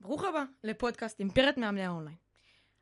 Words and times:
ברוך 0.00 0.24
הבא 0.24 0.44
לפודקאסט 0.64 1.20
אימפרית 1.20 1.58
מאמני 1.58 1.82
האונליין. 1.82 2.16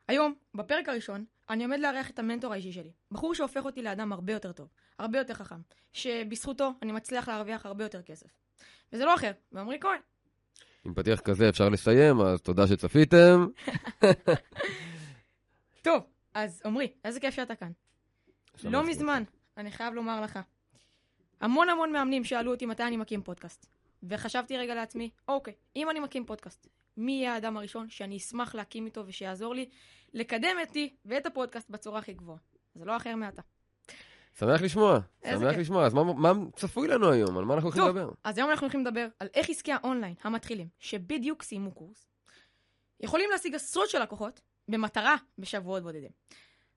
היום, 0.09 0.35
בפרק 0.55 0.89
הראשון, 0.89 1.25
אני 1.51 1.65
עומד 1.65 1.79
לארח 1.81 2.11
את 2.11 2.19
המנטור 2.19 2.53
האישי 2.53 2.73
שלי. 2.73 2.93
בחור 3.11 3.35
שהופך 3.35 3.65
אותי 3.65 3.83
לאדם 3.83 4.13
הרבה 4.13 4.33
יותר 4.33 4.53
טוב, 4.53 4.69
הרבה 4.99 5.19
יותר 5.19 5.35
חכם, 5.35 5.61
שבזכותו 5.93 6.73
אני 6.83 6.93
מצליח 6.93 7.29
להרוויח 7.29 7.67
הרבה 7.67 7.85
יותר 7.85 8.03
כסף. 8.03 8.27
וזה 8.93 9.05
לא 9.05 9.15
אחר, 9.15 9.33
ועמרי 9.53 9.79
כהן. 9.81 10.01
עם 10.85 10.95
פתיח 10.95 11.21
כזה 11.21 11.49
אפשר 11.49 11.69
לסיים, 11.69 12.21
אז 12.21 12.41
תודה 12.41 12.67
שצפיתם. 12.67 13.47
טוב, 15.83 16.03
אז 16.35 16.63
עמרי, 16.65 16.93
איזה 17.05 17.21
כיף 17.21 17.35
שאתה 17.35 17.55
כאן. 17.55 17.71
לא. 18.65 18.83
מזמן, 18.83 19.23
אני 19.57 19.71
חייב 19.71 19.95
לומר 19.95 20.21
לך, 20.21 20.39
המון 21.41 21.69
המון 21.69 21.93
מאמנים 21.93 22.25
שאלו 22.25 22.51
אותי 22.51 22.67
מתי 22.67 22.83
אני 22.83 22.97
מקים 22.97 23.23
פודקאסט. 23.23 23.67
וחשבתי 24.03 24.59
רגע 24.59 24.75
לעצמי, 24.75 25.11
אוקיי, 25.29 25.55
אם 25.77 25.91
אני 25.91 26.01
מקים 26.01 26.27
פודקאסט, 26.27 26.69
מי 26.97 27.13
יהיה 27.13 27.35
האדם 27.35 27.57
הראשון 27.57 27.89
שאני 27.91 28.17
אשמח 28.17 28.55
להקים 28.55 28.87
איתו 28.87 29.07
ושיעזור 29.07 29.55
לי 29.55 29.69
לקדם 30.15 30.57
אותי 30.67 30.97
ואת 31.05 31.27
הפודקאסט 31.27 31.71
בצורה 31.71 31.99
הכי 31.99 32.13
גבוהה? 32.13 32.39
זה 32.75 32.85
לא 32.85 32.97
אחר 32.97 33.17
מעתה. 33.17 33.43
שמח 34.39 34.63
לשמוע, 34.63 34.99
שמח 35.25 35.51
כיף. 35.51 35.59
לשמוע. 35.61 35.87
אז 35.87 35.95
מה- 35.95 36.05
מה 36.15 36.33
צפוי 36.57 36.89
לנו 36.89 37.11
היום? 37.13 37.39
על 37.39 37.45
מה 37.45 37.55
אנחנו 37.55 37.69
הולכים. 37.69 37.85
לדבר? 37.85 38.11
אז 38.25 38.39
היום 38.39 38.51
אנחנו 38.51 38.65
הולכים 38.65 38.81
לדבר 38.87 39.07
על 39.21 39.29
איך 39.35 39.51
עסקי 39.51 39.73
האונליין 39.73 40.15
המתחילים, 40.23 40.69
שבדיוק 40.79 41.43
סיימו 41.43 41.73
קורס, 41.73 42.07
יכולים 43.01 43.31
להשיג 43.31 43.55
עשרות 43.55 43.89
של 43.91 44.03
לקוחות 44.03 44.41
במטרה 44.69 45.17
בשבועות 45.39 45.83
בודדים. 45.83 46.11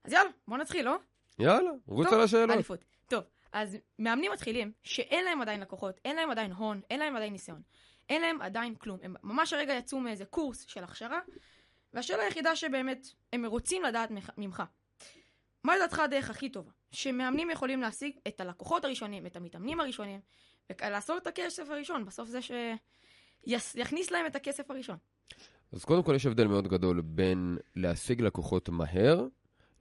אז 0.04 0.14
יאללה, 0.14 0.30
בוא 0.48 0.58
נתחיל, 0.58 0.86
לא? 0.86 0.96
יאללה, 1.40 1.72
רוץ 1.88 2.08
על 2.14 2.22
השאלות. 2.22 2.50
אליפות. 2.56 2.86
טוב, 3.08 3.24
אז 3.52 3.78
מאמנים 4.00 4.32
מתחילים, 4.32 4.72
שאין 4.84 5.26
להם 5.26 5.42
עדיין 5.42 5.60
לקוחות, 5.62 6.00
אין 6.06 6.16
להם 6.16 6.32
עדיין 6.32 6.52
הון, 6.52 6.82
אין 6.90 7.00
להם 7.00 7.16
עדיין 7.16 7.34
ניסיון, 7.34 7.62
אין 8.10 8.22
להם 8.22 8.42
עדיין 8.42 8.76
כלום. 8.76 8.98
הם 9.02 9.16
ממש 9.24 9.54
הרגע 9.54 9.74
יצאו 9.74 10.00
מאיזה 10.00 10.26
קורס 10.26 10.66
של 10.68 10.84
הכשרה, 10.84 11.20
והשאלה 11.94 12.24
היחידה 12.24 12.56
שבאמת 12.56 13.08
הם 13.34 13.46
רוצים 13.46 13.84
לדעת 13.84 14.10
ממך-. 14.38 14.64
מה 15.64 15.76
לדעתך 15.76 16.00
הדרך 16.00 16.30
הכי 16.30 16.50
טובה? 16.50 16.72
שמאמנים 16.92 17.50
יכולים 17.50 17.82
להשיג 17.82 18.16
את 18.28 18.42
הלקוחות 18.42 18.86
הראשונים, 18.86 19.26
את 19.26 19.36
המתאמנים 19.36 19.80
הראשונים, 19.80 20.20
ולעשות 20.82 21.22
את 21.22 21.28
הכסף 21.28 21.70
הראשון, 21.70 22.06
בסוף 22.06 22.30
זה 22.30 22.40
שיכניס 23.48 24.12
להם 24.12 24.26
את 24.26 24.36
הכסף 24.36 24.72
הראשון. 24.72 24.98
אז 25.72 25.86
קודם 25.86 26.04
כל 26.04 26.16
יש 26.16 26.26
הבדל 26.26 26.48
מאוד 26.48 26.68
גדול 26.68 27.02
בין 27.02 27.58
להשיג 27.76 28.22
לקוחות 28.22 28.70
מהר, 28.70 29.28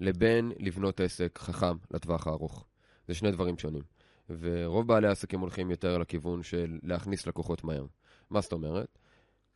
לבין 0.01 0.53
לבנות 0.59 1.01
עסק 1.01 1.39
חכם 1.39 1.77
לטווח 1.91 2.27
הארוך. 2.27 2.67
זה 3.09 3.15
שני 3.15 3.31
דברים 3.31 3.59
שונים. 3.59 3.83
ורוב 4.41 4.87
בעלי 4.87 5.09
העסקים 5.09 5.41
הולכים 5.41 5.71
יותר 5.71 5.99
לכיוון 5.99 6.43
של 6.43 6.79
להכניס 6.83 7.27
לקוחות 7.27 7.65
מהר. 7.65 7.87
מה 8.31 8.41
זאת 8.41 8.53
אומרת? 8.53 8.99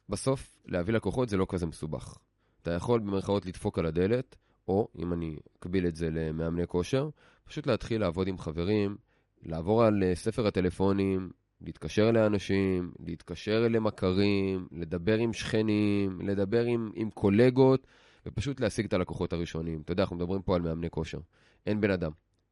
בסוף, 0.08 0.58
להביא 0.66 0.94
לקוחות 0.94 1.28
זה 1.28 1.36
לא 1.36 1.46
כזה 1.48 1.66
מסובך. 1.66 2.18
אתה 2.62 2.70
יכול 2.70 3.00
במרכאות 3.00 3.46
לדפוק 3.46 3.78
על 3.78 3.86
הדלת, 3.86 4.36
או, 4.68 4.88
אם 4.98 5.12
אני 5.12 5.36
אקביל 5.58 5.86
את 5.86 5.96
זה 5.96 6.10
למאמני 6.10 6.66
כושר, 6.66 7.08
פשוט 7.44 7.66
להתחיל 7.66 8.00
לעבוד 8.00 8.28
עם 8.28 8.38
חברים, 8.38 8.96
לעבור 9.42 9.84
על 9.84 10.02
אה, 10.02 10.14
ספר 10.14 10.46
הטלפונים, 10.46 11.30
להתקשר 11.60 12.10
לאנשים, 12.10 12.92
להתקשר 13.06 13.68
למכרים, 13.70 14.68
לדבר 14.72 15.18
עם 15.18 15.32
שכנים, 15.32 16.20
לדבר 16.20 16.64
עם, 16.64 16.90
עם 16.94 17.10
קולגות, 17.10 17.86
ופשוט 18.26 18.60
להשיג 18.60 18.86
את 18.86 18.92
הלקוחות 18.92 19.32
הראשונים. 19.32 19.80
אתה 19.80 19.92
יודע, 19.92 20.02
אנחנו 20.02 20.16
מדברים 20.16 20.42
פה 20.42 20.56
על 20.56 20.62
מאמני 20.62 20.90
כושר. 20.90 21.18
אין 21.66 21.80
בן 21.80 21.90
אדם 21.90 22.10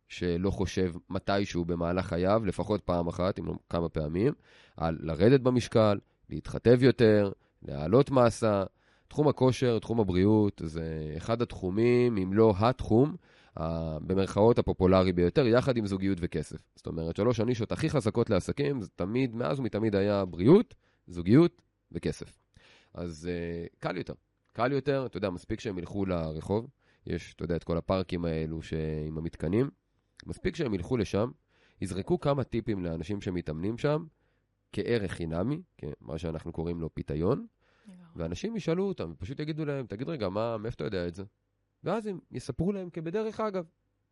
שלא 0.08 0.50
חושב 0.50 0.92
מתישהו 1.10 1.64
במהלך 1.64 2.06
חייו, 2.06 2.42
לפחות 2.44 2.80
פעם 2.82 3.08
אחת, 3.08 3.38
אם 3.38 3.46
לא 3.46 3.54
כמה 3.70 3.88
פעמים, 3.88 4.32
על 4.76 4.98
לרדת 5.00 5.40
במשקל, 5.40 5.98
להתחתב 6.30 6.82
יותר, 6.82 7.32
להעלות 7.62 8.10
מסה. 8.10 8.64
תחום 9.08 9.28
הכושר, 9.28 9.78
תחום 9.78 10.00
הבריאות, 10.00 10.62
זה 10.64 11.14
אחד 11.16 11.42
התחומים, 11.42 12.16
אם 12.16 12.32
לא 12.32 12.54
התחום, 12.58 13.16
במרכאות 14.00 14.58
הפופולרי 14.58 15.12
ביותר, 15.12 15.46
יחד 15.46 15.76
עם 15.76 15.86
זוגיות 15.86 16.18
וכסף. 16.20 16.56
זאת 16.76 16.86
אומרת, 16.86 17.16
שלוש 17.16 17.40
הנישות 17.40 17.72
הכי 17.72 17.90
חזקות 17.90 18.30
לעסקים, 18.30 18.80
זה 18.80 18.88
תמיד, 18.96 19.34
מאז 19.34 19.60
ומתמיד 19.60 19.94
היה 19.94 20.24
בריאות, 20.24 20.74
זוגיות 21.06 21.62
וכסף. 21.92 22.38
אז 22.94 23.28
uh, 23.28 23.76
קל 23.78 23.96
יותר. 23.96 24.14
קל 24.52 24.72
יותר, 24.72 25.06
אתה 25.06 25.16
יודע, 25.16 25.30
מספיק 25.30 25.60
שהם 25.60 25.78
ילכו 25.78 26.06
לרחוב, 26.06 26.66
יש, 27.06 27.34
אתה 27.34 27.44
יודע, 27.44 27.56
את 27.56 27.64
כל 27.64 27.76
הפארקים 27.76 28.24
האלו 28.24 28.62
ש... 28.62 28.74
עם 29.06 29.18
המתקנים, 29.18 29.70
מספיק 30.26 30.56
שהם 30.56 30.74
ילכו 30.74 30.96
לשם, 30.96 31.30
יזרקו 31.80 32.20
כמה 32.20 32.44
טיפים 32.44 32.84
לאנשים 32.84 33.20
שמתאמנים 33.20 33.78
שם, 33.78 34.04
כערך 34.72 35.12
חינמי, 35.12 35.62
מה 36.00 36.18
שאנחנו 36.18 36.52
קוראים 36.52 36.80
לו 36.80 36.94
פיתיון, 36.94 37.46
ואנשים 38.16 38.56
ישאלו 38.56 38.84
אותם, 38.88 39.12
פשוט 39.18 39.40
יגידו 39.40 39.64
להם, 39.64 39.86
תגיד 39.86 40.08
רגע, 40.08 40.28
מה, 40.28 40.58
מאיפה 40.58 40.74
אתה 40.74 40.84
יודע 40.84 41.08
את 41.08 41.14
זה? 41.14 41.24
ואז 41.84 42.06
הם 42.06 42.18
יספרו 42.30 42.72
להם 42.72 42.90
כבדרך 42.90 43.40
אגב, 43.40 43.64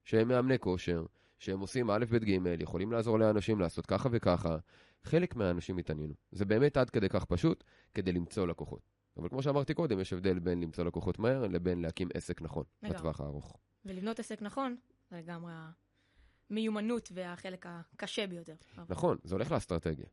שהם 0.04 0.28
מאמני 0.28 0.58
כושר, 0.58 1.06
שהם 1.38 1.60
עושים 1.60 1.90
א', 1.90 2.04
ב', 2.10 2.24
ג', 2.24 2.60
יכולים 2.60 2.92
לעזור 2.92 3.18
לאנשים 3.18 3.60
לעשות 3.60 3.86
ככה 3.86 4.08
וככה. 4.12 4.56
חלק 5.02 5.36
מהאנשים 5.36 5.78
התעניינו. 5.78 6.14
זה 6.32 6.44
באמת 6.44 6.76
עד 6.76 6.90
כדי 6.90 7.08
כך 7.08 7.24
פשוט, 7.24 7.64
כדי 7.94 8.12
למצוא 8.12 8.46
לקוחות. 8.46 8.80
אבל 9.16 9.28
כמו 9.28 9.42
שאמרתי 9.42 9.74
קודם, 9.74 10.00
יש 10.00 10.12
הבדל 10.12 10.38
בין 10.38 10.60
למצוא 10.60 10.84
לקוחות 10.84 11.18
מהר 11.18 11.46
לבין 11.46 11.82
להקים 11.82 12.08
עסק 12.14 12.42
נכון, 12.42 12.64
לגמרי. 12.82 12.98
בטווח 12.98 13.20
הארוך. 13.20 13.56
ולבנות 13.84 14.18
עסק 14.18 14.42
נכון, 14.42 14.76
זה 15.10 15.16
לגמרי 15.16 15.52
המיומנות 16.50 17.08
והחלק 17.14 17.66
הקשה 17.68 18.26
ביותר. 18.26 18.54
נכון, 18.88 19.18
זה 19.24 19.34
הולך 19.34 19.52
לאסטרטגיה. 19.52 20.06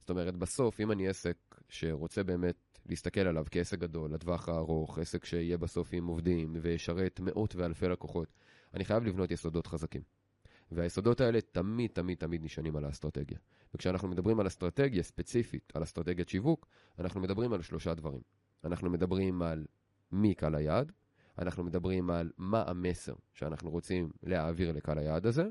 זאת 0.00 0.10
אומרת, 0.10 0.36
בסוף, 0.36 0.80
אם 0.80 0.92
אני 0.92 1.08
עסק 1.08 1.36
שרוצה 1.68 2.22
באמת 2.22 2.78
להסתכל 2.86 3.20
עליו 3.20 3.44
כעסק 3.50 3.78
גדול, 3.78 4.14
לטווח 4.14 4.48
הארוך, 4.48 4.98
עסק 4.98 5.24
שיהיה 5.24 5.58
בסוף 5.58 5.88
עם 5.92 6.06
עובדים 6.06 6.56
וישרת 6.62 7.20
מאות 7.20 7.56
ואלפי 7.56 7.88
לקוחות, 7.88 8.28
אני 8.74 8.84
חייב 8.84 9.04
לבנות 9.04 9.30
יסודות 9.30 9.66
חזקים. 9.66 10.02
והיסודות 10.72 11.20
האלה 11.20 11.40
תמיד, 11.40 11.90
תמיד, 11.90 12.18
תמיד 12.18 12.44
נשענים 12.44 12.76
על 12.76 12.84
האסטרטגיה. 12.84 13.38
וכשאנחנו 13.74 14.08
מדברים 14.08 14.40
על 14.40 14.46
אסטרטגיה 14.46 15.02
ספציפית, 15.02 15.72
על 15.74 15.82
אסטרטגיית 15.82 16.28
שיווק, 16.28 16.66
אנחנו 16.98 17.20
מדברים 17.20 17.52
על 17.52 17.62
שלושה 17.62 17.94
דברים. 17.94 18.20
אנחנו 18.64 18.90
מדברים 18.90 19.42
על 19.42 19.66
מי 20.12 20.34
קהל 20.34 20.54
היעד, 20.54 20.92
אנחנו 21.38 21.64
מדברים 21.64 22.10
על 22.10 22.30
מה 22.38 22.64
המסר 22.66 23.14
שאנחנו 23.34 23.70
רוצים 23.70 24.10
להעביר 24.22 24.72
לקהל 24.72 24.98
היעד 24.98 25.26
הזה, 25.26 25.48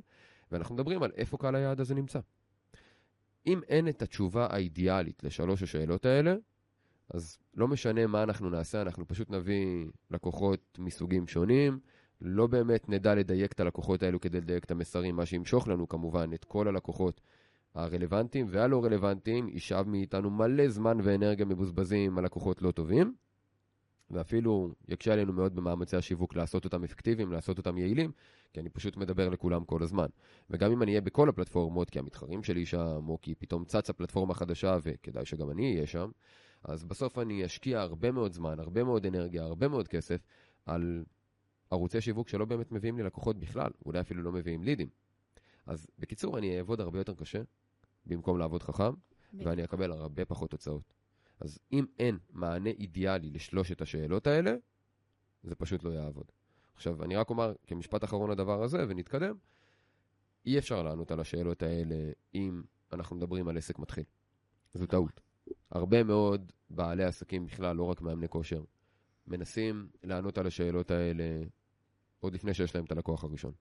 ואנחנו 0.51 0.75
מדברים 0.75 1.03
על 1.03 1.11
איפה 1.15 1.37
קהל 1.37 1.55
היעד 1.55 1.79
הזה 1.79 1.95
נמצא. 1.95 2.19
אם 3.47 3.61
אין 3.67 3.87
את 3.87 4.01
התשובה 4.01 4.47
האידיאלית 4.49 5.23
לשלוש 5.23 5.63
השאלות 5.63 6.05
האלה, 6.05 6.35
אז 7.09 7.37
לא 7.53 7.67
משנה 7.67 8.07
מה 8.07 8.23
אנחנו 8.23 8.49
נעשה, 8.49 8.81
אנחנו 8.81 9.07
פשוט 9.07 9.29
נביא 9.29 9.85
לקוחות 10.11 10.77
מסוגים 10.79 11.27
שונים, 11.27 11.79
לא 12.21 12.47
באמת 12.47 12.89
נדע 12.89 13.15
לדייק 13.15 13.51
את 13.51 13.59
הלקוחות 13.59 14.03
האלו 14.03 14.21
כדי 14.21 14.41
לדייק 14.41 14.63
את 14.63 14.71
המסרים, 14.71 15.15
מה 15.15 15.25
שימשוך 15.25 15.67
לנו 15.67 15.87
כמובן 15.87 16.33
את 16.33 16.45
כל 16.45 16.67
הלקוחות 16.67 17.21
הרלוונטיים 17.75 18.45
והלא 18.49 18.85
רלוונטיים, 18.85 19.49
ישאב 19.49 19.87
מאיתנו 19.87 20.29
מלא 20.29 20.69
זמן 20.69 20.97
ואנרגיה 21.03 21.45
מבוזבזים 21.45 22.17
על 22.17 22.25
לקוחות 22.25 22.61
לא 22.61 22.71
טובים, 22.71 23.15
ואפילו 24.11 24.73
יקשה 24.87 25.13
עלינו 25.13 25.33
מאוד 25.33 25.55
במאמצי 25.55 25.97
השיווק 25.97 26.35
לעשות 26.35 26.65
אותם 26.65 26.83
אפקטיביים, 26.83 27.31
לעשות 27.31 27.57
אותם 27.57 27.77
יעילים, 27.77 28.11
כי 28.53 28.59
אני 28.59 28.69
פשוט 28.69 28.97
מדבר 28.97 29.29
לכולם 29.29 29.65
כל 29.65 29.83
הזמן. 29.83 30.07
וגם 30.49 30.71
אם 30.71 30.83
אני 30.83 30.91
אהיה 30.91 31.01
בכל 31.01 31.29
הפלטפורמות, 31.29 31.89
כי 31.89 31.99
המתחרים 31.99 32.43
שלי 32.43 32.65
שם, 32.65 33.09
או 33.09 33.17
כי 33.21 33.35
פתאום 33.35 33.65
צצה 33.65 33.93
פלטפורמה 33.93 34.33
חדשה, 34.33 34.77
וכדאי 34.83 35.25
שגם 35.25 35.51
אני 35.51 35.73
אהיה 35.73 35.87
שם, 35.87 36.09
אז 36.63 36.83
בסוף 36.83 37.19
אני 37.19 37.45
אשקיע 37.45 37.81
הרבה 37.81 38.11
מאוד 38.11 38.33
זמן, 38.33 38.59
הרבה 38.59 38.83
מאוד 38.83 39.05
אנרגיה, 39.05 39.43
הרבה 39.43 39.67
מאוד 39.67 39.87
כסף, 39.87 40.21
על 40.65 41.03
ערוצי 41.71 42.01
שיווק 42.01 42.29
שלא 42.29 42.45
באמת 42.45 42.71
מביאים 42.71 42.97
לי 42.97 43.03
לקוחות 43.03 43.39
בכלל, 43.39 43.71
אולי 43.85 43.99
אפילו 43.99 44.23
לא 44.23 44.31
מביאים 44.31 44.63
לידים. 44.63 44.89
אז 45.65 45.87
בקיצור, 45.99 46.37
אני 46.37 46.57
אעבוד 46.57 46.81
הרבה 46.81 46.99
יותר 46.99 47.15
קשה, 47.15 47.41
במקום 48.05 48.39
לעבוד 48.39 48.63
חכם, 48.63 48.93
ואני 49.33 49.63
אקבל 49.63 49.91
הרבה 49.91 50.25
פחות 50.25 50.49
תוצאות. 50.49 50.96
אז 51.39 51.59
אם 51.71 51.85
אין 51.99 52.17
מענה 52.29 52.69
אידיאלי 52.69 53.29
לשלושת 53.29 53.81
השאלות 53.81 54.27
האלה, 54.27 54.55
זה 55.43 55.55
פשוט 55.55 55.83
לא 55.83 55.89
יעבוד. 55.89 56.25
עכשיו, 56.75 57.03
אני 57.03 57.15
רק 57.15 57.29
אומר 57.29 57.53
כמשפט 57.67 58.03
אחרון 58.03 58.31
לדבר 58.31 58.63
הזה, 58.63 58.85
ונתקדם. 58.87 59.35
אי 60.45 60.57
אפשר 60.57 60.83
לענות 60.83 61.11
על 61.11 61.19
השאלות 61.19 61.63
האלה 61.63 62.11
אם 62.35 62.61
אנחנו 62.93 63.15
מדברים 63.15 63.47
על 63.47 63.57
עסק 63.57 63.79
מתחיל. 63.79 64.03
זו 64.73 64.85
טעות. 64.85 65.21
הרבה 65.71 66.03
מאוד 66.03 66.51
בעלי 66.69 67.03
עסקים 67.03 67.45
בכלל, 67.45 67.75
לא 67.75 67.83
רק 67.83 68.01
מאמני 68.01 68.29
כושר, 68.29 68.63
מנסים 69.27 69.89
לענות 70.03 70.37
על 70.37 70.47
השאלות 70.47 70.91
האלה 70.91 71.23
עוד 72.19 72.33
לפני 72.33 72.53
שיש 72.53 72.75
להם 72.75 72.85
את 72.85 72.91
הלקוח 72.91 73.23
הראשון. 73.23 73.53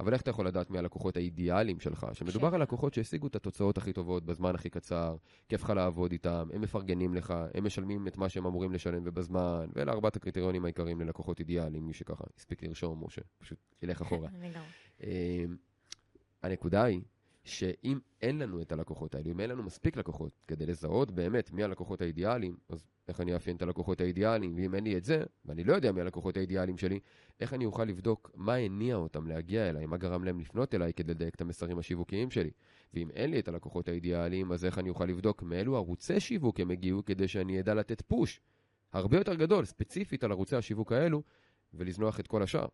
אבל 0.00 0.12
איך 0.12 0.22
אתה 0.22 0.30
יכול 0.30 0.46
לדעת 0.46 0.70
מי 0.70 0.78
הלקוחות 0.78 1.16
האידיאליים 1.16 1.80
שלך? 1.80 2.06
שמדובר 2.12 2.54
על 2.54 2.62
לקוחות 2.62 2.94
שהשיגו 2.94 3.26
את 3.26 3.36
התוצאות 3.36 3.78
הכי 3.78 3.92
טובות 3.92 4.24
בזמן 4.24 4.54
הכי 4.54 4.70
קצר, 4.70 5.16
כיף 5.48 5.62
לך 5.62 5.70
לעבוד 5.70 6.12
איתם, 6.12 6.48
הם 6.52 6.60
מפרגנים 6.60 7.14
לך, 7.14 7.34
הם 7.54 7.64
משלמים 7.64 8.08
את 8.08 8.16
מה 8.16 8.28
שהם 8.28 8.46
אמורים 8.46 8.72
לשלם 8.72 9.02
ובזמן, 9.04 9.66
ואלה 9.74 9.92
ארבעת 9.92 10.16
הקריטריונים 10.16 10.64
העיקריים 10.64 11.00
ללקוחות 11.00 11.40
אידיאליים, 11.40 11.86
מי 11.86 11.92
שככה 11.92 12.24
הספיק 12.36 12.62
לרשום 12.62 13.02
או 13.02 13.10
שפשוט 13.10 13.58
ילך 13.82 14.00
אחורה. 14.00 14.28
אה, 15.02 15.44
הנקודה 16.42 16.84
היא 16.84 17.00
שאם 17.46 17.98
אין 18.22 18.38
לנו 18.38 18.62
את 18.62 18.72
הלקוחות 18.72 19.14
האלו, 19.14 19.30
אם 19.30 19.40
אין 19.40 19.50
לנו 19.50 19.62
מספיק 19.62 19.96
לקוחות 19.96 20.32
כדי 20.48 20.66
לזהות 20.66 21.10
באמת 21.10 21.52
מי 21.52 21.64
הלקוחות 21.64 22.00
האידיאליים, 22.00 22.56
אז 22.68 22.86
איך 23.08 23.20
אני 23.20 23.34
אאפיין 23.34 23.56
את 23.56 23.62
הלקוחות 23.62 24.00
האידיאליים, 24.00 24.54
ואם 24.56 24.74
אין 24.74 24.84
לי 24.84 24.96
את 24.96 25.04
זה, 25.04 25.22
ואני 25.44 25.64
לא 25.64 25.74
יודע 25.74 25.92
מי 25.92 26.00
הלקוחות 26.00 26.36
האידיאליים 26.36 26.78
שלי, 26.78 27.00
איך 27.40 27.54
אני 27.54 27.64
אוכל 27.66 27.84
לבדוק 27.84 28.30
מה 28.34 28.54
הניע 28.54 28.96
אותם 28.96 29.26
להגיע 29.26 29.68
אליי, 29.68 29.86
מה 29.86 29.96
גרם 29.96 30.24
להם 30.24 30.40
לפנות 30.40 30.74
אליי 30.74 30.92
כדי 30.92 31.14
לדייק 31.14 31.34
את 31.34 31.40
המסרים 31.40 31.78
השיווקיים 31.78 32.30
שלי. 32.30 32.50
ואם 32.94 33.10
אין 33.10 33.30
לי 33.30 33.38
את 33.38 33.48
הלקוחות 33.48 33.88
האידיאליים, 33.88 34.52
אז 34.52 34.64
איך 34.64 34.78
אני 34.78 34.88
אוכל 34.88 35.04
לבדוק 35.04 35.42
מאילו 35.42 35.76
ערוצי 35.76 36.20
שיווק 36.20 36.60
הם 36.60 36.70
הגיעו 36.70 37.04
כדי 37.04 37.28
שאני 37.28 37.60
אדע 37.60 37.74
לתת 37.74 38.02
פוש 38.02 38.40
הרבה 38.92 39.16
יותר 39.16 39.34
גדול, 39.34 39.64
ספציפית 39.64 40.24
על 40.24 40.32
ערוצי 40.32 40.56
השיווק 40.56 40.92
האלו, 40.92 41.22
ולזנוח 41.74 42.20
את 42.20 42.26
כל 42.26 42.42
השאר. 42.42 42.66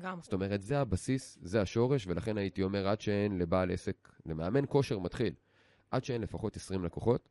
גם. 0.00 0.18
זאת 0.20 0.32
אומרת, 0.32 0.62
זה 0.62 0.80
הבסיס, 0.80 1.38
זה 1.42 1.60
השורש, 1.60 2.06
ולכן 2.06 2.38
הייתי 2.38 2.62
אומר, 2.62 2.88
עד 2.88 3.00
שאין 3.00 3.38
לבעל 3.38 3.70
עסק, 3.70 4.08
למאמן 4.26 4.64
כושר 4.68 4.98
מתחיל, 4.98 5.34
עד 5.90 6.04
שאין 6.04 6.20
לפחות 6.20 6.56
20 6.56 6.84
לקוחות, 6.84 7.28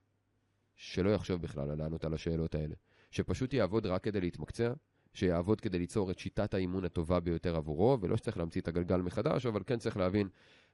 שלא 0.75 1.09
יחשוב 1.09 1.41
בכלל 1.41 1.71
על 1.71 1.77
לענות 1.77 2.05
על 2.05 2.13
השאלות 2.13 2.55
האלה. 2.55 2.75
שפשוט 3.11 3.53
יעבוד 3.53 3.85
רק 3.85 4.03
כדי 4.03 4.21
להתמקצע, 4.21 4.73
שיעבוד 5.13 5.61
כדי 5.61 5.79
ליצור 5.79 6.11
את 6.11 6.19
שיטת 6.19 6.53
האימון 6.53 6.85
הטובה 6.85 7.19
ביותר 7.19 7.55
עבורו, 7.55 7.97
ולא 8.01 8.17
שצריך 8.17 8.37
להמציא 8.37 8.61
את 8.61 8.67
הגלגל 8.67 9.01
מחדש, 9.01 9.45
אבל 9.45 9.61
כן 9.65 9.79
צריך 9.79 9.97
להבין 9.97 10.29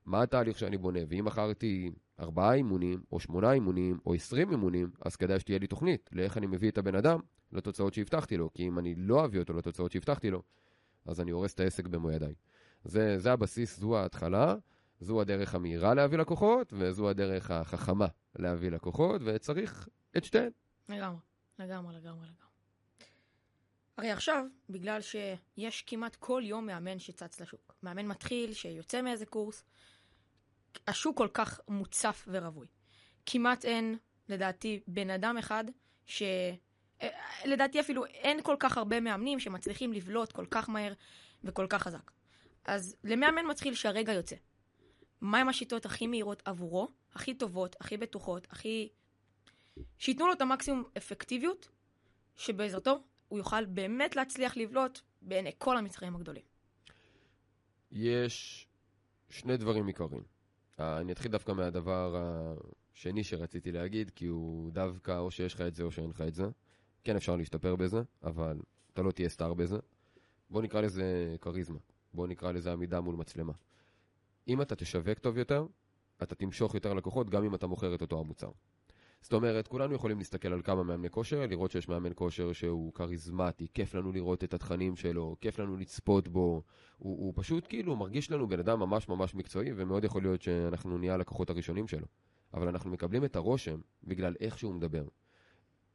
מה 0.05 0.21
התהליך 0.21 0.59
שאני 0.59 0.77
בונה, 0.77 0.99
ואם 1.07 1.25
מכרתי 1.25 1.91
ארבעה 2.19 2.53
אימונים, 2.53 3.01
או 3.11 3.19
שמונה 3.19 3.51
אימונים, 3.51 3.97
או 4.05 4.13
עשרים 4.13 4.51
אימונים, 4.51 4.89
אז 5.05 5.15
כדאי 5.15 5.39
שתהיה 5.39 5.59
לי 5.59 5.67
תוכנית 5.67 6.09
לאיך 6.13 6.37
אני 6.37 6.47
מביא 6.47 6.69
את 6.69 6.77
הבן 6.77 6.95
אדם 6.95 7.19
לתוצאות 7.51 7.93
שהבטחתי 7.93 8.37
לו, 8.37 8.53
כי 8.53 8.67
אם 8.67 8.79
אני 8.79 8.95
לא 8.97 9.25
אביא 9.25 9.39
אותו 9.39 9.53
לתוצאות 9.53 9.91
שהבטחתי 9.91 10.31
לו, 10.31 10.41
אז 11.05 11.21
אני 11.21 11.31
הורס 11.31 11.53
את 11.53 11.59
העסק 11.59 11.87
במו 11.87 12.11
ידיי. 12.11 12.33
זה, 12.83 13.19
זה 13.19 13.31
הבסיס, 13.33 13.79
זו 13.79 13.97
ההתחלה, 13.97 14.55
זו 14.99 15.21
הדרך 15.21 15.55
המהירה 15.55 15.93
להביא 15.93 16.17
לקוחות, 16.17 16.73
וזו 16.77 17.09
הדרך 17.09 17.51
החכמה 17.51 18.07
להביא 18.35 18.71
לקוחות, 18.71 19.21
וצריך 19.25 19.89
את 20.17 20.23
שתיהן. 20.23 20.51
לגמרי, 20.89 21.19
לגמרי, 21.59 21.95
לגמרי, 21.95 22.27
לגמרי. 22.27 22.51
הרי 23.97 24.11
עכשיו, 24.11 24.45
בגלל 24.69 25.01
שיש 25.01 25.81
כמעט 25.81 26.15
כל 26.15 26.41
יום 26.45 26.65
מאמן 26.65 26.99
שצץ 26.99 27.41
לשוק, 27.41 27.75
מאמן 27.83 28.05
מתחיל 28.05 28.53
שיוצא 28.53 29.01
מאיזה 29.01 29.25
קורס, 29.25 29.63
השוק 30.87 31.17
כל 31.17 31.27
כך 31.33 31.59
מוצף 31.67 32.27
ורווי. 32.31 32.67
כמעט 33.25 33.65
אין, 33.65 33.97
לדעתי, 34.29 34.79
בן 34.87 35.09
אדם 35.09 35.37
אחד 35.37 35.63
ש... 36.05 36.23
אה, 37.01 37.09
לדעתי 37.45 37.79
אפילו 37.79 38.05
אין 38.05 38.41
כל 38.43 38.55
כך 38.59 38.77
הרבה 38.77 38.99
מאמנים 38.99 39.39
שמצליחים 39.39 39.93
לבלוט 39.93 40.31
כל 40.31 40.45
כך 40.51 40.69
מהר 40.69 40.93
וכל 41.43 41.67
כך 41.69 41.83
חזק. 41.83 42.11
אז 42.65 42.95
למאמן 43.03 43.45
מתחיל 43.45 43.73
שהרגע 43.73 44.13
יוצא. 44.13 44.35
מהם 45.21 45.49
השיטות 45.49 45.85
הכי 45.85 46.07
מהירות 46.07 46.41
עבורו, 46.45 46.87
הכי 47.13 47.33
טובות, 47.33 47.75
הכי 47.79 47.97
בטוחות, 47.97 48.47
הכי... 48.51 48.89
שייתנו 49.97 50.27
לו 50.27 50.33
את 50.33 50.41
המקסימום 50.41 50.83
אפקטיביות, 50.97 51.69
שבעזרתו 52.35 53.03
הוא 53.27 53.39
יוכל 53.39 53.65
באמת 53.65 54.15
להצליח 54.15 54.57
לבלוט 54.57 54.99
בעיני 55.21 55.51
כל 55.57 55.77
המתחרים 55.77 56.15
הגדולים. 56.15 56.43
יש 57.91 58.67
שני 59.29 59.57
דברים 59.57 59.87
עיקריים. 59.87 60.23
אה, 60.79 60.99
אני 60.99 61.11
אתחיל 61.11 61.31
דווקא 61.31 61.51
מהדבר 61.51 62.15
השני 62.93 63.23
שרציתי 63.23 63.71
להגיד, 63.71 64.09
כי 64.09 64.25
הוא 64.25 64.71
דווקא 64.71 65.19
או 65.19 65.31
שיש 65.31 65.53
לך 65.53 65.61
את 65.61 65.75
זה 65.75 65.83
או 65.83 65.91
שאין 65.91 66.09
לך 66.09 66.21
את 66.21 66.33
זה. 66.33 66.43
כן 67.03 67.15
אפשר 67.15 67.35
להשתפר 67.35 67.75
בזה, 67.75 68.01
אבל 68.23 68.59
אתה 68.93 69.01
לא 69.01 69.11
תהיה 69.11 69.29
סטאר 69.29 69.53
בזה. 69.53 69.77
בוא 70.49 70.61
נקרא 70.61 70.81
לזה 70.81 71.35
כריזמה. 71.41 71.79
בוא 72.13 72.27
נקרא 72.27 72.51
לזה 72.51 72.73
עמידה 72.73 73.01
מול 73.01 73.15
מצלמה. 73.15 73.53
אם 74.47 74.61
אתה 74.61 74.75
תשווק 74.75 75.19
טוב 75.19 75.37
יותר, 75.37 75.65
אתה 76.23 76.35
תמשוך 76.35 76.73
יותר 76.73 76.93
לקוחות 76.93 77.29
גם 77.29 77.43
אם 77.43 77.55
אתה 77.55 77.67
מוכר 77.67 77.95
את 77.95 78.01
אותו 78.01 78.19
המוצר. 78.19 78.51
זאת 79.21 79.33
אומרת, 79.33 79.67
כולנו 79.67 79.95
יכולים 79.95 80.17
להסתכל 80.17 80.53
על 80.53 80.61
כמה 80.61 80.83
מאמני 80.83 81.09
כושר, 81.09 81.45
לראות 81.45 81.71
שיש 81.71 81.89
מאמן 81.89 82.11
כושר 82.15 82.53
שהוא 82.53 82.93
כריזמטי, 82.93 83.67
כיף 83.73 83.95
לנו 83.95 84.11
לראות 84.11 84.43
את 84.43 84.53
התכנים 84.53 84.95
שלו, 84.95 85.35
כיף 85.41 85.59
לנו 85.59 85.77
לצפות 85.77 86.27
בו, 86.27 86.63
הוא, 86.97 87.25
הוא 87.25 87.33
פשוט 87.35 87.65
כאילו 87.69 87.95
מרגיש 87.95 88.31
לנו 88.31 88.47
בן 88.47 88.59
אדם 88.59 88.79
ממש 88.79 89.09
ממש 89.09 89.35
מקצועי, 89.35 89.69
ומאוד 89.75 90.03
יכול 90.03 90.21
להיות 90.21 90.41
שאנחנו 90.41 90.97
נהיה 90.97 91.13
הלקוחות 91.13 91.49
הראשונים 91.49 91.87
שלו. 91.87 92.05
אבל 92.53 92.67
אנחנו 92.67 92.91
מקבלים 92.91 93.25
את 93.25 93.35
הרושם 93.35 93.79
בגלל 94.03 94.35
איך 94.39 94.57
שהוא 94.57 94.73
מדבר. 94.73 95.05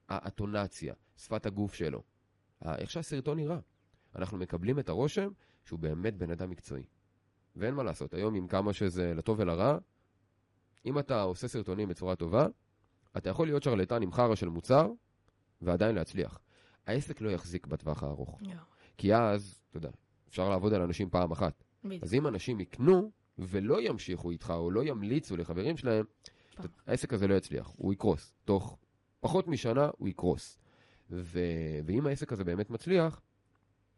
האטונציה, 0.08 0.94
שפת 1.16 1.46
הגוף 1.46 1.74
שלו, 1.74 2.02
איך 2.64 2.90
שהסרטון 2.90 3.38
נראה. 3.38 3.58
אנחנו 4.16 4.38
מקבלים 4.38 4.78
את 4.78 4.88
הרושם 4.88 5.28
שהוא 5.64 5.78
באמת 5.78 6.16
בן 6.16 6.30
אדם 6.30 6.50
מקצועי. 6.50 6.84
ואין 7.56 7.74
מה 7.74 7.82
לעשות, 7.82 8.14
היום 8.14 8.34
עם 8.34 8.48
כמה 8.48 8.72
שזה 8.72 9.14
לטוב 9.14 9.40
ולרע, 9.40 9.78
אם 10.86 10.98
אתה 10.98 11.22
עושה 11.22 11.48
סרטונים 11.48 11.88
בצורה 11.88 12.16
טובה, 12.16 12.46
אתה 13.16 13.30
יכול 13.30 13.46
להיות 13.46 13.62
שרלטן 13.62 14.02
עם 14.02 14.12
חרא 14.12 14.34
של 14.34 14.48
מוצר, 14.48 14.90
ועדיין 15.62 15.94
להצליח. 15.94 16.38
העסק 16.86 17.20
לא 17.20 17.30
יחזיק 17.30 17.66
בטווח 17.66 18.02
הארוך. 18.02 18.40
Yeah. 18.42 18.46
כי 18.98 19.14
אז, 19.14 19.60
אתה 19.70 19.76
יודע, 19.76 19.90
אפשר 20.28 20.48
לעבוד 20.48 20.72
על 20.74 20.82
אנשים 20.82 21.10
פעם 21.10 21.32
אחת. 21.32 21.64
בדיוק. 21.84 22.02
אז 22.02 22.14
אם 22.14 22.26
אנשים 22.26 22.60
יקנו, 22.60 23.10
ולא 23.38 23.80
ימשיכו 23.80 24.30
איתך, 24.30 24.52
או 24.56 24.70
לא 24.70 24.84
ימליצו 24.84 25.36
לחברים 25.36 25.76
שלהם, 25.76 26.04
פעם. 26.54 26.66
העסק 26.86 27.12
הזה 27.12 27.28
לא 27.28 27.34
יצליח, 27.34 27.72
הוא 27.76 27.92
יקרוס. 27.92 28.34
תוך 28.44 28.78
פחות 29.20 29.48
משנה 29.48 29.88
הוא 29.98 30.08
יקרוס. 30.08 30.58
ו... 31.10 31.40
ואם 31.86 32.06
העסק 32.06 32.32
הזה 32.32 32.44
באמת 32.44 32.70
מצליח, 32.70 33.20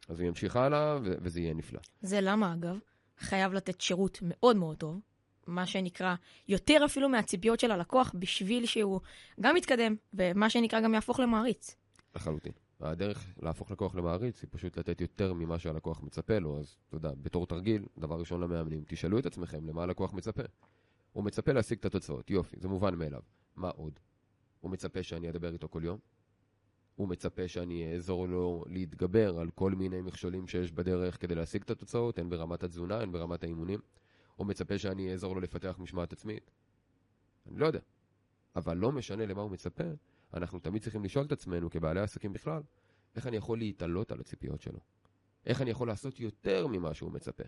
אז 0.09 0.21
הוא 0.21 0.29
ימשיך 0.29 0.57
הלאה, 0.57 0.99
ו... 1.03 1.15
וזה 1.23 1.41
יהיה 1.41 1.55
נפלא. 1.55 1.81
זה 2.01 2.21
למה, 2.21 2.55
אגב, 2.55 2.79
חייב 3.19 3.53
לתת 3.53 3.81
שירות 3.81 4.19
מאוד 4.23 4.57
מאוד 4.57 4.77
טוב, 4.77 5.01
מה 5.47 5.67
שנקרא, 5.67 6.15
יותר 6.49 6.83
אפילו 6.85 7.09
מהציפיות 7.09 7.61
של 7.61 7.71
הלקוח, 7.71 8.13
בשביל 8.19 8.67
שהוא 8.67 9.01
גם 9.41 9.57
יתקדם, 9.57 9.97
ומה 10.15 10.51
שנקרא 10.51 10.81
גם 10.81 10.95
יהפוך 10.95 11.21
למעריץ. 11.21 11.77
לחלוטין. 12.17 12.53
הדרך 12.81 13.27
להפוך 13.43 13.71
לקוח 13.71 13.95
למעריץ 13.95 14.43
היא 14.43 14.49
פשוט 14.53 14.79
לתת 14.79 15.01
יותר 15.01 15.33
ממה 15.33 15.59
שהלקוח 15.59 16.03
מצפה 16.03 16.39
לו, 16.39 16.59
אז 16.59 16.77
אתה 16.89 16.97
יודע, 16.97 17.11
בתור 17.23 17.47
תרגיל, 17.47 17.83
דבר 17.99 18.21
ראשון 18.21 18.41
למאמנים, 18.41 18.85
תשאלו 18.87 19.19
את 19.19 19.27
עצמכם 19.27 19.67
למה 19.67 19.83
הלקוח 19.83 20.13
מצפה. 20.13 20.43
הוא 21.13 21.25
מצפה 21.25 21.53
להשיג 21.53 21.79
את 21.79 21.85
התוצאות, 21.85 22.31
יופי, 22.31 22.57
זה 22.61 22.69
מובן 22.69 22.95
מאליו. 22.95 23.21
מה 23.57 23.69
עוד? 23.69 24.01
הוא 24.61 24.71
מצפה 24.71 25.03
שאני 25.03 25.31
אדבר 25.31 25.53
איתו 25.53 25.69
כל 25.69 25.83
יום? 25.85 25.99
הוא 26.97 27.09
מצפה 27.09 27.49
שאני 27.49 27.93
אעזור 27.93 28.29
לו 28.29 28.65
להתגבר 28.69 29.39
על 29.39 29.51
כל 29.51 29.73
מיני 29.73 30.01
מכשולים 30.01 30.47
שיש 30.47 30.73
בדרך 30.73 31.21
כדי 31.21 31.35
להשיג 31.35 31.63
את 31.63 31.71
התוצאות, 31.71 32.19
הן 32.19 32.31
ברמת 32.31 32.63
התזונה, 32.63 33.01
הן 33.01 33.13
ברמת 33.13 33.45
האימונים. 33.45 33.81
הוא 34.37 34.47
מצפה 34.47 34.79
שאני 34.79 35.13
אעזור 35.13 35.35
לו 35.35 35.41
לפתח 35.41 35.77
משמעת 35.79 36.13
עצמית? 36.13 36.51
אני 37.47 37.59
לא 37.59 37.67
יודע. 37.67 37.81
אבל 38.57 38.77
לא 38.77 38.93
משנה 38.93 39.27
למה 39.27 39.43
הוא 39.43 39.51
מצפה, 39.51 39.85
אנחנו 40.35 40.59
תמיד 40.59 40.83
צריכים 40.83 41.05
לשאול 41.05 41.27
את 41.27 41.33
עצמנו, 41.33 41.71
כבעלי 41.71 42.01
עסקים 42.01 42.33
בכלל, 42.33 42.63
איך 43.17 43.27
אני 43.27 43.37
יכול 43.37 43.59
להתעלות 43.59 44.13
על 44.13 44.21
הציפיות 44.21 44.61
שלו? 44.61 44.79
איך 45.47 45.63
אני 45.63 45.71
יכול 45.71 45.89
לעשות 45.89 46.21
יותר 46.21 46.67
ממה 46.67 46.95
שהוא 46.95 47.13
מצפה? 47.13 47.45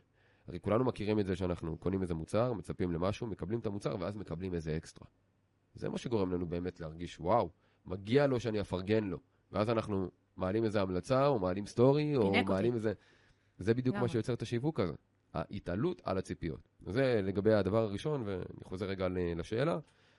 הרי 0.46 0.60
כולנו 0.60 0.84
מכירים 0.84 1.20
את 1.20 1.26
זה 1.26 1.36
שאנחנו 1.36 1.76
קונים 1.78 2.02
איזה 2.02 2.14
מוצר, 2.14 2.52
מצפים 2.52 2.92
למשהו, 2.92 3.26
מקבלים 3.26 3.60
את 3.60 3.66
המוצר 3.66 3.96
ואז 4.00 4.16
מקבלים 4.16 4.54
איזה 4.54 4.76
אקסטרה. 4.76 5.08
זה 5.74 5.88
מה 5.88 5.98
שגורם 5.98 6.32
לנו 6.32 6.46
באמת 6.46 6.80
להרגיש, 6.80 7.20
וואו, 7.20 7.50
מגיע 7.86 8.26
לו 8.26 8.40
שאני 8.40 8.60
אפרגן 8.60 9.04
לו. 9.04 9.18
ואז 9.52 9.70
אנחנו 9.70 10.10
מעלים 10.36 10.64
איזה 10.64 10.82
המלצה, 10.82 11.26
או 11.26 11.38
מעלים 11.38 11.66
סטורי, 11.66 12.16
או 12.16 12.32
מעלים 12.44 12.74
איזה... 12.74 12.92
זה 13.58 13.74
בדיוק 13.74 13.96
למה? 13.96 14.02
מה 14.02 14.08
שיוצר 14.08 14.34
את 14.34 14.42
השיווק 14.42 14.80
הזה. 14.80 14.94
ההתעלות 15.34 16.02
על 16.04 16.18
הציפיות. 16.18 16.68
זה 16.86 17.20
לגבי 17.22 17.54
הדבר 17.54 17.82
הראשון, 17.82 18.22
ואני 18.26 18.64
חוזר 18.64 18.86
רגע 18.86 19.06
לשאלה, 19.10 19.78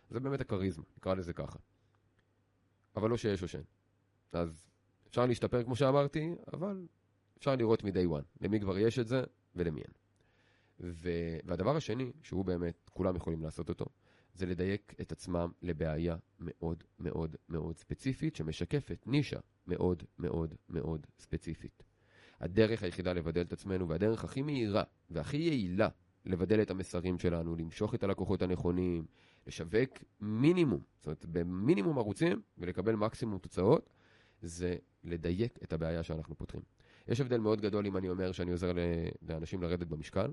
זה 0.09 0.19
באמת 0.19 0.41
הכריזמה, 0.41 0.83
נקרא 0.97 1.13
לזה 1.13 1.33
ככה. 1.33 1.59
אבל 2.95 3.09
לא 3.09 3.17
שיש 3.17 3.43
או 3.43 3.47
שאין. 3.47 3.63
אז 4.31 4.67
אפשר 5.09 5.25
להשתפר 5.25 5.63
כמו 5.63 5.75
שאמרתי, 5.75 6.35
אבל 6.53 6.87
אפשר 7.37 7.55
לראות 7.55 7.83
מ-day 7.83 8.07
one, 8.19 8.41
למי 8.41 8.59
כבר 8.59 8.77
יש 8.77 8.99
את 8.99 9.07
זה 9.07 9.23
ולמי 9.55 9.81
אין. 9.81 9.93
ו... 10.79 11.09
והדבר 11.45 11.75
השני, 11.75 12.11
שהוא 12.21 12.45
באמת, 12.45 12.89
כולם 12.93 13.15
יכולים 13.15 13.41
לעשות 13.43 13.69
אותו, 13.69 13.85
זה 14.33 14.45
לדייק 14.45 14.93
את 15.01 15.11
עצמם 15.11 15.51
לבעיה 15.61 16.15
מאוד 16.39 16.83
מאוד 16.99 17.35
מאוד 17.49 17.77
ספציפית, 17.77 18.35
שמשקפת 18.35 19.03
נישה 19.07 19.39
מאוד 19.67 20.03
מאוד 20.19 20.53
מאוד 20.69 21.07
ספציפית. 21.19 21.83
הדרך 22.39 22.83
היחידה 22.83 23.13
לבדל 23.13 23.41
את 23.41 23.53
עצמנו, 23.53 23.89
והדרך 23.89 24.23
הכי 24.23 24.41
מהירה 24.41 24.83
והכי 25.09 25.37
יעילה 25.37 25.89
לבדל 26.25 26.61
את 26.61 26.71
המסרים 26.71 27.19
שלנו, 27.19 27.55
למשוך 27.55 27.95
את 27.95 28.03
הלקוחות 28.03 28.41
הנכונים, 28.41 29.05
לשווק 29.47 29.89
מינימום, 30.21 30.81
זאת 30.97 31.05
אומרת 31.05 31.25
במינימום 31.25 31.97
ערוצים 31.97 32.41
ולקבל 32.57 32.95
מקסימום 32.95 33.37
תוצאות, 33.37 33.89
זה 34.41 34.75
לדייק 35.03 35.59
את 35.63 35.73
הבעיה 35.73 36.03
שאנחנו 36.03 36.35
פותרים. 36.35 36.63
יש 37.07 37.21
הבדל 37.21 37.37
מאוד 37.37 37.61
גדול 37.61 37.85
אם 37.85 37.97
אני 37.97 38.09
אומר 38.09 38.31
שאני 38.31 38.51
עוזר 38.51 38.71
לאנשים 39.21 39.61
לרדת 39.61 39.87
במשקל, 39.87 40.31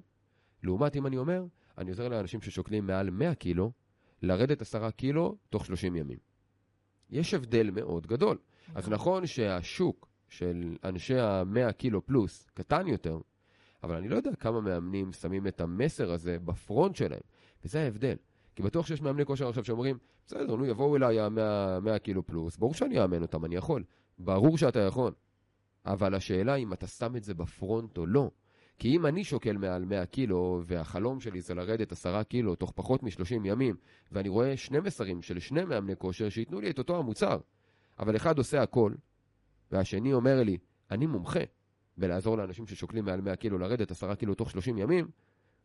לעומת 0.62 0.96
אם 0.96 1.06
אני 1.06 1.18
אומר, 1.18 1.44
אני 1.78 1.90
עוזר 1.90 2.08
לאנשים 2.08 2.40
ששוקלים 2.40 2.86
מעל 2.86 3.10
100 3.10 3.34
קילו, 3.34 3.72
לרדת 4.22 4.62
10 4.62 4.90
קילו 4.90 5.36
תוך 5.50 5.66
30 5.66 5.96
ימים. 5.96 6.18
יש 7.10 7.34
הבדל 7.34 7.70
מאוד 7.70 8.06
גדול. 8.06 8.38
אז 8.74 8.76
נכון, 8.76 8.92
נכון 8.92 9.26
שהשוק 9.26 10.08
של 10.28 10.76
אנשי 10.84 11.18
ה-100 11.18 11.72
קילו 11.72 12.06
פלוס 12.06 12.46
קטן 12.54 12.86
יותר, 12.86 13.18
אבל 13.82 13.94
אני 13.96 14.08
לא 14.08 14.16
יודע 14.16 14.30
כמה 14.34 14.60
מאמנים 14.60 15.12
שמים 15.12 15.46
את 15.46 15.60
המסר 15.60 16.12
הזה 16.12 16.38
בפרונט 16.38 16.96
שלהם, 16.96 17.20
וזה 17.64 17.82
ההבדל. 17.82 18.16
כי 18.56 18.62
בטוח 18.62 18.86
שיש 18.86 19.02
מאמני 19.02 19.24
כושר 19.24 19.48
עכשיו 19.48 19.64
שאומרים, 19.64 19.98
בסדר, 20.26 20.56
נו, 20.56 20.66
יבואו 20.66 20.96
אליי 20.96 21.20
ה-100 21.20 21.98
קילו 21.98 22.26
פלוס, 22.26 22.56
ברור 22.56 22.74
שאני 22.74 23.02
אאמן 23.02 23.22
אותם, 23.22 23.44
אני 23.44 23.56
יכול. 23.56 23.84
ברור 24.18 24.58
שאתה 24.58 24.78
יכול. 24.78 25.12
אבל 25.86 26.14
השאלה 26.14 26.54
אם 26.54 26.72
אתה 26.72 26.86
שם 26.86 27.16
את 27.16 27.24
זה 27.24 27.34
בפרונט 27.34 27.98
או 27.98 28.06
לא. 28.06 28.30
כי 28.78 28.96
אם 28.96 29.06
אני 29.06 29.24
שוקל 29.24 29.56
מעל 29.56 29.84
100 29.84 30.06
קילו, 30.06 30.62
והחלום 30.64 31.20
שלי 31.20 31.40
זה 31.40 31.54
לרדת 31.54 31.92
10 31.92 32.22
קילו 32.22 32.54
תוך 32.54 32.72
פחות 32.74 33.02
מ-30 33.02 33.34
ימים, 33.44 33.76
ואני 34.12 34.28
רואה 34.28 34.56
שני 34.56 34.80
מסרים 34.80 35.22
של 35.22 35.38
שני 35.38 35.64
מאמני 35.64 35.96
כושר 35.96 36.28
שייתנו 36.28 36.60
לי 36.60 36.70
את 36.70 36.78
אותו 36.78 36.98
המוצר, 36.98 37.38
אבל 37.98 38.16
אחד 38.16 38.38
עושה 38.38 38.62
הכל, 38.62 38.92
והשני 39.72 40.12
אומר 40.12 40.42
לי, 40.42 40.58
אני 40.90 41.06
מומחה 41.06 41.40
בלעזור 41.96 42.36
לאנשים 42.38 42.66
ששוקלים 42.66 43.04
מעל 43.04 43.20
100 43.20 43.36
קילו 43.36 43.58
לרדת 43.58 43.90
10 43.90 44.14
קילו 44.14 44.34
תוך 44.34 44.50
30 44.50 44.78
ימים, 44.78 45.08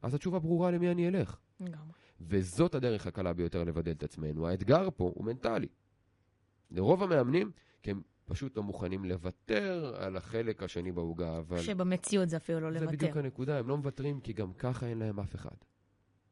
אז 0.02 0.14
התשובה 0.14 0.40
ברורה 0.40 0.72
למי 0.72 0.92
אני 0.92 1.08
אלך. 1.08 1.38
וזאת 2.22 2.76
הדרך 2.76 3.08
הקלה 3.08 3.34
ביותר 3.34 3.64
לבדל 3.64 3.92
את 3.92 4.04
עצמנו. 4.04 4.48
האתגר 4.48 4.90
פה 4.96 5.12
הוא 5.16 5.26
מנטלי. 5.26 5.68
לרוב 6.72 7.04
המאמנים, 7.04 7.52
כי 7.82 7.92
הם 7.92 8.02
פשוט 8.26 8.58
לא 8.58 8.64
מוכנים 8.64 9.06
לוותר 9.06 9.96
על 9.98 10.18
החלק 10.18 10.64
השני 10.64 10.92
בעוגה, 10.92 11.38
אבל... 11.38 11.62
שבמציאות 11.62 12.30
זה 12.30 12.38
אפילו 12.38 12.60
לא 12.60 12.72
זה 12.72 12.80
לוותר. 12.80 12.98
בדיוק 12.98 13.18
הנקודה, 13.18 13.60
הם 13.60 13.68
לא 13.68 13.78
מוותרים 13.78 14.22
כי 14.22 14.34
גם 14.34 14.54
ככה 14.54 14.88
אין 14.88 14.98
להם 14.98 15.20
אף 15.20 15.36
אחד. 15.36 15.56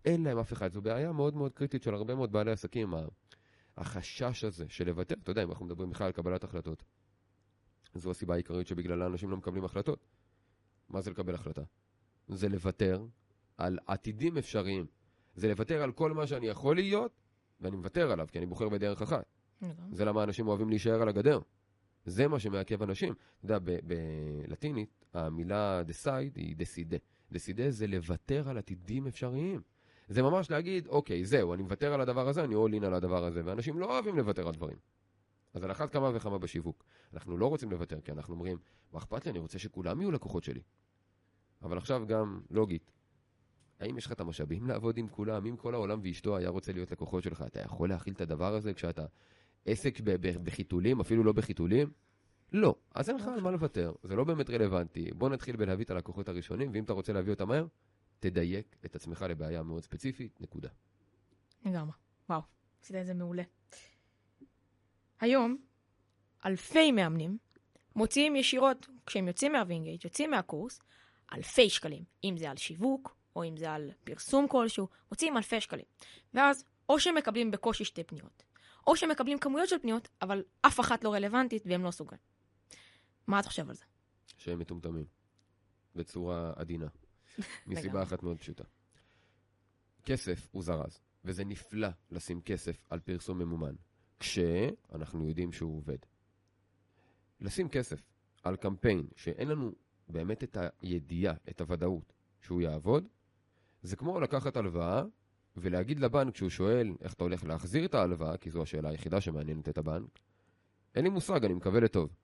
אין 0.06 0.24
להם 0.24 0.38
אף 0.38 0.54
אחד. 0.54 0.72
זו 0.72 0.82
בעיה 0.82 1.12
מאוד 1.12 1.36
מאוד 1.36 1.54
קריטית 1.54 1.84
של 1.84 1.94
הרבה 1.94 2.16
מאוד 2.16 2.32
בעלי 2.32 2.52
עסקים, 2.52 2.94
החשש 3.78 4.44
הזה 4.44 4.66
של 4.70 4.88
לוותר. 4.88 5.16
אתה 5.24 5.32
יודע, 5.32 5.44
אם 5.44 5.50
אנחנו 5.50 5.66
מדברים 5.66 5.90
בכלל 5.90 6.08
על 6.08 6.12
קבלת 6.12 6.44
החלטות, 6.44 6.84
זו 7.96 8.12
הסיבה 8.12 8.34
העיקרית 8.34 8.68
שבגללה 8.68 9.06
אנשים 9.06 9.30
לא 9.30 9.38
מקבלים 9.38 9.66
החלטות. 9.66 10.06
מה 10.90 11.02
זה 11.02 11.12
לקבל 11.12 11.36
החלטה? 11.36 11.62
זה 12.28 12.50
לוותר 12.50 13.06
על 13.58 13.80
עתידים 13.88 14.38
אפשריים. 14.38 14.86
זה 15.36 15.48
לוותר 15.48 15.82
על 15.84 15.92
כל 15.92 16.14
מה 16.14 16.28
שאני 16.28 16.48
יכול 16.48 16.76
להיות, 16.76 17.12
ואני 17.62 17.76
מוותר 17.76 18.12
עליו, 18.12 18.28
כי 18.32 18.38
אני 18.38 18.46
בוחר 18.46 18.70
בדרך 18.70 19.02
אחת. 19.02 19.26
לגמרי. 19.62 19.76
זה 19.92 20.06
למה 20.06 20.24
אנשים 20.24 20.48
אוהבים 20.48 20.70
להישאר 20.70 21.02
על 21.02 21.10
הגדר. 21.10 21.40
זה 22.06 22.28
מה 22.28 22.40
שמעכב 22.40 22.84
אנשים. 22.84 23.14
אתה 23.46 23.54
יודע, 23.54 23.74
בלטינית, 23.84 25.06
המילה 25.14 25.82
decide 25.88 26.36
היא 26.36 26.56
דסידה. 26.56 26.98
דסידה 27.32 27.72
זה 27.72 27.88
לוותר 27.88 28.50
על 28.50 28.58
עתידים 28.58 29.08
אפשריים. 29.08 29.62
זה 30.08 30.22
ממש 30.22 30.52
להגיד, 30.52 30.88
אוקיי, 30.88 31.26
זהו, 31.26 31.54
אני 31.54 31.64
מוותר 31.64 31.94
על 31.94 32.02
הדבר 32.02 32.28
הזה, 32.28 32.44
אני 32.44 32.56
all 32.56 32.82
in 32.82 32.86
על 32.86 32.94
הדבר 32.94 33.26
הזה, 33.26 33.42
ואנשים 33.46 33.80
לא 33.80 33.86
אוהבים 33.86 34.18
לוותר 34.18 34.48
על 34.48 34.54
דברים. 34.54 34.78
אז 35.54 35.64
על 35.64 35.72
אחת 35.72 35.90
כמה 35.90 36.12
וכמה 36.14 36.38
בשיווק. 36.38 36.84
אנחנו 37.14 37.38
לא 37.38 37.48
רוצים 37.48 37.72
לוותר, 37.72 38.02
כי 38.02 38.12
אנחנו 38.12 38.34
אומרים, 38.34 38.58
מה 38.94 39.00
אכפת 39.00 39.26
לי, 39.26 39.32
אני 39.32 39.40
רוצה 39.40 39.60
שכולם 39.60 40.02
יהיו 40.02 40.12
לקוחות 40.12 40.44
שלי. 40.44 40.62
אבל 41.62 41.78
עכשיו 41.78 42.08
גם, 42.08 42.42
לוגית, 42.50 42.92
האם 43.80 43.98
יש 43.98 44.06
לך 44.06 44.12
את 44.12 44.20
המשאבים 44.20 44.68
לעבוד 44.68 44.98
עם 44.98 45.08
כולם? 45.08 45.46
אם 45.46 45.56
כל 45.56 45.74
העולם 45.74 46.00
ואשתו 46.04 46.38
היה 46.38 46.50
רוצה 46.50 46.74
להיות 46.74 46.92
לקוחות 46.92 47.24
שלך, 47.24 47.44
אתה 47.48 47.60
יכול 47.62 47.90
להכיל 47.90 48.14
את 48.14 48.22
הדבר 48.22 48.56
הזה 48.56 48.74
כשאתה 48.74 49.06
עסק 49.66 50.00
בחיתולים, 50.44 51.00
אפילו 51.00 51.24
לא 51.24 51.32
בחיתולים? 51.32 51.92
לא. 52.52 52.76
אז 52.96 53.10
אין 53.10 53.18
לך 53.18 53.28
על 53.28 53.42
מה 53.42 53.52
לוותר, 53.52 53.94
זה 54.04 54.16
לא 54.16 54.24
באמת 54.24 54.50
רלוונטי. 54.50 55.12
בוא 55.12 55.30
נתחיל 55.30 55.56
בלהביא 55.56 55.86
את 55.86 55.92
הלקוחות 55.92 56.30
הראשונים, 56.30 56.72
ואם 56.74 56.84
אתה 56.84 56.94
רוצה 56.94 57.14
להביא 57.14 57.34
אותם 57.34 57.48
מהר, 57.48 57.66
תדייק 58.20 58.76
את 58.86 58.96
עצמך 58.96 59.26
לבעיה 59.30 59.64
מאוד 59.64 59.84
ספציפית, 59.84 60.42
נקודה. 60.42 60.70
לגמרי. 61.66 61.94
וואו, 62.30 62.42
עשית 62.82 62.96
את 62.96 63.06
זה 63.06 63.14
מעולה. 63.14 63.44
היום, 65.20 65.58
אלפי 66.46 66.92
מאמנים 66.92 67.38
מוציאים 67.96 68.36
ישירות, 68.36 68.88
כשהם 69.06 69.28
יוצאים 69.28 69.52
מהווינגייט, 69.52 70.04
יוצאים 70.04 70.32
מהקורס, 70.32 70.82
אלפי 71.34 71.70
שקלים. 71.70 72.04
אם 72.24 72.36
זה 72.38 72.50
על 72.50 72.58
שיווק, 72.58 73.16
או 73.36 73.44
אם 73.44 73.58
זה 73.58 73.72
על 73.72 73.92
פרסום 74.04 74.48
כלשהו, 74.48 74.88
מוציאים 75.12 75.38
אלפי 75.38 75.62
שקלים. 75.62 75.86
ואז, 76.34 76.64
או 76.90 77.00
שהם 77.00 77.16
מקבלים 77.16 77.52
בקושי 77.52 77.86
שתי 77.86 78.04
פניות, 78.04 78.44
או 78.88 78.96
שהם 78.96 79.10
מקבלים 79.10 79.40
כמויות 79.40 79.70
של 79.70 79.80
פניות, 79.80 80.10
אבל 80.22 80.44
אף 80.62 80.80
אחת 80.80 81.04
לא 81.04 81.14
רלוונטית 81.14 81.64
והם 81.66 81.84
לא 81.84 81.92
סוגרים. 81.92 82.22
מה 83.28 83.40
אתה 83.40 83.48
חושב 83.48 83.70
על 83.70 83.76
זה? 83.76 83.84
שהם 84.38 84.60
מטומטמים. 84.60 85.06
בצורה 85.96 86.54
עדינה. 86.56 86.88
מסיבה. 87.68 88.04
אחת 88.04 88.24
מאוד 88.24 88.38
פשוטה. 88.38 88.64
כסף 90.06 90.48
הוא 90.52 90.64
זרז, 90.64 91.00
וזה 91.26 91.46
נפלא 91.46 91.88
לשים 92.12 92.42
כסף 92.42 92.86
על 92.90 93.00
פרסום 93.00 93.40
ממומן, 93.40 93.76
כשאנחנו 94.20 95.28
יודעים 95.28 95.52
שהוא 95.52 95.78
עובד. 95.78 95.98
לשים 97.40 97.70
כסף 97.70 98.02
על 98.44 98.56
קמפיין 98.56 99.08
שאין 99.16 99.48
לנו 99.48 99.72
באמת 100.08 100.44
את 100.44 100.58
הידיעה, 100.82 101.34
את 101.50 101.62
הוודאות 101.62 102.14
שהוא 102.42 102.62
יעבוד, 102.62 103.08
זה 103.82 103.96
כמו 103.96 104.20
לקחת 104.20 104.58
הלוואה 104.58 105.04
ולהגיד 105.58 106.00
לבנק 106.00 106.34
כשהוא 106.34 106.50
שואל 106.50 106.94
איך 107.02 107.14
אתה 107.14 107.24
הולך 107.24 107.44
להחזיר 107.44 107.86
את 107.86 107.96
ההלוואה, 107.96 108.38
כי 108.38 108.50
זו 108.50 108.62
השאלה 108.62 108.90
היחידה 108.90 109.22
שמעניינת 109.22 109.70
את 109.70 109.78
הבנק, 109.78 110.20
אין 110.96 111.04
לי 111.04 111.10
מושג, 111.10 111.46
אני 111.46 111.54
מקווה 111.54 111.80
לטוב. 111.80 112.16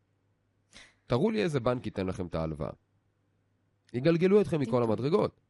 תראו 1.08 1.32
לי 1.32 1.44
איזה 1.44 1.60
בנק 1.60 1.86
ייתן 1.86 2.08
לכם 2.08 2.28
את 2.28 2.36
ההלוואה. 2.36 2.72
יגלגלו 3.94 4.42
אתכם 4.42 4.60
מכל 4.60 4.84
המדרגות. 4.84 5.42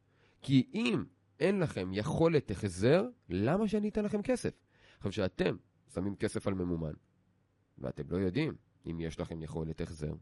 כי 0.42 0.70
אם 0.74 1.04
אין 1.40 1.58
לכם 1.58 1.90
יכולת 1.92 2.50
החזר, 2.50 3.08
למה 3.28 3.68
שאני 3.68 3.88
אתן 3.88 4.04
לכם 4.04 4.22
כסף? 4.22 4.54
עכשיו, 4.96 5.12
שאתם 5.12 5.56
שמים 5.94 6.16
כסף 6.16 6.46
על 6.46 6.54
ממומן, 6.54 6.92
ואתם 7.78 8.02
לא 8.10 8.16
יודעים 8.16 8.54
אם 8.86 9.00
יש 9.00 9.20
לכם 9.20 9.42
יכולת 9.42 9.80
החזר, 9.80 10.12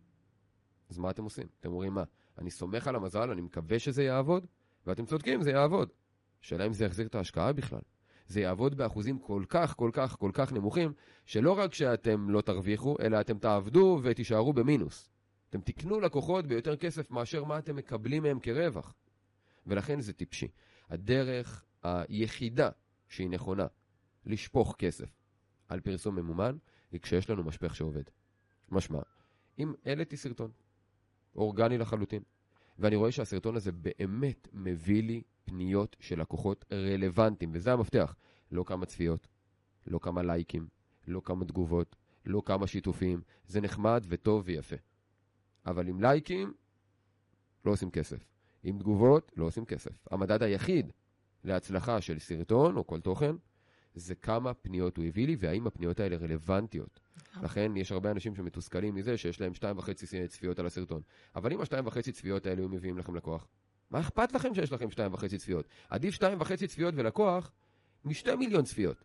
אז 0.91 0.99
מה 0.99 1.11
אתם 1.11 1.25
עושים? 1.25 1.47
אתם 1.61 1.73
אומרים, 1.73 1.95
מה, 1.95 2.05
אני 2.39 2.51
סומך 2.51 2.89
על 2.89 2.97
המזל, 2.97 3.31
אני 3.31 3.41
מקווה 3.41 3.79
שזה 3.79 4.03
יעבוד, 4.03 4.47
ואתם 4.87 5.07
צודקים, 5.07 5.43
זה 5.43 5.51
יעבוד. 5.51 5.89
השאלה 6.47 6.67
אם 6.67 6.73
זה 6.73 6.85
יחזיר 6.85 7.07
את 7.07 7.15
ההשקעה 7.15 7.53
בכלל. 7.53 7.81
זה 8.27 8.41
יעבוד 8.41 8.75
באחוזים 8.77 9.19
כל 9.19 9.45
כך, 9.49 9.77
כל 9.77 9.91
כך, 9.93 10.17
כל 10.19 10.31
כך 10.35 10.53
נמוכים, 10.53 10.93
שלא 11.25 11.59
רק 11.59 11.75
שאתם 11.75 12.31
לא 12.31 12.41
תרוויחו, 12.41 12.97
אלא 13.01 13.21
אתם 13.21 13.39
תעבדו 13.39 14.01
ותישארו 14.03 14.53
במינוס. 14.53 15.11
אתם 15.51 15.61
תקנו 15.61 16.01
לקוחות 16.01 16.47
ביותר 16.47 16.77
כסף 16.77 17.11
מאשר 17.11 17.45
מה 17.45 17.59
אתם 17.59 17.77
מקבלים 17.77 18.23
מהם 18.23 18.41
כרווח. 18.41 18.95
ולכן 19.67 20.01
זה 20.01 20.13
טיפשי. 20.13 20.49
הדרך 20.91 21.65
היחידה 21.83 22.71
שהיא 23.09 23.31
נכונה 23.31 23.67
לשפוך 24.27 24.75
כסף 24.79 25.11
על 25.69 25.81
פרסום 25.81 26.17
ממומן, 26.17 26.57
היא 26.93 27.01
כשיש 27.01 27.31
לנו 27.31 27.45
משפך 27.45 27.77
שעובד. 27.77 28.05
משמע, 28.69 29.01
אם 29.59 29.75
העליתי 29.85 30.17
סרטון, 30.17 30.51
אורגני 31.37 31.79
לחלוטין, 31.79 32.23
ואני 32.79 32.97
רואה 32.97 33.13
שהסרטון 33.13 33.57
הזה 33.57 33.73
באמת 33.73 34.49
מביא 34.53 35.03
לי 35.03 35.23
פניות 35.47 35.97
של 36.01 36.21
לקוחות 36.21 36.65
רלוונטיים, 36.73 37.51
וזה 37.55 37.73
המפתח. 37.73 38.17
לא 38.53 38.65
כמה 38.67 38.87
צפיות, 38.87 39.29
לא 39.87 39.99
כמה 39.99 40.23
לייקים, 40.23 40.67
לא 41.07 41.21
כמה 41.25 41.45
תגובות, 41.45 41.97
לא 42.27 42.43
כמה 42.45 42.67
שיתופים. 42.67 43.21
זה 43.47 43.61
נחמד 43.61 44.05
וטוב 44.09 44.43
ויפה. 44.47 44.77
אבל 45.67 45.89
עם 45.89 46.01
לייקים, 46.01 46.53
לא 47.65 47.71
עושים 47.71 47.91
כסף. 47.91 48.27
עם 48.63 48.79
תגובות, 48.79 49.33
לא 49.37 49.45
עושים 49.45 49.65
כסף. 49.65 50.09
המדד 50.11 50.43
היחיד 50.43 50.93
להצלחה 51.45 52.01
של 52.01 52.19
סרטון 52.19 52.77
או 52.77 52.87
כל 52.87 53.01
תוכן, 53.01 53.37
זה 53.95 54.15
כמה 54.15 54.55
פניות 54.55 54.97
הוא 54.97 55.05
הביא 55.05 55.27
לי, 55.27 55.37
והאם 55.39 55.67
הפניות 55.67 56.01
האלה 56.01 56.17
רלוונטיות. 56.17 57.01
לכן 57.43 57.77
יש 57.77 57.93
הרבה 57.93 58.11
אנשים 58.11 58.35
שמתוסכלים 58.35 58.95
מזה 58.95 59.17
שיש 59.17 59.41
להם 59.41 59.55
שתיים 59.55 59.79
וחצי 59.79 60.29
צפיות 60.29 60.59
על 60.59 60.67
הסרטון. 60.67 61.03
אבל 61.35 61.53
אם 61.53 61.61
השתיים 61.61 61.87
וחצי 61.87 62.13
צפיות 62.13 62.47
האלה 62.47 62.61
היו 62.61 62.69
מביאים 62.69 62.99
לכם 62.99 63.15
לקוח, 63.15 63.47
מה 63.91 64.01
אכפת 64.01 64.33
לכם 64.33 64.55
שיש 64.55 64.73
לכם 64.73 64.91
שתיים 64.91 65.15
וחצי 65.15 65.39
צפיות? 65.39 65.67
עדיף 65.91 66.15
שתיים 66.15 66.41
וחצי 66.41 66.67
צפיות 66.67 66.95
ולקוח 66.97 67.53
משתי 68.05 68.35
מיליון 68.37 68.65
צפיות. 68.65 69.05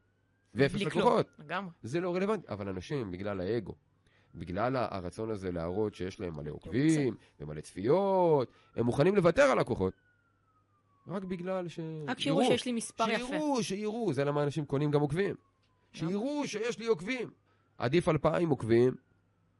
ואפס. 0.54 0.82
לקוחות. 0.82 1.28
לגמרי. 1.40 1.72
זה 1.84 2.02
לא 2.02 2.16
רלוונטי. 2.16 2.48
אבל 2.50 2.70
אנשים, 2.70 3.12
בגלל 3.12 3.42
האגו, 3.42 3.76
בגלל 4.36 4.76
הרצון 4.76 5.30
הזה 5.30 5.52
להראות 5.52 5.96
שיש 5.96 6.20
להם 6.20 6.36
מלא 6.36 6.52
עוקבים 6.52 7.16
ומלא 7.40 7.62
צפיות, 7.62 8.52
הם 8.76 8.86
מוכנים 8.86 9.16
לוותר 9.16 9.42
על 9.44 9.60
לקוחות. 9.60 9.94
רק 11.08 11.24
בגלל 11.24 11.68
ש... 11.68 11.80
רק 12.08 12.20
שיראו 12.20 12.44
שיש 12.44 12.66
לי 12.66 12.72
מספר 12.72 13.10
יפה. 13.10 13.28
שיראו, 13.28 13.64
שיראו, 13.64 14.14
זה 14.14 14.24
למה 14.24 14.44
אנשים 14.44 14.66
קונים 14.66 14.92
גם 14.92 15.02
עוקבים. 15.02 15.36
שיראו 15.94 16.48
שיש 16.48 16.80
לי 16.80 16.86
עוקבים. 16.86 17.30
עדיף 17.78 18.10
אלפיים 18.10 18.50
עוקבים 18.50 18.96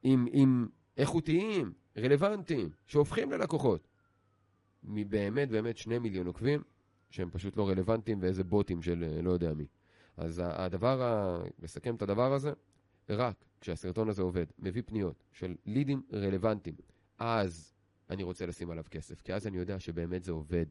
עם, 0.02 0.26
עם 0.32 0.68
איכותיים, 0.96 1.72
רלוונטיים, 1.98 2.70
שהופכים 2.86 3.32
ללקוחות. 3.32 3.88
מבאמת 4.84 5.48
באמת 5.48 5.76
שני 5.76 5.98
מיליון 5.98 6.26
עוקבים, 6.26 6.62
שהם 7.10 7.30
פשוט 7.30 7.56
לא 7.56 7.68
רלוונטיים 7.68 8.18
ואיזה 8.22 8.44
בוטים 8.44 8.82
של 8.82 9.04
אה, 9.04 9.22
לא 9.22 9.30
יודע 9.30 9.54
מי. 9.54 9.66
אז 10.16 10.42
הדבר, 10.44 11.02
ה... 11.02 11.42
לסכם 11.58 11.94
את 11.94 12.02
הדבר 12.02 12.32
הזה, 12.32 12.52
רק 13.08 13.44
כשהסרטון 13.60 14.08
הזה 14.08 14.22
עובד, 14.22 14.46
מביא 14.58 14.82
פניות 14.86 15.24
של 15.32 15.56
לידים 15.66 16.02
רלוונטיים, 16.12 16.76
אז 17.18 17.74
אני 18.10 18.22
רוצה 18.22 18.46
לשים 18.46 18.70
עליו 18.70 18.84
כסף, 18.90 19.22
כי 19.22 19.34
אז 19.34 19.46
אני 19.46 19.58
יודע 19.58 19.78
שבאמת 19.80 20.24
זה 20.24 20.32
עובד. 20.32 20.66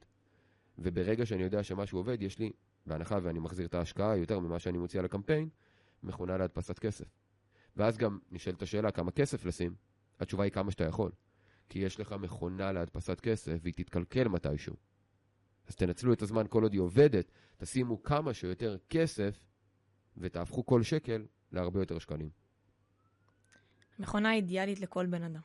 וברגע 0.78 1.26
שאני 1.26 1.44
יודע 1.44 1.64
שמשהו 1.64 2.00
עובד, 2.00 2.22
יש 2.22 2.40
לי, 2.40 2.52
בהנחה 2.86 3.20
ואני 3.22 3.40
מחזיר 3.40 3.66
את 3.66 3.74
ההשקעה 3.74 4.18
יותר 4.18 4.40
ממה 4.40 4.60
שאני 4.60 4.78
מוציא 4.78 5.00
על 5.00 5.06
הקמפיין, 5.06 5.50
מכונה 6.04 6.38
להדפסת 6.38 6.80
כסף. 6.80 7.06
ואז 7.76 7.98
גם 7.98 8.20
נשאלת 8.32 8.62
השאלה 8.62 8.92
כמה 8.92 9.12
כסף 9.12 9.46
לשים, 9.46 9.76
התשובה 10.20 10.44
היא 10.44 10.52
כמה 10.52 10.72
שאתה 10.72 10.84
יכול. 10.84 11.12
כי 11.72 11.80
יש 11.80 12.00
לך 12.00 12.12
מכונה 12.12 12.72
להדפסת 12.72 13.20
כסף 13.20 13.58
והיא 13.62 13.74
תתקלקל 13.74 14.28
מתישהו. 14.28 14.76
אז 15.68 15.76
תנצלו 15.76 16.14
את 16.14 16.22
הזמן 16.22 16.46
כל 16.50 16.64
עוד 16.64 16.74
היא 16.74 16.82
עובדת, 16.82 17.32
תשימו 17.58 18.04
כמה 18.04 18.34
שיותר 18.34 18.78
כסף, 18.90 19.46
ותהפכו 20.18 20.66
כל 20.66 20.84
שקל 20.84 21.26
להרבה 21.52 21.80
יותר 21.80 22.00
שקלים. 22.00 22.30
מכונה 24.00 24.34
אידיאלית 24.34 24.80
לכל 24.80 25.06
בן 25.06 25.24
אדם. 25.24 25.42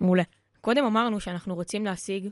מעולה. 0.00 0.22
קודם 0.60 0.84
אמרנו 0.84 1.20
שאנחנו 1.20 1.54
רוצים 1.54 1.84
להשיג 1.84 2.28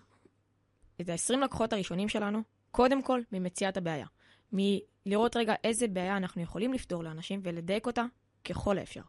את 1.00 1.08
ה-20 1.08 1.36
לקוחות 1.36 1.72
הראשונים 1.72 2.08
שלנו, 2.08 2.42
קודם 2.70 3.02
כל 3.02 3.20
ממציאת 3.32 3.76
הבעיה. 3.76 4.06
מלראות 4.52 5.36
רגע 5.36 5.54
איזה 5.64 5.88
בעיה 5.88 6.16
אנחנו 6.16 6.42
יכולים 6.42 6.72
לפתור 6.72 7.04
לאנשים 7.04 7.40
ולדייק 7.42 7.86
אותה 7.86 8.04
ככל 8.44 8.78
האפשר. 8.78 9.02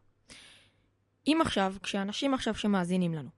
אם 1.27 1.37
עכשיו, 1.41 1.75
כשאנשים 1.83 2.33
עכשיו 2.33 2.55
שמאזינים 2.55 3.13
לנו, 3.13 3.36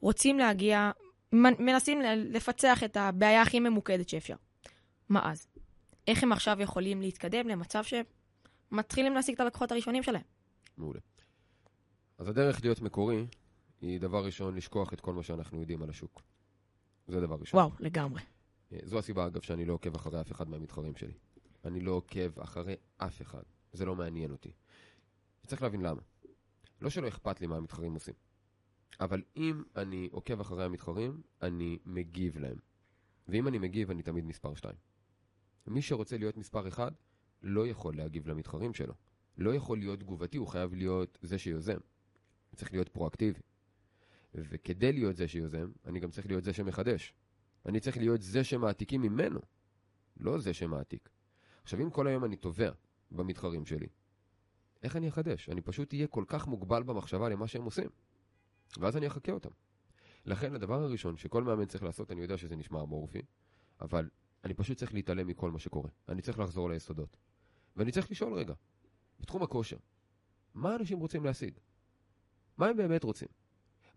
רוצים 0.00 0.38
להגיע, 0.38 0.90
מנסים 1.32 2.00
לפצח 2.16 2.84
את 2.84 2.96
הבעיה 2.96 3.42
הכי 3.42 3.60
ממוקדת 3.60 4.08
שאפשר, 4.08 4.34
מה 5.08 5.30
אז? 5.30 5.46
איך 6.08 6.22
הם 6.22 6.32
עכשיו 6.32 6.60
יכולים 6.60 7.00
להתקדם 7.00 7.48
למצב 7.48 7.82
שמתחילים 7.84 9.14
להשיג 9.14 9.34
את 9.34 9.40
הלקוחות 9.40 9.72
הראשונים 9.72 10.02
שלהם? 10.02 10.22
מעולה. 10.76 11.00
אז 12.18 12.28
הדרך 12.28 12.64
להיות 12.64 12.80
מקורי 12.80 13.26
היא 13.80 14.00
דבר 14.00 14.24
ראשון 14.24 14.54
לשכוח 14.54 14.92
את 14.92 15.00
כל 15.00 15.12
מה 15.12 15.22
שאנחנו 15.22 15.60
יודעים 15.60 15.82
על 15.82 15.90
השוק. 15.90 16.22
זה 17.08 17.20
דבר 17.20 17.36
ראשון. 17.40 17.60
וואו, 17.60 17.70
לגמרי. 17.80 18.22
אה, 18.72 18.78
זו 18.84 18.98
הסיבה, 18.98 19.26
אגב, 19.26 19.42
שאני 19.42 19.64
לא 19.64 19.72
עוקב 19.72 19.94
אחרי 19.94 20.20
אף 20.20 20.32
אחד 20.32 20.48
מהמתחרים 20.48 20.96
שלי. 20.96 21.12
אני 21.64 21.80
לא 21.80 21.92
עוקב 21.92 22.40
אחרי 22.40 22.76
אף 22.96 23.22
אחד. 23.22 23.42
זה 23.72 23.84
לא 23.84 23.96
מעניין 23.96 24.30
אותי. 24.30 24.52
צריך 25.46 25.62
להבין 25.62 25.80
למה. 25.80 26.00
לא 26.80 26.90
שלא 26.90 27.08
אכפת 27.08 27.40
לי 27.40 27.46
מה 27.46 27.56
המתחרים 27.56 27.94
עושים. 27.94 28.14
אבל 29.00 29.22
אם 29.36 29.62
אני 29.76 30.08
עוקב 30.12 30.40
אחרי 30.40 30.64
המתחרים, 30.64 31.22
אני 31.42 31.78
מגיב 31.86 32.38
להם. 32.38 32.56
ואם 33.28 33.48
אני 33.48 33.58
מגיב, 33.58 33.90
אני 33.90 34.02
תמיד 34.02 34.24
מספר 34.24 34.54
2. 34.54 34.74
מי 35.66 35.82
שרוצה 35.82 36.18
להיות 36.18 36.36
מספר 36.36 36.68
1, 36.68 36.92
לא 37.42 37.66
יכול 37.66 37.96
להגיב 37.96 38.28
למתחרים 38.28 38.74
שלו. 38.74 38.94
לא 39.38 39.54
יכול 39.54 39.78
להיות 39.78 40.00
תגובתי, 40.00 40.36
הוא 40.38 40.46
חייב 40.46 40.74
להיות 40.74 41.18
זה 41.22 41.38
שיוזם. 41.38 41.78
צריך 42.56 42.72
להיות 42.72 42.88
פרואקטיבי. 42.88 43.40
וכדי 44.34 44.92
להיות 44.92 45.16
זה 45.16 45.28
שיוזם, 45.28 45.70
אני 45.86 46.00
גם 46.00 46.10
צריך 46.10 46.26
להיות 46.26 46.44
זה 46.44 46.52
שמחדש. 46.52 47.14
אני 47.66 47.80
צריך 47.80 47.96
להיות 47.96 48.22
זה 48.22 48.44
שמעתיקים 48.44 49.02
ממנו, 49.02 49.40
לא 50.16 50.38
זה 50.38 50.54
שמעתיק. 50.54 51.08
עכשיו, 51.62 51.80
אם 51.80 51.90
כל 51.90 52.06
היום 52.06 52.24
אני 52.24 52.36
תובע 52.36 52.70
במתחרים 53.10 53.66
שלי, 53.66 53.86
איך 54.82 54.96
אני 54.96 55.08
אחדש? 55.08 55.48
אני 55.48 55.60
פשוט 55.60 55.94
אהיה 55.94 56.06
כל 56.06 56.24
כך 56.26 56.46
מוגבל 56.46 56.82
במחשבה 56.82 57.28
למה 57.28 57.46
שהם 57.46 57.64
עושים. 57.64 57.88
ואז 58.78 58.96
אני 58.96 59.06
אחכה 59.06 59.32
אותם. 59.32 59.50
לכן, 60.26 60.54
הדבר 60.54 60.82
הראשון 60.82 61.16
שכל 61.16 61.42
מאמן 61.42 61.66
צריך 61.66 61.82
לעשות, 61.82 62.10
אני 62.10 62.20
יודע 62.20 62.36
שזה 62.36 62.56
נשמע 62.56 62.82
אמורפי, 62.82 63.22
אבל 63.80 64.08
אני 64.44 64.54
פשוט 64.54 64.78
צריך 64.78 64.94
להתעלם 64.94 65.26
מכל 65.26 65.50
מה 65.50 65.58
שקורה. 65.58 65.90
אני 66.08 66.22
צריך 66.22 66.38
לחזור 66.38 66.70
ליסודות. 66.70 67.16
ואני 67.76 67.92
צריך 67.92 68.10
לשאול 68.10 68.34
רגע, 68.34 68.54
בתחום 69.20 69.42
הכושר, 69.42 69.76
מה 70.54 70.76
אנשים 70.76 70.98
רוצים 70.98 71.24
להשיג? 71.24 71.58
מה 72.58 72.66
הם 72.66 72.76
באמת 72.76 73.04
רוצים? 73.04 73.28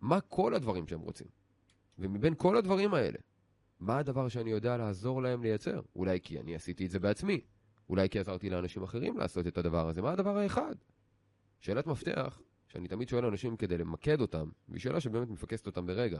מה 0.00 0.20
כל 0.20 0.54
הדברים 0.54 0.86
שהם 0.86 1.00
רוצים? 1.00 1.26
ומבין 1.98 2.34
כל 2.34 2.56
הדברים 2.56 2.94
האלה, 2.94 3.18
מה 3.80 3.98
הדבר 3.98 4.28
שאני 4.28 4.50
יודע 4.50 4.76
לעזור 4.76 5.22
להם 5.22 5.42
לייצר? 5.42 5.80
אולי 5.96 6.20
כי 6.20 6.40
אני 6.40 6.54
עשיתי 6.54 6.86
את 6.86 6.90
זה 6.90 6.98
בעצמי. 6.98 7.40
אולי 7.88 8.08
כי 8.08 8.18
עזרתי 8.18 8.50
לאנשים 8.50 8.82
אחרים 8.82 9.18
לעשות 9.18 9.46
את 9.46 9.58
הדבר 9.58 9.88
הזה. 9.88 10.02
מה 10.02 10.12
הדבר 10.12 10.36
האחד? 10.36 10.74
שאלת 11.60 11.86
מפתח, 11.86 12.40
שאני 12.74 12.88
תמיד 12.88 13.08
שואל 13.08 13.24
אנשים 13.24 13.56
כדי 13.56 13.78
למקד 13.78 14.20
אותם, 14.20 14.48
והיא 14.68 14.80
שאלה 14.80 15.00
שבאמת 15.00 15.28
מפקסת 15.28 15.66
אותם 15.66 15.86
ברגע. 15.86 16.18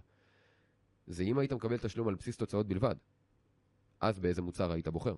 זה 1.07 1.23
אם 1.23 1.39
היית 1.39 1.53
מקבל 1.53 1.77
תשלום 1.77 2.09
על 2.09 2.15
בסיס 2.15 2.37
תוצאות 2.37 2.69
בלבד, 2.69 2.95
אז 4.01 4.19
באיזה 4.19 4.43
מוצר 4.43 4.73
היית 4.73 4.89
בוחר? 4.89 5.15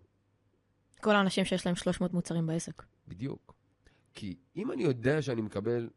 כל 1.01 1.17
האנשים 1.17 1.45
שיש 1.45 1.67
להם 1.67 1.75
300 1.75 2.13
מוצרים 2.13 2.47
בעסק. 2.47 2.83
בדיוק. 3.09 3.55
כי 4.15 4.37
אם 4.57 4.73
אני 4.73 4.83
יודע 4.83 5.23
שאני 5.23 5.43
מקבל 5.43 5.91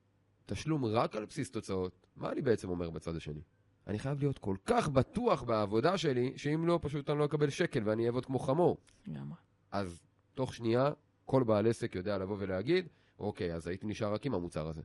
תשלום 0.45 0.85
רק 0.85 1.15
על 1.15 1.25
בסיס 1.25 1.51
תוצאות, 1.51 2.07
מה 2.15 2.31
אני 2.31 2.41
בעצם 2.41 2.69
אומר 2.69 2.89
בצד 2.89 3.15
השני? 3.15 3.41
אני 3.87 3.99
חייב 3.99 4.19
להיות 4.19 4.39
כל 4.39 4.55
כך 4.65 4.89
בטוח 4.89 5.43
בעבודה 5.43 5.97
שלי, 5.97 6.33
שאם 6.35 6.67
לא, 6.67 6.79
פשוט 6.81 7.09
אני 7.09 7.19
לא 7.19 7.25
אקבל 7.25 7.49
שקל 7.49 7.81
ואני 7.85 8.05
אעבוד 8.05 8.25
כמו 8.25 8.39
חמור. 8.39 8.77
לגמרי. 9.07 9.37
אז 9.71 10.01
תוך 10.33 10.53
שנייה, 10.53 10.91
כל 11.25 11.43
בעל 11.43 11.67
עסק 11.67 11.95
יודע 11.95 12.17
לבוא 12.17 12.35
ולהגיד, 12.39 12.87
אוקיי, 13.19 13.53
אז 13.53 13.67
הייתי 13.67 13.87
נשאר 13.87 14.13
רק 14.13 14.25
עם 14.25 14.33
המוצר 14.33 14.67
הזה. 14.67 14.81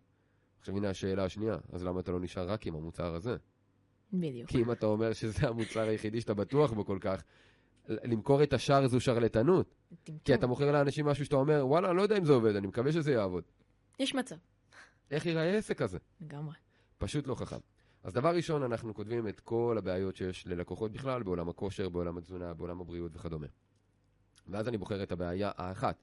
עכשיו 0.64 0.76
הנה 0.76 0.90
השאלה 0.90 1.24
השנייה, 1.24 1.56
אז 1.72 1.84
למה 1.84 2.00
אתה 2.00 2.12
לא 2.12 2.20
נשאר 2.20 2.50
רק 2.50 2.66
עם 2.66 2.74
המוצר 2.74 3.14
הזה? 3.14 3.36
בדיוק. 4.12 4.50
כי 4.50 4.62
אם 4.62 4.72
אתה 4.72 4.86
אומר 4.86 5.12
שזה 5.12 5.48
המוצר 5.48 5.80
היחידי 5.80 6.20
שאתה 6.20 6.34
בטוח 6.34 6.72
בו 6.72 6.84
כל 6.84 6.98
כך, 7.00 7.22
למכור 7.88 8.42
את 8.42 8.52
השאר 8.52 8.86
זו 8.86 9.00
שרלטנות. 9.00 9.74
כי 10.24 10.34
אתה 10.34 10.46
מוכר 10.46 10.72
לאנשים 10.72 11.06
משהו 11.06 11.24
שאתה 11.24 11.36
אומר, 11.36 11.66
וואלה, 11.66 11.88
אני 11.88 11.96
לא 11.96 12.02
יודע 12.02 12.18
אם 12.18 12.24
זה 12.24 12.32
עובד, 12.32 12.56
אני 12.56 12.66
מקווה 12.66 12.92
שזה 12.92 13.12
יעבוד. 13.12 13.44
יש 13.98 14.14
מצב. 14.14 14.36
איך 15.10 15.26
ייראה 15.26 15.54
העסק 15.54 15.82
הזה? 15.82 15.98
לגמרי. 16.20 16.54
פשוט 16.98 17.26
לא 17.26 17.34
חכם. 17.34 17.58
אז 18.02 18.12
דבר 18.12 18.34
ראשון, 18.36 18.62
אנחנו 18.62 18.94
כותבים 18.94 19.28
את 19.28 19.40
כל 19.40 19.76
הבעיות 19.78 20.16
שיש 20.16 20.46
ללקוחות 20.46 20.92
בכלל, 20.92 21.22
בעולם 21.22 21.48
הכושר, 21.48 21.88
בעולם 21.88 22.18
התזונה, 22.18 22.54
בעולם 22.54 22.80
הבריאות 22.80 23.16
וכדומה. 23.16 23.46
ואז 24.48 24.68
אני 24.68 24.78
בוחר 24.78 25.02
את 25.02 25.12
הבעיה 25.12 25.50
האחת, 25.56 25.96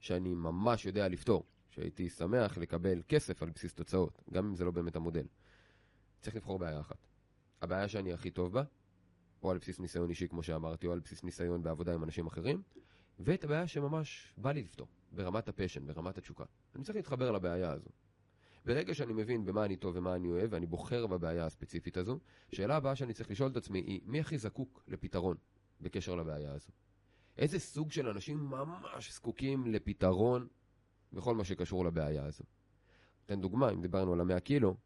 שאני 0.00 0.34
ממש 0.34 0.86
יודע 0.86 1.08
לפתור, 1.08 1.44
שהייתי 1.70 2.08
שמח 2.08 2.58
לקבל 2.58 3.02
כסף 3.08 3.42
על 3.42 3.50
בסיס 3.50 3.74
תוצאות, 3.74 4.22
גם 4.32 4.46
אם 4.46 4.54
זה 4.54 4.64
לא 4.64 4.70
באמת 4.70 4.96
המודל. 4.96 5.26
צריך 6.20 6.36
לבחור 6.36 6.58
בעיה 6.58 6.80
אחת. 6.80 7.06
הבעיה 7.62 7.88
שאני 7.88 8.12
הכי 8.12 8.30
טוב 8.30 8.52
בה, 8.52 8.62
או 9.42 9.50
על 9.50 9.58
בסיס 9.58 9.80
ניסיון 9.80 10.10
אישי, 10.10 10.28
כמו 10.28 10.42
שאמרתי, 10.42 10.86
או 10.86 10.92
על 10.92 11.00
בסיס 11.00 11.24
ניסיון 11.24 11.62
בעבודה 11.62 11.94
עם 11.94 12.04
אנשים 12.04 12.26
אחרים, 12.26 12.62
ואת 13.20 13.44
הבעיה 13.44 13.66
שממש 13.66 14.34
בא 14.36 14.52
לי 14.52 14.62
לפתור, 14.62 14.86
ברמת 15.12 15.48
הפשן, 15.48 15.86
ברמת 15.86 16.18
התשוקה. 16.18 16.44
אני 16.74 16.84
צריך 16.84 16.96
להתחבר 16.96 17.30
לבעיה 17.32 17.70
הזו. 17.70 17.90
ברגע 18.64 18.94
שאני 18.94 19.12
מבין 19.12 19.44
במה 19.44 19.64
אני 19.64 19.76
טוב 19.76 19.96
ומה 19.96 20.14
אני 20.14 20.28
אוהב, 20.28 20.52
ואני 20.52 20.66
בוחר 20.66 21.06
בבעיה 21.06 21.46
הספציפית 21.46 21.96
הזו, 21.96 22.18
שאלה 22.52 22.76
הבאה 22.76 22.96
שאני 22.96 23.12
צריך 23.12 23.30
לשאול 23.30 23.50
את 23.50 23.56
עצמי 23.56 23.78
היא, 23.78 24.00
מי 24.04 24.20
הכי 24.20 24.38
זקוק 24.38 24.82
לפתרון 24.88 25.36
בקשר 25.80 26.14
לבעיה 26.14 26.52
הזו? 26.52 26.70
איזה 27.38 27.58
סוג 27.58 27.90
של 27.90 28.08
אנשים 28.08 28.38
ממש 28.38 29.12
זקוקים 29.12 29.66
לפתרון 29.66 30.46
בכל 31.12 31.34
מה 31.34 31.44
שקשור 31.44 31.84
לבעיה 31.84 32.24
הזו? 32.24 32.44
אתן 33.24 33.40
דוגמה, 33.40 33.70
אם 33.70 33.82
דיברנו 33.82 34.12
על 34.12 34.20
המאה 34.20 34.40
קילו, 34.40 34.76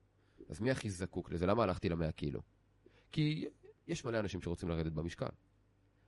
אז 0.49 0.61
מי 0.61 0.71
הכי 0.71 0.91
זקוק 0.91 1.31
לזה? 1.31 1.47
למה 1.47 1.63
הלכתי 1.63 1.89
למאה 1.89 2.13
קילו? 2.13 2.41
כי 3.13 3.49
יש 3.87 4.05
מלא 4.05 4.19
אנשים 4.19 4.43
שרוצים 4.43 4.69
לרדת 4.69 4.93
במשקל, 4.93 5.27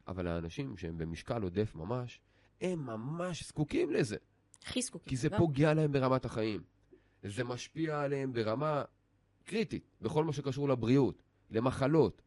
אבל 0.09 0.27
האנשים 0.27 0.77
שהם 0.77 0.99
במשקל 0.99 1.43
עודף 1.43 1.75
ממש, 1.75 2.21
הם 2.61 2.87
ממש 2.87 3.49
זקוקים 3.49 3.91
לזה. 3.91 4.17
הכי 4.65 4.83
זקוקים. 4.83 5.09
כי 5.09 5.17
זה 5.17 5.29
פוגע 5.37 5.75
להם 5.75 5.93
ברמת 5.93 6.25
החיים. 6.25 6.63
זה 7.23 7.45
משפיע 7.45 8.01
עליהם 8.01 8.33
ברמה 8.33 8.83
קריטית, 9.45 9.91
בכל 10.01 10.25
מה 10.25 10.33
שקשור 10.33 10.69
לבריאות, 10.69 11.23
למחלות, 11.51 12.23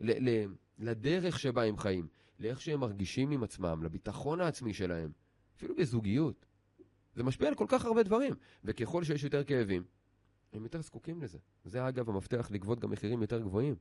ל- 0.00 0.28
ל- 0.28 0.54
לדרך 0.78 1.38
שבה 1.38 1.64
הם 1.64 1.78
חיים, 1.78 2.08
לאיך 2.38 2.60
שהם 2.60 2.80
מרגישים 2.80 3.30
עם 3.30 3.42
עצמם, 3.42 3.82
לביטחון 3.82 4.40
העצמי 4.40 4.74
שלהם, 4.74 5.12
אפילו 5.56 5.76
בזוגיות. 5.76 6.46
זה 7.18 7.24
משפיע 7.24 7.48
על 7.48 7.54
כל 7.54 7.64
כך 7.68 7.84
הרבה 7.84 8.02
דברים, 8.02 8.34
וככל 8.64 9.04
שיש 9.04 9.24
יותר 9.24 9.44
כאבים, 9.44 9.84
הם 10.52 10.62
יותר 10.62 10.80
זקוקים 10.80 11.22
לזה. 11.22 11.38
זה 11.64 11.88
אגב 11.88 12.08
המפתח 12.08 12.48
לגבות 12.50 12.80
גם 12.80 12.90
מחירים 12.90 13.22
יותר 13.22 13.40
גבוהים. 13.40 13.74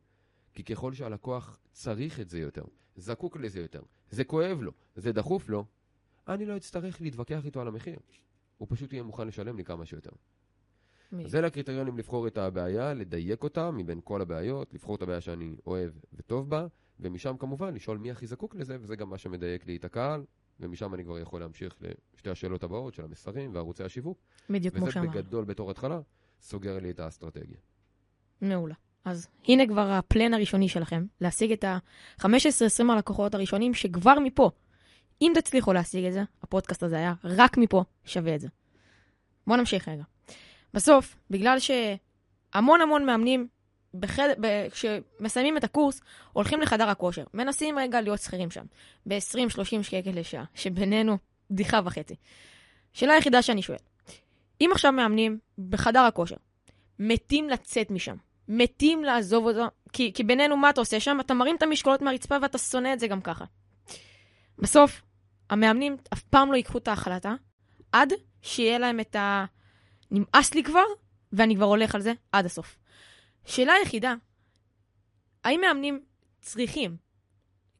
כי 0.54 0.64
ככל 0.64 0.94
שהלקוח 0.94 1.60
צריך 1.72 2.20
את 2.20 2.30
זה 2.30 2.40
יותר, 2.40 2.64
זקוק 2.96 3.38
לזה 3.38 3.60
יותר, 3.60 3.82
זה 4.10 4.24
כואב 4.24 4.62
לו, 4.62 4.72
זה 4.96 5.12
דחוף 5.12 5.50
לו, 5.50 5.66
אני 6.28 6.46
לא 6.46 6.58
אצטרך 6.58 7.02
להתווכח 7.02 7.46
איתו 7.46 7.62
על 7.62 7.68
המחיר. 7.68 8.00
הוא 8.58 8.68
פשוט 8.72 8.94
יהיה 8.94 9.04
מוכן 9.04 9.28
לשלם 9.28 9.58
לי 9.58 9.64
כמה 9.64 9.86
שיותר. 9.86 10.12
אז 11.26 11.36
אלה 11.36 11.48
הקריטריונים 11.48 11.98
לבחור 11.98 12.28
את 12.28 12.38
הבעיה, 12.38 12.94
לדייק 12.94 13.44
אותה 13.44 13.72
מבין 13.72 14.00
כל 14.04 14.22
הבעיות, 14.22 14.74
לבחור 14.74 14.96
את 14.96 15.02
הבעיה 15.02 15.22
שאני 15.22 15.56
אוהב 15.66 15.92
וטוב 16.14 16.50
בה, 16.50 16.68
ומשם 17.00 17.36
כמובן 17.40 17.74
לשאול 17.74 17.98
מי 17.98 18.12
הכי 18.12 18.28
זקוק 18.28 18.56
לזה, 18.56 18.78
וזה 18.82 18.96
גם 18.96 19.10
מה 19.10 19.18
שמדייק 19.18 19.66
לי 19.66 19.76
את 19.76 19.86
הקהל, 19.86 20.24
ומשם 20.60 20.94
אני 20.94 21.04
כבר 21.04 21.20
יכול 21.20 21.40
להמשיך 21.40 21.76
לשתי 22.14 22.30
השאלות 22.30 22.64
הבאות 22.64 22.94
של 22.94 23.04
המסרים 23.04 23.56
וערוצי 23.56 23.84
השיווק. 23.84 24.20
בדיוק 24.50 24.76
כמו 24.76 24.92
שאמרנו. 24.92 25.12
וזה 25.12 25.22
בגדול 25.22 25.46
בתור 25.46 25.72
התחלה, 25.72 26.00
סוגר 26.42 26.80
לי 26.80 26.92
את 26.92 27.00
האסטרטגיה. 27.00 27.58
מעולה. 28.42 28.76
אז 29.06 29.28
הנה 29.48 29.68
כבר 29.68 29.92
הפלן 29.92 30.34
הראשוני 30.34 30.70
שלכם, 30.70 31.06
להשיג 31.22 31.52
את 31.52 31.64
ה-15-20 31.64 32.92
הלקוחות 32.92 33.36
הראשונים 33.36 33.74
שכבר 33.74 34.20
מפה, 34.20 34.52
אם 35.22 35.32
תצליחו 35.36 35.74
להשיג 35.74 36.06
את 36.06 36.14
זה, 36.14 36.24
הפודקאסט 36.42 36.84
הזה 36.84 36.96
היה 36.96 37.14
רק 37.24 37.58
מפה 37.58 37.84
שווה 38.06 38.36
את 38.36 38.40
זה. 38.40 38.48
בואו 39.48 39.60
נמשיך 39.60 39.88
רגע. 39.88 40.04
בסוף, 40.74 41.16
בגלל 41.30 41.58
שהמון 41.60 42.82
המון 42.82 43.06
מאמנים, 43.06 43.48
בחד... 44.00 44.30
כשמסיימים 44.72 45.58
את 45.58 45.64
הקורס, 45.64 46.02
הולכים 46.34 46.62
לחדר 46.62 46.90
הכושר, 46.90 47.24
מנסים 47.34 47.80
רגע 47.80 48.02
להיות 48.02 48.20
שכירים 48.20 48.52
שם, 48.52 48.66
ב-20-30 49.06 49.84
שקל 49.84 50.12
לשעה, 50.14 50.44
שבינינו 50.56 51.18
בדיחה 51.52 51.80
וחצי. 51.86 52.16
שאלה 52.94 53.14
היחידה 53.14 53.42
שאני 53.42 53.62
שואל, 53.62 53.78
אם 54.62 54.70
עכשיו 54.72 54.92
מאמנים 54.92 55.40
בחדר 55.70 56.00
הכושר, 56.00 56.36
מתים 57.00 57.50
לצאת 57.50 57.92
משם, 57.92 58.16
מתים 58.48 59.04
לעזוב 59.04 59.46
אותו, 59.46 59.66
כי, 59.94 60.12
כי 60.14 60.24
בינינו, 60.24 60.58
מה 60.58 60.70
אתה 60.70 60.82
עושה 60.82 61.00
שם? 61.00 61.18
אתה 61.20 61.34
מרים 61.34 61.56
את 61.56 61.64
המשקולות 61.64 62.02
מהרצפה 62.02 62.36
ואתה 62.42 62.58
שונא 62.58 62.94
את 62.94 63.00
זה 63.00 63.08
גם 63.08 63.22
ככה. 63.22 63.46
בסוף, 64.60 65.02
המאמנים 65.50 65.98
אף 66.14 66.22
פעם 66.24 66.52
לא 66.52 66.58
ייקחו 66.58 66.78
את 66.78 66.88
ההחלטה, 66.88 67.34
עד 67.92 68.14
שיהיה 68.42 68.80
להם 68.80 69.00
את 69.00 69.16
ה... 69.16 69.46
נמאס 70.12 70.54
לי 70.54 70.64
כבר, 70.64 70.84
ואני 71.34 71.56
כבר 71.56 71.66
הולך 71.66 71.96
על 71.96 72.02
זה 72.02 72.14
עד 72.32 72.46
הסוף. 72.46 72.78
שאלה 73.48 73.74
היחידה, 73.74 74.16
האם 75.44 75.62
מאמנים 75.62 76.06
צריכים, 76.42 76.98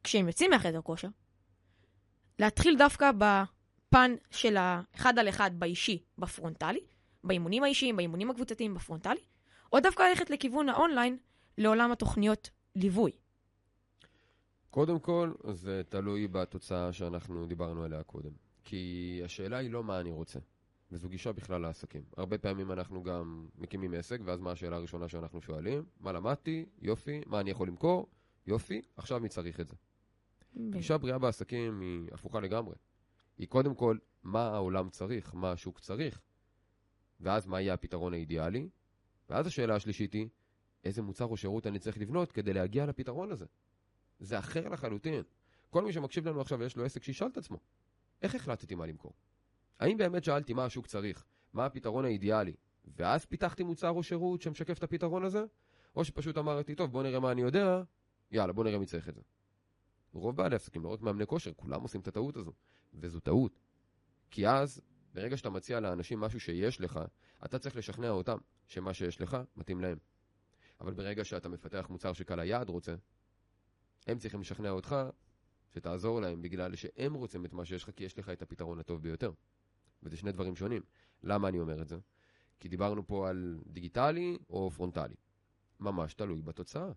כשהם 0.04 0.26
יוצאים 0.26 0.50
מהחדר 0.50 0.82
כושר, 0.82 1.08
להתחיל 2.38 2.78
דווקא 2.78 3.10
בפן 3.12 4.14
של 4.30 4.56
האחד 4.56 5.18
על 5.18 5.28
אחד 5.28 5.50
באישי, 5.54 6.02
בפרונטלי, 6.18 6.80
באימונים 7.24 7.62
האישיים, 7.62 7.96
באימונים 7.96 8.30
הקבוצתיים, 8.30 8.74
בפרונטלי, 8.74 9.20
או 9.72 9.80
דווקא 9.80 10.02
ללכת 10.02 10.30
לכיוון 10.30 10.68
האונליין, 10.68 11.18
לעולם 11.58 11.92
התוכניות 11.92 12.50
ליווי. 12.76 13.12
קודם 14.70 14.98
כל, 14.98 15.32
זה 15.52 15.82
תלוי 15.88 16.28
בתוצאה 16.28 16.92
שאנחנו 16.92 17.46
דיברנו 17.46 17.84
עליה 17.84 18.02
קודם. 18.02 18.30
כי 18.64 19.20
השאלה 19.24 19.56
היא 19.56 19.70
לא 19.70 19.84
מה 19.84 20.00
אני 20.00 20.10
רוצה, 20.10 20.38
וזו 20.92 21.08
גישה 21.08 21.32
בכלל 21.32 21.60
לעסקים. 21.60 22.02
הרבה 22.16 22.38
פעמים 22.38 22.72
אנחנו 22.72 23.02
גם 23.02 23.46
מקימים 23.58 23.94
עסק, 23.94 24.20
ואז 24.24 24.40
מה 24.40 24.52
השאלה 24.52 24.76
הראשונה 24.76 25.08
שאנחנו 25.08 25.42
שואלים? 25.42 25.84
מה 26.00 26.12
למדתי? 26.12 26.66
יופי. 26.82 27.20
מה 27.26 27.40
אני 27.40 27.50
יכול 27.50 27.68
למכור? 27.68 28.06
יופי. 28.46 28.82
עכשיו 28.96 29.20
מי 29.20 29.28
צריך 29.28 29.60
את 29.60 29.68
זה? 29.68 29.74
גישה 30.70 30.98
בריאה 30.98 31.18
בעסקים 31.18 31.80
היא 31.80 32.08
הפוכה 32.12 32.40
לגמרי. 32.40 32.74
היא 33.38 33.48
קודם 33.48 33.74
כל, 33.74 33.98
מה 34.22 34.48
העולם 34.48 34.90
צריך, 34.90 35.34
מה 35.34 35.52
השוק 35.52 35.80
צריך, 35.80 36.20
ואז 37.20 37.46
מה 37.46 37.60
יהיה 37.60 37.74
הפתרון 37.74 38.12
האידיאלי, 38.12 38.68
ואז 39.30 39.46
השאלה 39.46 39.74
השלישית 39.74 40.12
היא, 40.12 40.28
איזה 40.84 41.02
מוצר 41.02 41.24
או 41.24 41.36
שירות 41.36 41.66
אני 41.66 41.78
צריך 41.78 41.98
לבנות 41.98 42.32
כדי 42.32 42.52
להגיע 42.52 42.86
לפתרון 42.86 43.32
הזה. 43.32 43.46
זה 44.20 44.38
אחר 44.38 44.68
לחלוטין. 44.68 45.22
כל 45.70 45.84
מי 45.84 45.92
שמקשיב 45.92 46.28
לנו 46.28 46.40
עכשיו 46.40 46.58
ויש 46.58 46.76
לו 46.76 46.84
עסק, 46.84 47.02
שישאל 47.02 47.26
את 47.26 47.36
עצמו, 47.36 47.58
איך 48.22 48.34
החלטתי 48.34 48.74
מה 48.74 48.86
למכור? 48.86 49.12
האם 49.80 49.96
באמת 49.96 50.24
שאלתי 50.24 50.52
מה 50.52 50.64
השוק 50.64 50.86
צריך, 50.86 51.24
מה 51.52 51.66
הפתרון 51.66 52.04
האידיאלי, 52.04 52.54
ואז 52.96 53.24
פיתחתי 53.24 53.62
מוצר 53.62 53.90
או 53.90 54.02
שירות 54.02 54.42
שמשקף 54.42 54.78
את 54.78 54.82
הפתרון 54.82 55.24
הזה? 55.24 55.44
או 55.96 56.04
שפשוט 56.04 56.38
אמרתי, 56.38 56.74
טוב, 56.74 56.92
בוא 56.92 57.02
נראה 57.02 57.20
מה 57.20 57.32
אני 57.32 57.40
יודע, 57.40 57.82
יאללה, 58.30 58.52
בוא 58.52 58.64
נראה 58.64 58.78
מי 58.78 58.86
צריך 58.86 59.08
את 59.08 59.14
זה. 59.14 59.20
רוב 60.12 60.36
בעלי 60.36 60.56
עסקים, 60.56 60.84
לא 60.84 60.88
רק 60.88 61.00
מאמני 61.00 61.26
כושר, 61.26 61.52
כולם 61.56 61.82
עושים 61.82 62.00
את 62.00 62.08
הטעות 62.08 62.36
הזו. 62.36 62.52
וזו 62.94 63.20
טעות. 63.20 63.60
כי 64.30 64.48
אז, 64.48 64.80
ברגע 65.14 65.36
שאתה 65.36 65.50
מציע 65.50 65.80
לאנשים 65.80 66.20
משהו 66.20 66.40
שיש 66.40 66.80
לך, 66.80 67.00
אתה 67.44 67.58
צריך 67.58 67.76
לשכנע 67.76 68.10
אותם 68.10 68.38
שמה 68.66 68.94
שיש 68.94 69.20
לך 69.20 69.36
מתאים 69.56 69.80
להם. 69.80 69.98
אבל 70.80 70.94
ברגע 70.94 71.24
שאתה 71.24 71.48
מפתח 71.48 71.86
מוצר 71.90 72.12
שקהל 72.12 72.40
היעד 72.40 72.68
רוצה, 72.68 72.94
הם 74.06 74.18
צריכים 74.18 74.40
לשכנע 74.40 74.70
אותך 74.70 74.96
שתעזור 75.74 76.20
להם 76.20 76.42
בגלל 76.42 76.76
שהם 76.76 77.14
רוצים 77.14 77.44
את 77.44 77.52
מה 77.52 77.64
שיש 77.64 77.84
לך, 77.84 77.90
כי 77.96 78.04
יש 78.04 78.18
לך 78.18 78.28
את 78.28 78.42
הפתרון 78.42 78.78
הטוב 78.78 79.02
ביותר. 79.02 79.32
וזה 80.02 80.16
שני 80.16 80.32
דברים 80.32 80.56
שונים. 80.56 80.82
למה 81.22 81.48
אני 81.48 81.60
אומר 81.60 81.82
את 81.82 81.88
זה? 81.88 81.98
כי 82.60 82.68
דיברנו 82.68 83.06
פה 83.06 83.28
על 83.28 83.60
דיגיטלי 83.66 84.38
או 84.50 84.70
פרונטלי. 84.70 85.14
ממש 85.80 86.14
תלוי 86.14 86.42
בתוצאה. 86.42 86.92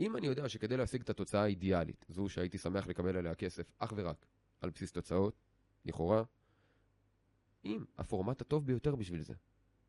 אם 0.00 0.16
אני 0.16 0.26
יודע 0.26 0.48
שכדי 0.48 0.76
להשיג 0.76 1.00
את 1.00 1.10
התוצאה 1.10 1.42
האידיאלית, 1.42 2.06
זו 2.08 2.28
שהייתי 2.28 2.58
שמח 2.58 2.86
לקבל 2.86 3.16
עליה 3.16 3.34
כסף 3.34 3.72
אך 3.78 3.92
ורק 3.96 4.26
על 4.60 4.70
בסיס 4.70 4.92
תוצאות, 4.92 5.40
לכאורה, 5.84 6.22
אם 7.64 7.84
הפורמט 7.98 8.40
הטוב 8.40 8.66
ביותר 8.66 8.94
בשביל 8.94 9.22
זה 9.22 9.34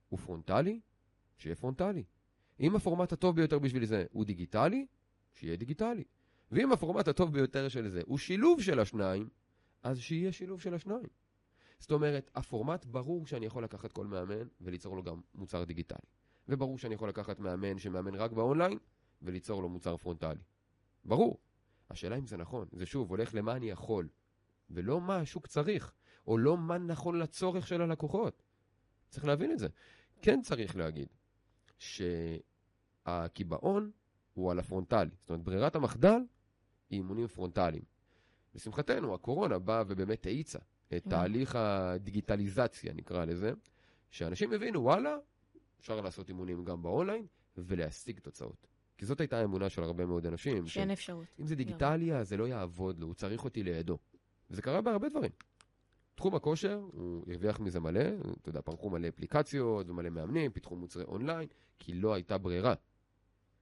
הוא 0.10 0.20
פרונטלי, 0.20 0.80
שיהיה 1.38 1.56
פרונטלי. 1.56 2.04
אם 2.60 2.76
הפורמט 2.76 3.14
הטוב 3.14 3.36
ביותר 3.36 3.60
בשביל 3.60 3.86
זה 3.86 4.06
הוא 4.12 4.26
דיגיטלי, 4.26 4.86
שיהיה 5.34 5.56
דיגיטלי. 5.56 6.04
ואם 6.52 6.72
הפורמט 6.72 7.08
הטוב 7.08 7.34
ביותר 7.34 7.70
של 7.70 7.90
זה 7.90 8.02
הוא 8.06 8.18
שילוב 8.18 8.62
של 8.62 8.80
השניים, 8.80 9.30
אז 9.84 10.00
שיהיה 10.00 10.32
שילוב 10.32 10.62
של 10.62 10.74
השניים. 10.74 11.08
זאת 11.80 11.92
אומרת, 11.92 12.32
הפורמט 12.36 12.86
ברור 12.86 13.26
שאני 13.26 13.46
יכול 13.46 13.64
לקחת 13.64 13.92
כל 13.92 14.08
מאמן 14.08 14.48
וליצור 14.62 14.96
לו 14.96 15.04
גם 15.04 15.22
מוצר 15.36 15.64
דיגיטלי. 15.64 16.08
וברור 16.50 16.78
שאני 16.78 16.96
יכול 16.96 17.10
לקחת 17.10 17.40
מאמן 17.40 17.80
שמאמן 17.80 18.16
רק 18.16 18.32
באונליין 18.32 18.78
וליצור 19.22 19.62
לו 19.62 19.70
מוצר 19.70 19.98
פרונטלי. 19.98 20.40
ברור. 21.06 21.40
השאלה 21.90 22.18
אם 22.18 22.26
זה 22.26 22.38
נכון. 22.38 22.68
זה 22.72 22.86
שוב, 22.86 23.10
הולך 23.10 23.36
למה 23.36 23.56
אני 23.56 23.70
יכול, 23.70 24.08
ולא 24.70 25.02
מה 25.02 25.16
השוק 25.16 25.48
צריך, 25.48 25.94
או 26.28 26.38
לא 26.38 26.58
מה 26.58 26.78
נכון 26.78 27.20
לצורך 27.20 27.68
של 27.68 27.82
הלקוחות. 27.82 28.44
צריך 29.10 29.26
להבין 29.26 29.52
את 29.52 29.60
זה. 29.60 29.68
כן 30.22 30.42
צריך 30.42 30.76
להגיד 30.76 31.08
שהקיבעון 33.08 33.92
הוא 34.34 34.52
על 34.52 34.60
הפרונטלי. 34.60 35.10
זאת 35.22 35.30
אומרת, 35.30 35.44
ברירת 35.44 35.76
המחדל 35.76 36.20
היא 36.90 36.98
אימונים 36.98 37.28
פרונטליים. 37.28 37.84
לשמחתנו, 38.56 39.14
הקורונה 39.14 39.60
באה 39.60 39.84
ובאמת 39.88 40.26
האיצה 40.26 40.60
את 40.96 41.04
כן. 41.04 41.10
תהליך 41.10 41.56
הדיגיטליזציה, 41.56 42.94
נקרא 42.94 43.26
לזה, 43.26 43.52
שאנשים 44.10 44.54
הבינו, 44.54 44.84
וואלה, 44.84 45.18
אפשר 45.80 46.02
לעשות 46.02 46.30
אימונים 46.30 46.66
גם 46.66 46.82
באונליין 46.82 47.26
ולהשיג 47.58 48.20
תוצאות. 48.20 48.68
כי 48.98 49.06
זאת 49.06 49.20
הייתה 49.20 49.40
האמונה 49.40 49.70
של 49.70 49.84
הרבה 49.84 50.06
מאוד 50.06 50.26
אנשים. 50.26 50.68
שאין 50.68 50.90
ש- 50.90 50.92
אפשרות. 50.92 51.26
אם 51.40 51.48
זה 51.48 51.56
דיגיטלי, 51.56 52.14
אז 52.16 52.30
זה 52.30 52.38
לא 52.38 52.48
יעבוד 52.48 53.00
לו, 53.00 53.08
הוא 53.08 53.14
צריך 53.14 53.44
אותי 53.44 53.64
לידו. 53.64 53.98
וזה 54.52 54.62
קרה 54.62 54.82
בהרבה 54.82 55.10
דברים. 55.10 55.32
תחום 56.16 56.36
הכושר, 56.36 56.82
הוא 56.92 57.24
הרוויח 57.32 57.60
מזה 57.60 57.80
מלא, 57.80 58.02
אתה 58.42 58.50
יודע, 58.50 58.62
פרחו 58.62 58.90
מלא 58.90 59.08
אפליקציות 59.08 59.90
ומלא 59.90 60.10
מאמנים, 60.10 60.52
פיתחו 60.52 60.76
מוצרי 60.76 61.04
אונליין, 61.04 61.48
כי 61.80 61.94
לא 61.94 62.14
הייתה 62.14 62.38
ברירה. 62.38 62.74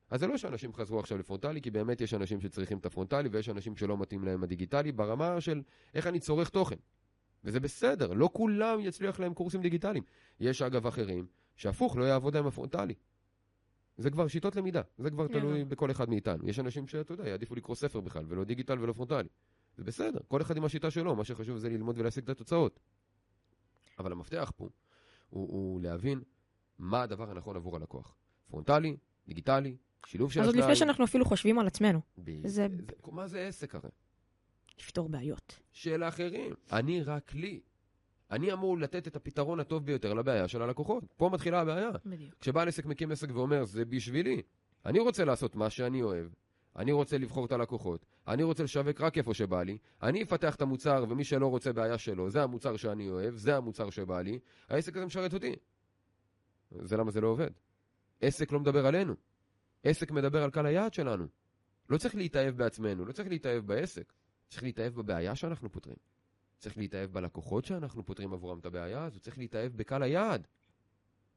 אז 0.10 0.20
זה 0.20 0.28
לא 0.28 0.38
שאנשים 0.38 0.74
חזרו 0.74 1.00
עכשיו 1.00 1.18
לפרונטלי, 1.18 1.62
כי 1.62 1.72
באמת 1.72 2.02
יש 2.02 2.14
אנשים 2.14 2.42
שצריכים 2.42 2.78
את 2.78 2.86
הפרונטלי, 2.86 3.30
ויש 3.30 3.50
אנשים 3.50 3.76
שלא 3.76 3.98
מתאים 3.98 4.24
להם 4.24 4.44
הדיגיטלי, 4.44 4.92
ברמה 4.92 5.42
של 5.42 5.62
איך 5.94 6.08
אני 6.08 6.20
צורך 6.20 6.50
תוכן. 6.50 6.76
וזה 7.44 7.60
בסדר, 7.60 8.14
לא 8.14 8.30
כולם 8.34 8.80
יצליח 8.80 9.20
להם 9.20 9.34
קורסים 9.34 9.62
דיגיטליים. 9.62 10.04
יש 10.40 10.62
אגב 10.62 10.88
אחרים 10.88 11.28
שהפוך, 11.56 11.98
לא 11.98 12.04
יעבוד 12.04 12.36
להם 12.36 12.48
הפרונטלי. 12.48 12.94
זה 13.98 14.10
כבר 14.10 14.28
שיטות 14.28 14.56
למידה, 14.56 14.82
זה 14.98 15.10
כבר 15.10 15.28
תלוי 15.28 15.42
לגמרי. 15.42 15.66
בכל 15.66 15.92
אחד 15.92 16.10
מאיתנו. 16.10 16.48
יש 16.50 16.60
אנשים 16.60 16.88
שאתה 16.88 17.14
יודע, 17.14 17.28
יעדיפו 17.28 17.56
לקרוא 17.56 17.76
ספר 17.76 18.00
בכלל, 18.00 18.26
ולא 18.28 18.44
דיגיטל 18.44 18.80
ולא 18.80 18.94
פרונטלי. 18.94 19.30
זה 19.78 19.84
בסדר, 19.84 20.20
כל 20.28 20.42
אחד 20.42 20.58
עם 20.58 20.66
השיטה 20.66 20.92
שלו, 20.92 21.16
מה 21.16 21.24
שחשוב 21.24 21.58
זה 21.58 21.70
ללמוד 21.70 21.98
ולהשיג 22.00 22.24
את 22.24 22.30
התוצאות. 22.30 22.80
אבל 24.00 24.12
המפתח 24.12 24.52
פה 24.56 24.70
הוא, 25.30 25.48
הוא 25.52 25.82
להבין 25.82 26.22
מה 26.80 27.02
הדבר 27.02 27.30
הנכון 27.32 27.56
עבור 27.56 27.76
הלקוח. 27.76 28.16
פרונטלי, 28.50 28.98
דיגיטלי, 29.28 29.76
שילוב 30.06 30.32
של 30.32 30.40
אז 30.42 30.46
עוד 30.46 30.56
השניים. 30.56 30.72
לפני 30.72 30.76
שאנחנו 30.80 31.04
אפילו 31.06 31.26
חושבים 31.26 31.60
על 31.60 31.68
עצמנו, 31.68 32.00
ב- 32.24 32.48
זה- 32.48 32.50
זה... 32.50 32.68
מה 33.12 33.28
זה 33.28 33.48
עסק 33.48 33.76
הרי? 33.76 33.90
לפתור 34.80 35.10
בעיות. 35.10 35.60
של 35.72 36.04
האחרים. 36.04 36.54
אני 36.72 37.04
רק 37.04 37.34
לי. 37.34 37.62
אני 38.32 38.54
אמור 38.54 38.78
לתת 38.78 39.08
את 39.08 39.16
הפתרון 39.16 39.60
הטוב 39.60 39.86
ביותר 39.86 40.14
לבעיה 40.14 40.48
של 40.48 40.62
הלקוחות. 40.62 41.04
פה 41.18 41.30
מתחילה 41.34 41.62
הבעיה. 41.62 41.90
בדיוק. 42.06 42.34
כשבעל 42.40 42.68
עסק 42.68 42.86
מקים 42.86 43.12
עסק 43.12 43.30
ואומר, 43.34 43.66
זה 43.66 43.86
בשבילי. 43.86 44.42
אני 44.86 45.00
רוצה 45.00 45.26
לעשות 45.26 45.56
מה 45.56 45.70
שאני 45.70 46.02
אוהב. 46.02 46.28
אני 46.76 46.92
רוצה 46.92 47.18
לבחור 47.18 47.46
את 47.46 47.52
הלקוחות. 47.52 48.06
אני 48.28 48.44
רוצה 48.44 48.64
לשווק 48.64 49.02
רק 49.02 49.18
איפה 49.18 49.34
שבא 49.34 49.64
לי. 49.64 49.78
אני 50.04 50.24
אפתח 50.24 50.56
את 50.56 50.62
המוצר, 50.62 51.06
ומי 51.10 51.24
שלא 51.24 51.48
רוצה 51.48 51.74
בעיה 51.74 51.98
שלו, 51.98 52.30
זה 52.30 52.44
המוצר 52.44 52.78
שאני 52.78 53.10
אוהב, 53.10 53.36
זה 53.36 53.58
המוצר 53.58 53.90
שבא 53.90 54.22
לי. 54.22 54.40
העסק 54.70 54.98
הזה 54.98 55.06
משרת 55.06 55.34
אותי. 55.34 55.56
זה 56.72 56.98
למה 56.98 57.12
זה 57.12 57.22
לא 57.22 57.28
עובד. 57.28 57.50
עסק 58.22 58.52
לא 58.52 58.60
מדבר 58.60 58.88
עלינו. 58.88 59.14
עסק 59.84 60.12
מדבר 60.12 60.44
על 60.44 60.50
קהל 60.50 60.66
היעד 60.66 60.94
שלנו. 60.94 61.28
לא 61.90 61.98
צריך 61.98 62.16
להתאהב 62.16 62.58
בעצמנו, 62.58 63.06
לא 63.06 63.12
צריך 63.12 63.30
להתאהב 63.30 63.66
בעסק. 63.68 64.14
צריך 64.50 64.64
להתאהב 64.64 64.94
בבעיה 64.96 65.36
שאנחנו 65.36 65.72
פותרים. 65.72 65.96
צריך 66.58 66.78
להתאהב 66.78 67.12
בלקוחות 67.12 67.66
שאנחנו 67.66 68.06
פותרים 68.06 68.34
עבורם 68.34 68.60
את 68.60 68.66
הבעיה 68.66 69.04
הזו, 69.04 69.20
צריך 69.20 69.38
להתאהב 69.38 69.72
בקהל 69.78 70.04
היעד. 70.04 70.48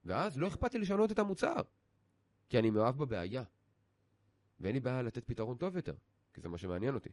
ואז 0.05 0.39
לא 0.39 0.49
אכפת 0.49 0.75
לי 0.75 0.81
לשנות 0.81 1.13
את 1.13 1.19
המוצר, 1.19 1.61
כי 2.49 2.59
אני 2.59 2.71
מאוהב 2.71 2.99
בבעיה. 2.99 3.43
ואין 4.61 4.75
לי 4.75 4.81
בעיה 4.81 5.03
לתת 5.03 5.25
פתרון 5.25 5.57
טוב 5.57 5.77
יותר, 5.77 5.95
כי 6.35 6.41
זה 6.41 6.49
מה 6.49 6.59
שמעניין 6.59 6.95
אותי. 6.95 7.11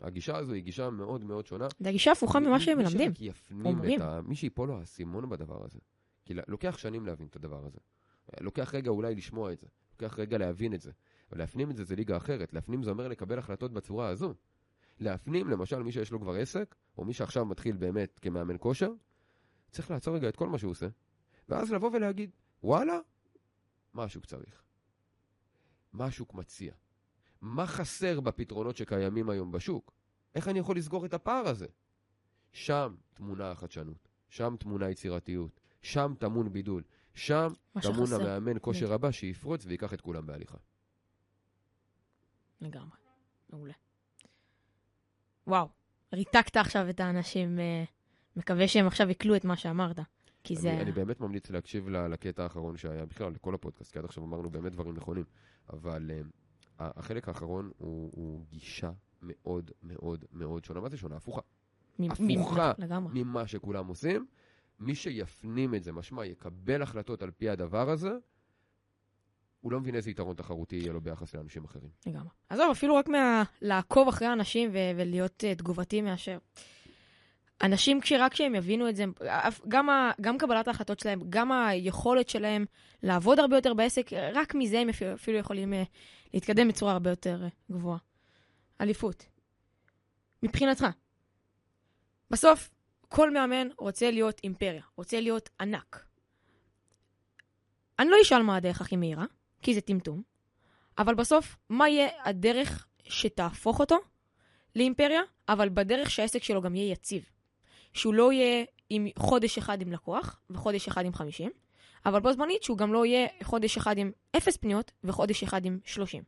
הגישה 0.00 0.36
הזו 0.36 0.52
היא 0.52 0.62
גישה 0.62 0.90
מאוד 0.90 1.24
מאוד 1.24 1.46
שונה. 1.46 1.66
זה 1.78 1.88
הגישה 1.88 2.12
הפוכה 2.12 2.40
ממה 2.40 2.50
מי- 2.54 2.60
שהם 2.60 2.78
מי 2.78 2.84
מלמדים. 2.84 3.14
שרק 3.14 3.20
יפנים 3.20 3.66
אומרים. 3.66 4.00
את 4.00 4.04
ה... 4.06 4.20
מי 4.22 4.36
שיפול 4.36 4.68
לו 4.68 4.78
האסימון 4.78 5.28
בדבר 5.28 5.64
הזה. 5.64 5.78
כי 6.24 6.34
לוקח 6.48 6.78
שנים 6.78 7.06
להבין 7.06 7.26
את 7.26 7.36
הדבר 7.36 7.66
הזה. 7.66 7.78
לוקח 8.40 8.74
רגע 8.74 8.90
אולי 8.90 9.14
לשמוע 9.14 9.52
את 9.52 9.58
זה. 9.58 9.66
לוקח 9.92 10.18
רגע 10.18 10.38
להבין 10.38 10.74
את 10.74 10.80
זה. 10.80 10.90
אבל 11.30 11.38
להפנים 11.38 11.70
את 11.70 11.76
זה 11.76 11.84
זה 11.84 11.96
ליגה 11.96 12.16
אחרת. 12.16 12.52
להפנים 12.52 12.82
זה 12.82 12.90
אומר 12.90 13.08
לקבל 13.08 13.38
החלטות 13.38 13.72
בצורה 13.72 14.08
הזו. 14.08 14.34
להפנים, 15.00 15.48
למשל, 15.48 15.82
מי 15.82 15.92
שיש 15.92 16.10
לו 16.10 16.20
כבר 16.20 16.34
עסק, 16.34 16.74
או 16.98 17.04
מי 17.04 17.12
שעכשיו 17.12 17.44
מתחיל 17.44 17.76
באמת 17.76 18.18
כמאמן 18.18 18.56
כושר, 18.60 18.92
צריך 19.70 19.90
לעצור 19.90 20.14
רגע 20.16 20.28
את 20.28 20.36
כל 20.36 20.48
מה 20.48 20.58
שהוא 20.58 20.70
עושה, 20.70 20.88
ואז 21.48 21.72
לבוא 21.72 21.90
ולהגיד, 21.92 22.30
וואלה, 22.62 22.98
מה 23.94 24.04
השוק 24.04 24.24
צריך? 24.24 24.62
מה 25.92 26.04
השוק 26.04 26.34
מציע? 26.34 26.72
מה 27.40 27.66
חסר 27.66 28.20
בפתרונות 28.20 28.76
שקיימים 28.76 29.30
היום 29.30 29.52
בשוק? 29.52 29.92
איך 30.34 30.48
אני 30.48 30.58
יכול 30.58 30.76
לסגור 30.76 31.06
את 31.06 31.14
הפער 31.14 31.48
הזה? 31.48 31.66
שם 32.52 32.94
טמונה 33.14 33.50
החדשנות, 33.50 34.08
שם 34.28 34.56
טמונה 34.58 34.90
יצירתיות, 34.90 35.60
שם 35.82 36.14
טמון 36.18 36.52
בידול, 36.52 36.82
שם 37.14 37.48
טמון 37.82 38.06
שחסר. 38.06 38.30
המאמן 38.30 38.58
כושר. 38.60 38.92
הבא 38.92 39.10
שיפרוץ 39.10 39.66
וייקח 39.66 39.94
את 39.94 40.00
כולם 40.00 40.26
בהליכה. 40.26 40.58
לגמרי. 42.60 42.98
מעולה. 43.50 43.74
וואו, 45.48 45.68
ריתקת 46.12 46.56
עכשיו 46.56 46.90
את 46.90 47.00
האנשים. 47.00 47.58
אה, 47.58 47.84
מקווה 48.36 48.68
שהם 48.68 48.86
עכשיו 48.86 49.10
יקלו 49.10 49.36
את 49.36 49.44
מה 49.44 49.56
שאמרת. 49.56 50.00
כי 50.44 50.56
זה... 50.56 50.70
אני, 50.70 50.80
אני 50.80 50.92
באמת 50.92 51.20
ממליץ 51.20 51.50
להקשיב 51.50 51.88
לקטע 51.88 52.42
האחרון 52.42 52.76
שהיה, 52.76 53.06
בכלל, 53.06 53.32
לכל 53.32 53.54
הפודקאסט, 53.54 53.92
כי 53.92 53.98
עד 53.98 54.04
עכשיו 54.04 54.24
אמרנו 54.24 54.50
באמת 54.50 54.72
דברים 54.72 54.96
נכונים, 54.96 55.24
אבל 55.72 56.10
uh, 56.10 56.24
החלק 56.78 57.28
האחרון 57.28 57.70
הוא, 57.78 58.10
הוא 58.14 58.44
גישה 58.50 58.90
מאוד 59.22 59.70
מאוד 59.82 60.24
מאוד 60.32 60.64
שונה. 60.64 60.80
מה 60.80 60.88
זה 60.88 60.96
שונה? 60.96 61.16
הפוכה. 61.16 61.40
מ- 61.98 62.10
הפוכה 62.10 62.72
מ-. 62.78 63.14
ממה 63.14 63.46
שכולם 63.46 63.86
עושים. 63.86 64.26
מי 64.80 64.94
שיפנים 64.94 65.74
את 65.74 65.84
זה, 65.84 65.92
משמע, 65.92 66.24
יקבל 66.24 66.82
החלטות 66.82 67.22
על 67.22 67.30
פי 67.30 67.48
הדבר 67.48 67.90
הזה, 67.90 68.10
הוא 69.60 69.72
לא 69.72 69.80
מבין 69.80 69.94
איזה 69.94 70.10
יתרון 70.10 70.36
תחרותי 70.36 70.76
יהיה 70.76 70.92
לו 70.92 71.00
ביחס 71.00 71.34
לאנשים 71.34 71.64
אחרים. 71.64 71.90
לגמרי. 72.06 72.28
עזוב, 72.48 72.70
אפילו 72.70 72.94
רק 72.96 73.08
מה... 73.08 73.42
לעקוב 73.62 74.08
אחרי 74.08 74.32
אנשים 74.32 74.70
ו- 74.72 74.90
ולהיות 74.96 75.44
uh, 75.44 75.58
תגובתי 75.58 76.02
מאשר. 76.02 76.38
אנשים, 77.62 78.00
כשרק 78.00 78.32
כשהם 78.32 78.54
יבינו 78.54 78.88
את 78.88 78.96
זה, 78.96 79.04
גם, 79.68 79.90
ה- 79.90 80.12
גם 80.20 80.38
קבלת 80.38 80.68
ההחלטות 80.68 81.00
שלהם, 81.00 81.20
גם 81.28 81.52
היכולת 81.52 82.28
שלהם 82.28 82.64
לעבוד 83.02 83.38
הרבה 83.38 83.56
יותר 83.56 83.74
בעסק, 83.74 84.12
רק 84.12 84.54
מזה 84.54 84.80
הם 84.80 84.88
אפילו, 84.88 85.14
אפילו 85.14 85.38
יכולים 85.38 85.72
uh, 85.72 85.76
להתקדם 86.34 86.68
בצורה 86.68 86.92
הרבה 86.92 87.10
יותר 87.10 87.42
uh, 87.46 87.72
גבוהה. 87.72 87.98
אליפות. 88.80 89.26
מבחינתך. 90.42 90.86
בסוף, 92.30 92.70
כל 93.08 93.30
מאמן 93.30 93.68
רוצה 93.78 94.10
להיות 94.10 94.40
אימפריה, 94.44 94.82
רוצה 94.96 95.20
להיות 95.20 95.48
ענק. 95.60 96.04
אני 97.98 98.08
לא 98.10 98.16
אשאל 98.22 98.42
מה 98.42 98.56
הדרך 98.56 98.80
הכי 98.80 98.96
מהירה, 98.96 99.24
כי 99.62 99.74
זה 99.74 99.80
טמטום, 99.80 100.22
אבל 100.98 101.14
בסוף, 101.14 101.56
מה 101.68 101.88
יהיה 101.88 102.08
הדרך 102.24 102.86
שתהפוך 103.04 103.80
אותו 103.80 103.96
לאימפריה, 104.76 105.20
אבל 105.48 105.68
בדרך 105.68 106.10
שהעסק 106.10 106.42
שלו 106.42 106.62
גם 106.62 106.74
יהיה 106.74 106.92
יציב. 106.92 107.24
שהוא 107.92 108.14
לא 108.14 108.32
יהיה 108.32 108.64
עם 108.90 109.06
חודש 109.18 109.58
אחד 109.58 109.82
עם 109.82 109.92
לקוח, 109.92 110.40
וחודש 110.50 110.88
אחד 110.88 111.04
עם 111.04 111.14
50, 111.14 111.50
אבל 112.06 112.20
בו 112.20 112.32
זמנית 112.32 112.62
שהוא 112.62 112.78
גם 112.78 112.92
לא 112.92 113.06
יהיה 113.06 113.28
חודש 113.42 113.76
אחד 113.76 113.98
עם 113.98 114.10
0 114.36 114.56
פניות, 114.56 114.92
וחודש 115.04 115.42
אחד 115.42 115.64
עם 115.64 115.78
30. 115.84 116.22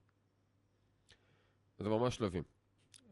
זה 1.79 1.89
ממש 1.89 2.17
שלבים. 2.17 2.43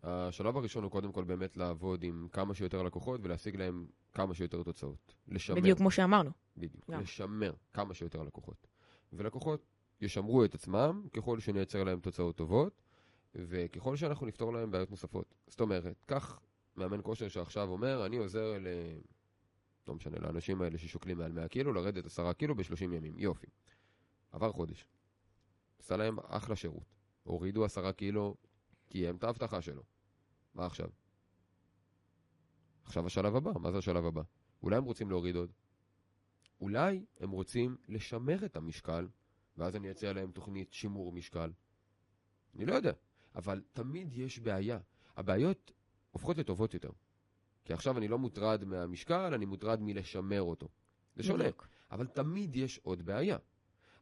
השלב 0.03 0.57
הראשון 0.57 0.85
הוא 0.85 0.93
קודם 0.93 1.13
כל 1.13 1.25
באמת 1.25 1.57
לעבוד 1.57 2.03
עם 2.03 2.29
כמה 2.33 2.55
שיותר 2.55 2.83
לקוחות 2.83 3.21
ולהשיג 3.25 3.57
להם 3.57 3.87
כמה 4.13 4.35
שיותר 4.35 4.63
תוצאות. 4.63 5.15
לשמר. 5.29 5.57
בדיוק 5.57 5.79
כמו 5.79 5.91
שאמרנו. 5.91 6.31
בדיוק. 6.57 6.91
גם. 6.91 7.01
לשמר 7.01 7.53
כמה 7.73 7.95
שיותר 7.95 8.23
לקוחות. 8.23 8.67
ולקוחות 9.13 9.67
ישמרו 10.01 10.45
את 10.45 10.55
עצמם 10.55 11.07
ככל 11.13 11.41
שנייצר 11.41 11.85
להם 11.85 12.01
תוצאות 12.01 12.37
טובות, 12.37 12.83
וככל 13.35 13.97
שאנחנו 13.97 14.27
נפתור 14.27 14.53
להם 14.53 14.71
בעיות 14.71 14.91
נוספות. 14.91 15.35
זאת 15.47 15.61
אומרת, 15.61 16.03
קח 16.07 16.41
מאמן 16.77 17.01
כושר 17.03 17.29
שעכשיו 17.29 17.69
אומר, 17.69 18.07
אני 18.07 18.17
עוזר 18.17 18.59
ל... 18.59 18.67
לא 19.89 19.95
משנה, 19.95 20.19
לאנשים 20.19 20.63
האלה 20.63 20.79
ששוקלים 20.79 21.19
מעל 21.19 21.33
100 21.33 21.49
קילו, 21.49 21.73
לרדת 21.73 22.07
10 22.07 22.33
קילו 22.33 22.55
ב-30 22.55 22.85
ימים. 22.85 23.19
יופי. 23.19 23.47
עבר 24.33 24.53
חודש. 24.53 24.87
עשה 25.79 25.97
להם 25.97 26.19
אחלה 26.19 26.57
שירות. 26.57 26.95
הורידו 27.23 27.65
10 27.65 27.93
קילו, 27.93 28.37
קיים 28.89 29.17
את 29.17 29.25
ההבטחה 29.25 29.61
שלו. 29.61 29.83
מה 30.55 30.67
עכשיו? 30.67 30.89
עכשיו 32.83 33.07
השלב 33.07 33.37
הבא. 33.37 33.53
מה 33.59 33.73
זה 33.73 33.79
השלב 33.79 34.05
הבא? 34.05 34.23
אולי 34.63 34.77
הם 34.77 34.85
רוצים 34.85 35.11
להוריד 35.11 35.37
עוד. 35.37 35.53
אולי 36.61 37.05
הם 37.21 37.31
רוצים 37.31 37.77
לשמר 37.89 38.45
את 38.45 38.57
המשקל, 38.57 39.09
ואז 39.59 39.77
אני 39.77 39.91
אציע 39.91 40.13
להם 40.13 40.31
תוכנית 40.31 40.73
שימור 40.73 41.13
משקל. 41.13 41.51
אני 42.57 42.67
לא 42.67 42.75
יודע, 42.75 42.93
אבל 43.35 43.63
תמיד 43.73 44.15
יש 44.15 44.39
בעיה. 44.39 44.79
הבעיות 45.17 45.73
הופכות 46.11 46.39
לטובות 46.39 46.75
יותר. 46.75 46.91
כי 47.65 47.73
עכשיו 47.73 47.99
אני 47.99 48.09
לא 48.09 48.19
מוטרד 48.19 48.65
מהמשקל, 48.65 49.35
אני 49.35 49.45
מוטרד 49.47 49.81
מלשמר 49.83 50.43
אותו. 50.43 50.69
זה 51.17 51.23
שונה. 51.23 51.45
אבל 51.91 52.07
תמיד 52.07 52.57
יש 52.57 52.79
עוד 52.83 53.03
בעיה. 53.03 53.37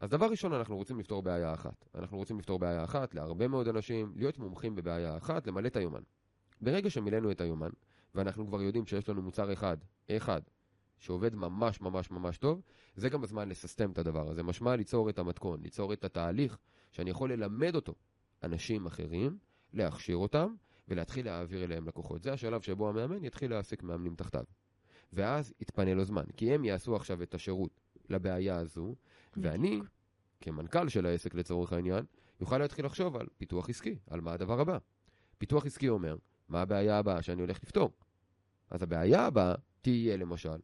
אז 0.00 0.10
דבר 0.10 0.26
ראשון, 0.26 0.52
אנחנו 0.52 0.76
רוצים 0.76 0.98
לפתור 0.98 1.22
בעיה 1.22 1.54
אחת. 1.54 1.88
אנחנו 1.94 2.16
רוצים 2.16 2.38
לפתור 2.38 2.58
בעיה 2.58 2.84
אחת 2.84 3.14
להרבה 3.14 3.48
מאוד 3.48 3.68
אנשים, 3.68 4.12
להיות 4.16 4.38
מומחים 4.38 4.74
בבעיה 4.74 5.16
אחת, 5.16 5.46
למלא 5.46 5.66
את 5.66 5.76
היומן. 5.76 6.02
ברגע 6.60 6.90
שמילאנו 6.90 7.30
את 7.30 7.40
היומן, 7.40 7.70
ואנחנו 8.14 8.46
כבר 8.46 8.62
יודעים 8.62 8.86
שיש 8.86 9.08
לנו 9.08 9.22
מוצר 9.22 9.52
אחד, 9.52 9.76
אחד, 10.10 10.40
שעובד 10.98 11.34
ממש 11.34 11.80
ממש 11.80 12.10
ממש 12.10 12.38
טוב, 12.38 12.62
זה 12.96 13.08
גם 13.08 13.22
הזמן 13.22 13.48
לססטם 13.48 13.90
את 13.90 13.98
הדבר 13.98 14.30
הזה. 14.30 14.42
משמע 14.42 14.76
ליצור 14.76 15.10
את 15.10 15.18
המתכון, 15.18 15.60
ליצור 15.62 15.92
את 15.92 16.04
התהליך 16.04 16.58
שאני 16.92 17.10
יכול 17.10 17.32
ללמד 17.32 17.74
אותו 17.74 17.94
אנשים 18.42 18.86
אחרים, 18.86 19.38
להכשיר 19.72 20.16
אותם 20.16 20.54
ולהתחיל 20.88 21.26
להעביר 21.26 21.64
אליהם 21.64 21.88
לקוחות. 21.88 22.22
זה 22.22 22.32
השלב 22.32 22.60
שבו 22.60 22.88
המאמן 22.88 23.24
יתחיל 23.24 23.50
להעסיק 23.50 23.82
מאמנים 23.82 24.14
תחתיו. 24.14 24.44
ואז 25.12 25.52
יתפנה 25.60 25.94
לו 25.94 26.04
זמן, 26.04 26.24
כי 26.36 26.54
הם 26.54 26.64
יעשו 26.64 26.96
עכשיו 26.96 27.22
את 27.22 27.34
השירות 27.34 27.80
לבעיה 28.08 28.56
הזו, 28.56 28.94
ואני, 29.36 29.80
כמנכ"ל 30.40 30.88
של 30.88 31.06
העסק 31.06 31.34
לצורך 31.34 31.72
העניין, 31.72 32.04
יוכל 32.40 32.58
להתחיל 32.58 32.86
לחשוב 32.86 33.16
על 33.16 33.26
פיתוח 33.38 33.68
עסקי, 33.68 33.98
על 34.10 34.20
מה 34.20 34.32
הדבר 34.32 34.60
הבא. 34.60 34.78
פיתוח 35.38 35.66
עסקי 35.66 35.88
אומר, 35.88 36.16
מה 36.48 36.62
הבעיה 36.62 36.98
הבאה 36.98 37.22
שאני 37.22 37.40
הולך 37.40 37.62
לפתור? 37.62 37.90
אז 38.70 38.82
הבעיה 38.82 39.26
הבאה 39.26 39.54
תהיה 39.80 40.16
למשל, 40.16 40.58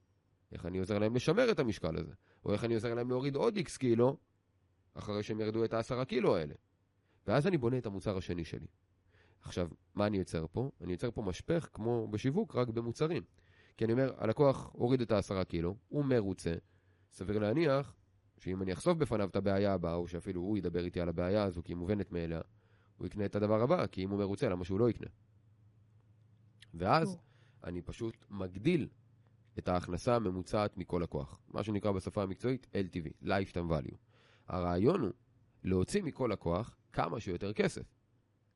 איך 0.53 0.67
אני 0.67 0.79
עוזר 0.79 0.99
להם 0.99 1.15
לשמר 1.15 1.51
את 1.51 1.59
המשקל 1.59 1.97
הזה, 1.97 2.13
או 2.45 2.53
איך 2.53 2.65
אני 2.65 2.75
עוזר 2.75 2.95
להם 2.95 3.11
להוריד 3.11 3.37
עוד 3.37 3.57
איקס 3.57 3.77
קילו, 3.77 4.17
אחרי 4.95 5.23
שהם 5.23 5.41
ירדו 5.41 5.65
את 5.65 5.75
העשרה 5.75 6.05
קילו 6.05 6.37
האלה. 6.37 6.55
ואז 7.27 7.47
אני 7.47 7.59
בונה 7.59 7.79
את 7.79 7.87
המוצר 7.87 8.17
השני 8.17 8.45
שלי. 8.45 8.67
עכשיו, 9.43 9.69
מה 9.95 10.07
אני 10.07 10.19
יוצר 10.19 10.47
פה? 10.53 10.71
אני 10.81 10.93
יוצר 10.93 11.11
פה 11.11 11.23
משפך 11.23 11.69
כמו 11.73 12.09
בשיווק, 12.09 12.57
רק 12.57 12.69
במוצרים. 12.69 13.23
כי 13.77 13.85
אני 13.85 13.93
אומר, 13.93 14.15
הלקוח 14.19 14.71
הוריד 14.73 15.01
את 15.01 15.11
העשרה 15.11 15.45
קילו, 15.45 15.77
הוא 15.89 16.05
מרוצה, 16.05 16.55
סביר 17.11 17.39
להניח 17.39 17.95
שאם 18.39 18.63
אני 18.63 18.73
אחשוף 18.73 18.99
בפניו 18.99 19.29
את 19.29 19.37
הבעיה 19.37 19.75
הבאה, 19.75 19.95
או 19.95 20.09
שאפילו 20.09 20.41
הוא 20.41 20.59
ידבר 20.59 20.85
איתי 20.85 21.01
על 21.01 21.09
הבעיה 21.09 21.45
הזו, 21.45 21.63
כי 21.65 21.73
היא 21.73 21.77
מובנת 21.77 22.13
מאליה, 22.13 22.41
הוא 22.97 23.07
יקנה 23.07 23.25
את 23.25 23.37
הדבר 23.37 23.63
הבא, 23.63 23.87
כי 23.87 24.05
אם 24.05 24.11
הוא 24.11 24.19
מרוצה, 24.19 24.49
למה 24.49 24.65
שהוא 24.65 24.81
לא 24.81 24.91
יקנה? 24.91 25.09
ואז. 26.75 27.19
אני 27.65 27.83
פשוט 27.83 28.25
מגדיל 28.31 28.89
את 29.59 29.69
ההכנסה 29.69 30.17
הממוצעת 30.17 30.77
מכל 30.77 31.01
לקוח. 31.03 31.39
מה 31.49 31.63
שנקרא 31.63 31.93
בשפה 31.93 32.23
המקצועית 32.23 32.67
LTV, 32.75 33.27
Lifetime 33.27 33.71
Value. 33.71 33.97
הרעיון 34.49 35.01
הוא 35.01 35.11
להוציא 35.65 36.03
מכל 36.03 36.29
לקוח 36.33 36.77
כמה 36.93 37.21
שיותר 37.21 37.53
כסף. 37.53 37.95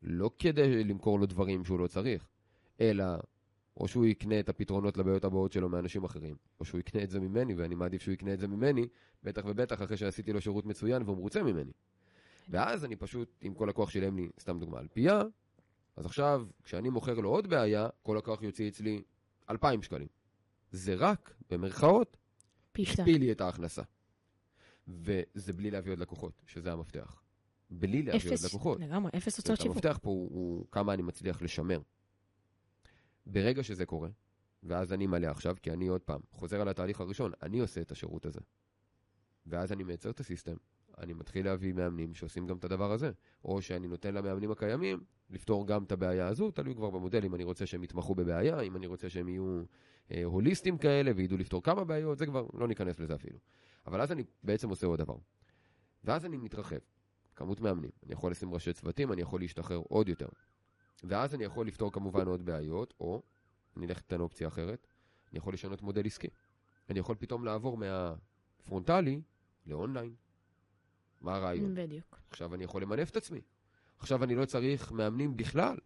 לא 0.03 0.31
כדי 0.39 0.85
למכור 0.85 1.21
לו 1.21 1.27
דברים 1.27 1.65
שהוא 1.65 1.79
לא 1.79 1.87
צריך, 1.87 2.29
אלא 2.81 3.05
או 3.77 3.89
שהוא 3.89 4.07
יקנה 4.07 4.41
את 4.41 4.49
הפתרונות 4.49 4.97
לבעיות 4.97 5.25
הבאות 5.25 5.53
שלו 5.53 5.69
מאנשים 5.69 6.05
אחרים, 6.05 6.37
או 6.61 6.65
שהוא 6.65 6.81
יקנה 6.81 7.03
את 7.03 7.11
זה 7.11 7.21
ממני, 7.21 7.55
ואני 7.55 7.75
מעדיף 7.75 8.03
שהוא 8.03 8.13
יקנה 8.13 8.35
את 8.35 8.41
זה 8.41 8.49
ממני, 8.49 8.89
בטח 9.23 9.43
ובטח 9.47 9.83
אחרי 9.83 9.97
שעשיתי 9.97 10.33
לו 10.33 10.41
שירות 10.41 10.67
מצוין 10.67 11.03
והוא 11.03 11.17
מרוצה 11.17 11.43
ממני. 11.43 11.73
ואז 12.49 12.85
אני 12.85 12.97
פשוט, 12.97 13.35
אם 13.47 13.55
כל 13.55 13.67
לקוח 13.69 13.91
שילם 13.91 14.17
לי, 14.17 14.29
סתם 14.41 14.59
דוגמה, 14.59 14.79
על 14.79 14.89
פיה, 14.89 15.23
אז 15.97 16.07
עכשיו, 16.07 16.47
כשאני 16.63 16.89
מוכר 16.89 17.15
לו 17.15 17.29
עוד 17.29 17.47
בעיה, 17.47 17.89
כל 18.03 18.15
לקוח 18.19 18.43
יוציא 18.43 18.69
אצלי 18.69 19.03
2,000 19.51 19.83
שקלים. 19.83 20.09
זה 20.71 20.95
רק, 20.95 21.35
במרכאות. 21.51 22.17
הכפיל 22.79 23.21
לי 23.21 23.33
את 23.33 23.41
ההכנסה. 23.41 23.83
וזה 24.89 25.53
בלי 25.53 25.71
להביא 25.71 25.93
עוד 25.93 25.99
לקוחות, 25.99 26.43
שזה 26.47 26.73
המפתח. 26.73 27.23
בלי 27.71 28.03
להביא 28.03 28.31
עוד 28.31 28.33
אפס, 28.33 28.45
לקוחות. 28.45 28.81
לגמרי, 28.81 29.11
אפס 29.17 29.37
הוצאות 29.37 29.61
שיווק. 29.61 29.77
המפתח 29.77 29.99
פה 30.03 30.11
הוא, 30.11 30.31
הוא 30.31 30.67
כמה 30.71 30.95
אני 30.95 31.03
מצליח 31.03 31.43
לשמר. 31.43 31.81
ברגע 33.27 33.63
שזה 33.63 33.87
קורה, 33.87 34.09
ואז 34.63 34.93
אני 34.93 35.07
מלא 35.07 35.27
עכשיו, 35.27 35.57
כי 35.63 35.71
אני 35.71 35.89
עוד 35.89 36.01
פעם 36.01 36.21
חוזר 36.31 36.61
על 36.61 36.69
התהליך 36.69 37.01
הראשון, 37.01 37.33
אני 37.43 37.61
עושה 37.61 37.81
את 37.81 37.91
השירות 37.91 38.27
הזה. 38.27 38.41
ואז 39.47 39.73
אני 39.73 39.85
מייצר 39.85 40.11
את 40.11 40.21
הסיסטם, 40.21 40.57
אני 40.99 41.13
מתחיל 41.13 41.45
להביא 41.45 41.73
מאמנים 41.73 42.15
שעושים 42.15 42.47
גם 42.47 42.57
את 42.57 42.65
הדבר 42.65 42.93
הזה. 42.93 43.11
או 43.45 43.63
שאני 43.63 43.89
נותן 43.89 44.15
למאמנים 44.15 44.51
הקיימים 44.51 45.01
לפתור 45.31 45.67
גם 45.67 45.83
את 45.85 45.93
הבעיה 45.93 46.29
הזו, 46.29 46.51
תלוי 46.51 46.75
כבר 46.75 46.91
במודל, 46.91 47.25
אם 47.25 47.35
אני 47.35 47.45
רוצה 47.45 47.67
שהם 47.67 47.85
יתמחו 47.85 48.15
בבעיה, 48.15 48.61
אם 48.61 48.77
אני 48.77 48.87
רוצה 48.87 49.09
שהם 49.09 49.29
יהיו 49.29 49.63
אה, 50.11 50.25
הוליסטים 50.25 50.79
כאלה 50.79 51.11
וידעו 51.17 51.39
לפתור 51.39 51.63
כמה 51.63 51.85
בעיות, 51.85 52.19
זה 52.19 52.27
כבר, 52.27 52.47
לא 52.55 52.69
ניכנס 52.69 53.01
לזה 53.01 53.15
אפילו. 53.15 53.39
אבל 53.87 54.01
אז 54.01 54.13
אני 54.13 54.25
בעצם 54.43 54.69
עושה 54.69 54.87
עוד 54.87 54.99
דבר. 54.99 55.17
ואז 56.05 56.25
אני 56.25 56.37
מתרחב. 56.37 56.79
כמות 57.37 57.61
מאמנים. 57.61 57.91
אני 58.07 58.13
יכול 58.13 58.31
לשים 58.31 58.55
ראשי 58.55 58.73
צוותים, 58.73 59.13
אני 59.13 59.23
יכול 59.23 59.41
להשתחרר 59.41 59.83
עוד 59.89 60.09
יותר. 60.09 60.29
ואז 61.05 61.35
אני 61.35 61.45
יכול 61.45 61.67
לפתור 61.67 61.93
כמובן 61.93 62.27
עוד 62.27 62.45
בעיות, 62.45 62.95
או, 63.01 63.23
אני 63.77 63.87
אלך 63.87 63.99
לתת 63.99 64.21
אופציה 64.21 64.49
אחרת, 64.49 64.87
אני 65.33 65.39
יכול 65.39 65.55
לשנות 65.55 65.83
מודל 65.83 66.07
עסקי. 66.07 66.29
אני 66.91 66.99
יכול 66.99 67.17
פתאום 67.17 67.45
לעבור 67.45 67.79
מהפרונטלי 67.79 69.21
לאונליין. 69.67 70.15
מה 71.21 71.37
הרעיון? 71.37 71.75
בדיוק. 71.75 72.21
עכשיו 72.31 72.55
אני 72.55 72.65
יכול 72.65 72.83
למנף 72.83 73.11
את 73.11 73.17
עצמי. 73.17 73.41
עכשיו 73.99 74.25
אני 74.25 74.35
לא 74.35 74.45
צריך 74.45 74.93
מאמנים 74.93 75.37
בכלל. 75.37 75.77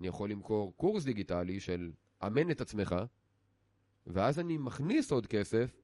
אני 0.00 0.08
יכול 0.08 0.30
למכור 0.30 0.72
קורס 0.76 1.04
דיגיטלי 1.04 1.60
של 1.60 1.90
אמן 2.26 2.50
את 2.50 2.60
עצמך, 2.60 2.96
ואז 4.06 4.38
אני 4.38 4.58
מכניס 4.58 5.12
עוד 5.12 5.26
כסף, 5.26 5.82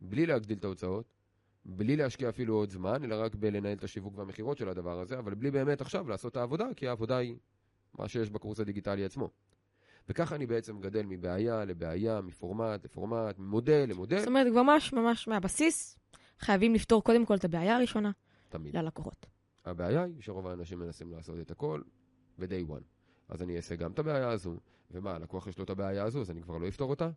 בלי 0.00 0.26
להגדיל 0.26 0.58
את 0.58 0.64
ההוצאות, 0.64 1.06
בלי 1.64 1.96
להשקיע 1.96 2.28
אפילו 2.28 2.54
עוד 2.54 2.70
זמן, 2.70 3.04
אלא 3.04 3.14
רק 3.24 3.34
בלנהל 3.34 3.72
את 3.72 3.84
השיווק 3.84 4.18
והמכירות 4.18 4.58
של 4.58 4.68
הדבר 4.68 5.00
הזה, 5.00 5.18
אבל 5.18 5.34
בלי 5.34 5.50
באמת 5.50 5.80
עכשיו 5.80 6.08
לעשות 6.08 6.32
את 6.32 6.36
העבודה, 6.36 6.66
כי 6.76 6.88
העבודה 6.88 7.16
היא 7.16 7.36
מה 7.98 8.08
שיש 8.08 8.30
בקורס 8.30 8.60
הדיגיטלי 8.60 9.04
עצמו. 9.04 9.30
וככה 10.08 10.34
אני 10.34 10.46
בעצם 10.46 10.80
גדל 10.80 11.02
מבעיה 11.06 11.64
לבעיה, 11.64 12.20
מפורמט 12.20 12.84
לפורמט, 12.84 13.38
ממודל 13.38 13.84
למודל. 13.88 14.18
זאת 14.18 14.28
אומרת, 14.28 14.46
ממש 14.46 14.92
ממש 14.92 15.28
מהבסיס, 15.28 15.98
חייבים 16.38 16.74
לפתור 16.74 17.04
קודם 17.04 17.26
כל 17.26 17.34
את 17.34 17.44
הבעיה 17.44 17.76
הראשונה 17.76 18.10
תמיד. 18.48 18.76
ללקוחות. 18.76 19.26
הבעיה 19.64 20.02
היא 20.02 20.20
שרוב 20.20 20.46
האנשים 20.46 20.78
מנסים 20.78 21.10
לעשות 21.12 21.40
את 21.40 21.50
הכל 21.50 21.82
ב-day 22.38 22.70
one. 22.70 22.82
אז 23.28 23.42
אני 23.42 23.56
אעשה 23.56 23.76
גם 23.76 23.92
את 23.92 23.98
הבעיה 23.98 24.30
הזו, 24.30 24.56
ומה, 24.90 25.14
הלקוח 25.14 25.46
יש 25.46 25.58
לו 25.58 25.64
את 25.64 25.70
הבעיה 25.70 26.04
הזו, 26.04 26.20
אז 26.20 26.30
אני 26.30 26.42
כבר 26.42 26.58
לא 26.58 26.68
אפתור 26.68 26.90
אותה? 26.90 27.10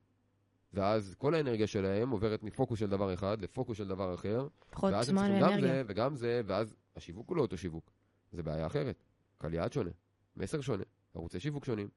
ואז 0.74 1.15
כל 1.18 1.34
האנרגיה 1.34 1.68
שלהם 1.68 2.10
עוברת 2.10 2.44
מפוקוס 2.44 2.80
של 2.80 2.89
דבר 2.89 3.13
אחד 3.13 3.42
לפוקוס 3.42 3.78
של 3.78 3.88
דבר 3.88 4.13
אחר, 4.13 4.48
פחות 4.70 4.94
ואז 4.94 5.10
הם 5.10 5.15
זמן 5.15 5.28
צריכים 5.28 5.42
גם 5.42 5.50
ואנרגיה. 5.50 5.74
זה 5.74 5.84
וגם 5.88 6.15
זה, 6.15 6.42
ואז 6.46 6.76
השיווק 6.96 7.30
הוא 7.30 7.38
לא 7.38 7.42
אותו 7.42 7.58
שיווק. 7.58 7.92
זה 8.32 8.44
בעיה 8.44 8.68
אחרת. 8.68 9.04
קהל 9.38 9.54
יעד 9.54 9.74
שונה, 9.74 9.89
מסר 10.38 10.62
שונה, 10.62 10.84
ערוצי 11.13 11.39
שיווק 11.39 11.65
שונים. 11.65 11.89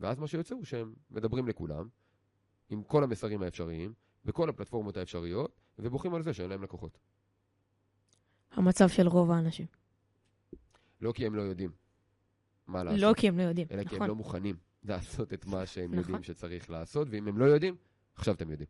ואז 0.00 0.18
מה 0.18 0.26
שיוצא 0.26 0.54
הוא 0.54 0.64
שהם 0.64 0.94
מדברים 1.10 1.48
לכולם, 1.48 1.88
עם 2.68 2.82
כל 2.82 3.04
המסרים 3.04 3.42
האפשריים, 3.42 3.92
בכל 4.24 4.48
הפלטפורמות 4.48 4.96
האפשריות, 4.96 5.60
ובוכים 5.78 6.14
על 6.14 6.22
זה 6.22 6.32
שאין 6.32 6.50
להם 6.50 6.62
לקוחות. 6.62 6.98
המצב 8.52 8.88
של 8.88 9.08
רוב 9.08 9.30
האנשים. 9.30 9.66
לא 11.00 11.12
כי 11.12 11.26
הם 11.26 11.34
לא 11.34 11.42
יודעים 11.42 11.70
מה 12.66 12.84
לעשות. 12.84 13.00
לא 13.00 13.12
כי 13.16 13.28
הם 13.28 13.38
לא 13.38 13.42
יודעים, 13.42 13.66
אלא 13.70 13.84
כי 13.84 13.88
הם 13.88 13.94
נכון. 13.94 14.08
לא 14.08 14.14
מוכנים 14.14 14.56
לעשות 14.84 15.32
את 15.32 15.46
מה 15.46 15.66
שהם 15.66 15.84
נכון. 15.84 15.98
יודעים 15.98 16.22
שצריך 16.22 16.70
לעשות, 16.70 17.08
ואם 17.10 17.28
הם 17.28 17.38
לא 17.38 17.44
יודעים, 17.44 17.76
עכשיו 18.14 18.34
אתם 18.34 18.50
יודעים. 18.50 18.68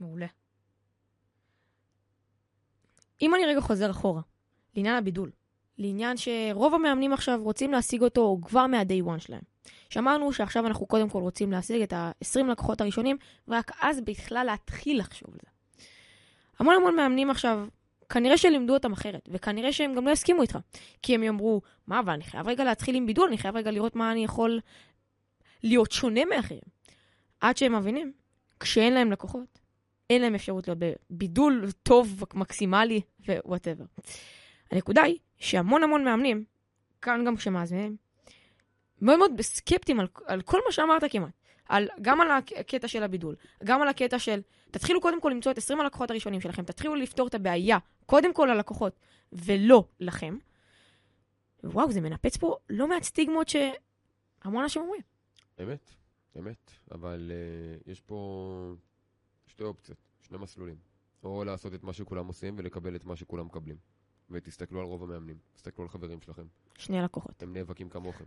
מעולה. 0.00 0.26
אם 3.22 3.34
אני 3.34 3.46
רגע 3.46 3.60
חוזר 3.60 3.90
אחורה, 3.90 4.22
לעניין 4.74 4.96
הבידול, 4.96 5.30
לעניין 5.78 6.16
שרוב 6.16 6.74
המאמנים 6.74 7.12
עכשיו 7.12 7.40
רוצים 7.42 7.72
להשיג 7.72 8.02
אותו 8.02 8.38
כבר 8.42 8.66
מה-day 8.66 9.06
one 9.06 9.18
שלהם. 9.18 9.42
שאמרנו 9.90 10.32
שעכשיו 10.32 10.66
אנחנו 10.66 10.86
קודם 10.86 11.08
כל 11.08 11.20
רוצים 11.22 11.52
להשיג 11.52 11.82
את 11.82 11.92
ה-20 11.92 12.46
לקוחות 12.52 12.80
הראשונים, 12.80 13.16
ורק 13.48 13.70
אז 13.80 14.00
בכלל 14.00 14.46
להתחיל 14.46 14.98
לחשוב 14.98 15.30
על 15.32 15.38
זה. 15.42 15.57
המון 16.58 16.74
המון 16.74 16.96
מאמנים 16.96 17.30
עכשיו, 17.30 17.66
כנראה 18.08 18.38
שלימדו 18.38 18.74
אותם 18.74 18.92
אחרת, 18.92 19.28
וכנראה 19.32 19.72
שהם 19.72 19.94
גם 19.94 20.06
לא 20.06 20.10
יסכימו 20.10 20.42
איתך. 20.42 20.58
כי 21.02 21.14
הם 21.14 21.22
יאמרו, 21.22 21.60
מה, 21.86 22.00
אבל 22.00 22.12
אני 22.12 22.24
חייב 22.24 22.48
רגע 22.48 22.64
להתחיל 22.64 22.94
עם 22.94 23.06
בידול, 23.06 23.28
אני 23.28 23.38
חייב 23.38 23.56
רגע 23.56 23.70
לראות 23.70 23.96
מה 23.96 24.12
אני 24.12 24.24
יכול 24.24 24.60
להיות 25.62 25.92
שונה 25.92 26.24
מאחרים. 26.24 26.60
עד 27.40 27.56
שהם 27.56 27.74
מבינים, 27.74 28.12
כשאין 28.60 28.94
להם 28.94 29.12
לקוחות, 29.12 29.58
אין 30.10 30.22
להם 30.22 30.34
אפשרות 30.34 30.68
להיות 30.68 30.78
בבידול 31.10 31.70
טוב, 31.82 32.24
מקסימלי 32.34 33.00
ו 33.28 33.34
whatever. 33.34 33.84
הנקודה 34.70 35.02
היא 35.02 35.18
שהמון 35.38 35.82
המון 35.82 36.04
מאמנים, 36.04 36.44
כאן 37.02 37.24
גם 37.26 37.36
כשמאזינים, 37.36 37.96
מאוד 39.02 39.18
מאוד 39.18 39.40
סקפטיים 39.40 40.00
על, 40.00 40.06
על 40.26 40.42
כל 40.42 40.60
מה 40.66 40.72
שאמרת 40.72 41.02
כמעט. 41.10 41.30
על, 41.68 41.88
גם 42.02 42.20
על 42.20 42.30
הקטע 42.30 42.88
של 42.88 43.02
הבידול, 43.02 43.36
גם 43.64 43.82
על 43.82 43.88
הקטע 43.88 44.18
של, 44.18 44.40
תתחילו 44.70 45.00
קודם 45.00 45.20
כל 45.20 45.30
למצוא 45.34 45.52
את 45.52 45.58
20 45.58 45.80
הלקוחות 45.80 46.10
הראשונים 46.10 46.40
שלכם, 46.40 46.64
תתחילו 46.64 46.94
לפתור 46.94 47.26
את 47.26 47.34
הבעיה, 47.34 47.78
קודם 48.06 48.34
כל 48.34 48.48
ללקוחות, 48.52 49.00
ולא 49.32 49.84
לכם. 50.00 50.38
וואו, 51.64 51.92
זה 51.92 52.00
מנפץ 52.00 52.36
פה 52.36 52.56
לא 52.70 52.88
מעט 52.88 53.02
סטיגמות 53.02 53.48
שהמון 53.48 54.62
אנשים 54.62 54.82
אומרים. 54.82 55.02
אמת, 55.62 55.90
אמת. 56.38 56.70
אבל 56.90 57.30
uh, 57.30 57.90
יש 57.90 58.00
פה 58.00 58.74
שתי 59.46 59.62
אופציות, 59.62 59.98
שני 60.20 60.38
מסלולים. 60.38 60.76
או 61.24 61.44
לעשות 61.44 61.74
את 61.74 61.84
מה 61.84 61.92
שכולם 61.92 62.26
עושים 62.26 62.54
ולקבל 62.58 62.96
את 62.96 63.04
מה 63.04 63.16
שכולם 63.16 63.46
מקבלים. 63.46 63.76
ותסתכלו 64.30 64.80
על 64.80 64.86
רוב 64.86 65.02
המאמנים, 65.02 65.38
תסתכלו 65.52 65.84
על 65.84 65.88
חברים 65.88 66.20
שלכם. 66.20 66.46
שני 66.78 67.00
לקוחות. 67.02 67.42
הם 67.42 67.52
נאבקים 67.52 67.88
כמוכם. 67.88 68.24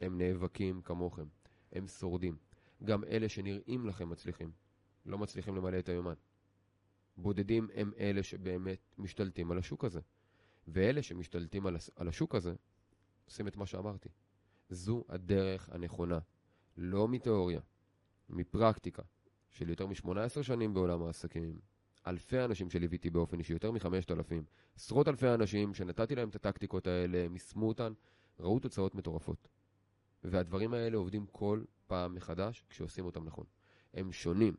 הם 0.00 0.18
נאבקים 0.18 0.82
כמוכם. 0.82 1.24
הם 1.72 1.88
שורדים. 1.88 2.36
גם 2.84 3.04
אלה 3.04 3.28
שנראים 3.28 3.86
לכם 3.86 4.08
מצליחים, 4.08 4.50
לא 5.06 5.18
מצליחים 5.18 5.56
למלא 5.56 5.78
את 5.78 5.88
היומן. 5.88 6.14
בודדים 7.16 7.68
הם 7.74 7.92
אלה 7.98 8.22
שבאמת 8.22 8.78
משתלטים 8.98 9.50
על 9.50 9.58
השוק 9.58 9.84
הזה. 9.84 10.00
ואלה 10.68 11.02
שמשתלטים 11.02 11.66
על, 11.66 11.76
הס- 11.76 11.90
על 11.96 12.08
השוק 12.08 12.34
הזה, 12.34 12.54
עושים 13.24 13.48
את 13.48 13.56
מה 13.56 13.66
שאמרתי. 13.66 14.08
זו 14.68 15.04
הדרך 15.08 15.68
הנכונה. 15.72 16.18
לא 16.76 17.08
מתיאוריה, 17.08 17.60
מפרקטיקה, 18.28 19.02
של 19.50 19.68
יותר 19.68 19.86
מ-18 19.86 20.42
שנים 20.42 20.74
בעולם 20.74 21.02
העסקים. 21.02 21.58
אלפי 22.06 22.44
אנשים 22.44 22.70
שליוויתי 22.70 23.10
באופן 23.10 23.38
אישי, 23.38 23.52
יותר 23.52 23.70
מ-5,000. 23.70 24.34
עשרות 24.76 25.08
אלפי 25.08 25.28
אנשים 25.28 25.74
שנתתי 25.74 26.14
להם 26.14 26.28
את 26.28 26.34
הטקטיקות 26.34 26.86
האלה, 26.86 27.24
הם 27.24 27.32
יישמו 27.32 27.68
אותן, 27.68 27.92
ראו 28.40 28.58
תוצאות 28.58 28.94
מטורפות. 28.94 29.48
והדברים 30.24 30.74
האלה 30.74 30.96
עובדים 30.96 31.26
כל 31.26 31.64
פעם 31.86 32.14
מחדש 32.14 32.64
כשעושים 32.68 33.04
אותם 33.04 33.24
נכון. 33.24 33.44
הם 33.94 34.12
שונים, 34.12 34.54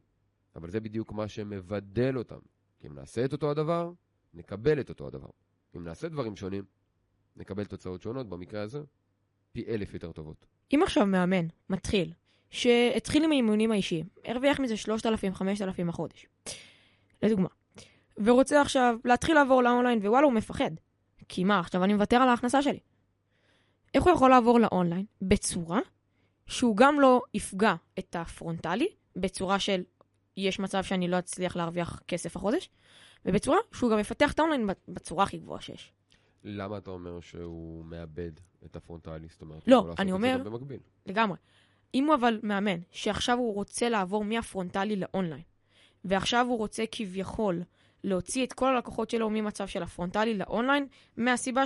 אבל 0.56 0.70
זה 0.70 0.80
בדיוק 0.80 1.12
מה 1.12 1.28
שמבדל 1.28 2.18
אותם. 2.18 2.40
כי 2.80 2.88
אם 2.88 2.96
נעשה 2.96 3.26
את 3.26 3.32
אותו 3.34 3.52
הדבר, 3.52 3.92
נקבל 4.34 4.80
את 4.80 4.90
אותו 4.90 5.08
הדבר. 5.08 5.30
אם 5.76 5.84
נעשה 5.84 6.10
דברים 6.10 6.36
שונים, 6.36 6.64
נקבל 7.36 7.66
תוצאות 7.66 8.02
שונות, 8.02 8.30
במקרה 8.30 8.62
הזה, 8.62 8.84
פי 9.52 9.66
אלף 9.68 9.94
יותר 9.94 10.12
טובות. 10.12 10.46
אם 10.74 10.80
עכשיו 10.84 11.06
מאמן 11.06 11.48
מתחיל, 11.70 12.14
שהתחיל 12.50 13.24
עם 13.24 13.32
האימונים 13.32 13.72
האישיים, 13.72 14.06
הרוויח 14.26 14.60
מזה 14.60 14.74
3,000-5,000 14.76 15.88
בחודש, 15.88 16.28
לדוגמה, 17.24 17.48
ורוצה 18.18 18.62
עכשיו 18.62 18.98
להתחיל 19.06 19.36
לעבור 19.36 19.64
לאונליין, 19.64 20.00
ווואלה, 20.00 20.26
הוא 20.26 20.34
מפחד. 20.34 20.72
כי 21.28 21.44
מה, 21.44 21.60
עכשיו 21.60 21.84
אני 21.84 21.94
מוותר 21.94 22.18
על 22.18 22.30
ההכנסה 22.30 22.62
שלי. 22.62 22.80
איך 23.94 24.04
הוא 24.04 24.14
יכול 24.14 24.30
לעבור 24.30 24.60
לאונליין 24.60 25.06
בצורה 25.22 25.80
שהוא 26.48 26.78
גם 26.78 27.00
לא 27.00 27.22
יפגע 27.34 27.76
את 28.00 28.16
הפרונטלי, 28.16 28.88
בצורה 29.16 29.60
של 29.60 29.84
יש 30.38 30.60
מצב 30.60 30.84
שאני 30.84 31.08
לא 31.08 31.20
אצליח 31.20 31.56
להרוויח 31.56 32.02
כסף 32.08 32.36
החודש, 32.36 32.70
ובצורה 33.26 33.58
שהוא 33.74 33.92
גם 33.92 34.00
יפתח 34.00 34.32
את 34.32 34.40
האונליין 34.40 34.68
בצורה 34.88 35.24
הכי 35.24 35.38
גבוהה 35.38 35.62
שיש. 35.62 35.92
למה 36.44 36.78
אתה 36.78 36.92
אומר 36.92 37.20
שהוא 37.20 37.86
מאבד 37.86 38.32
את 38.66 38.76
הפרונטלי? 38.76 39.28
זאת 39.30 39.42
אומרת, 39.42 39.68
לא, 39.68 39.94
אני 40.00 40.12
אומר- 40.12 40.42
במקביל. 40.44 40.80
לגמרי. 41.06 41.38
אם 41.94 42.06
הוא 42.08 42.16
אבל 42.16 42.40
מאמן, 42.44 42.80
שעכשיו 42.92 43.38
הוא 43.38 43.54
רוצה 43.54 43.90
לעבור 43.90 44.24
מהפרונטלי 44.24 44.96
לאונליין, 44.96 45.42
ועכשיו 46.06 46.46
הוא 46.50 46.58
רוצה 46.58 46.84
כביכול 46.92 47.64
להוציא 48.04 48.44
את 48.46 48.54
כל 48.54 48.76
הלקוחות 48.76 49.10
שלו 49.10 49.30
ממצב 49.30 49.68
של 49.68 49.84
הפרונטלי 49.84 50.38
לאונליין, 50.38 50.88
מהסיבה 51.18 51.64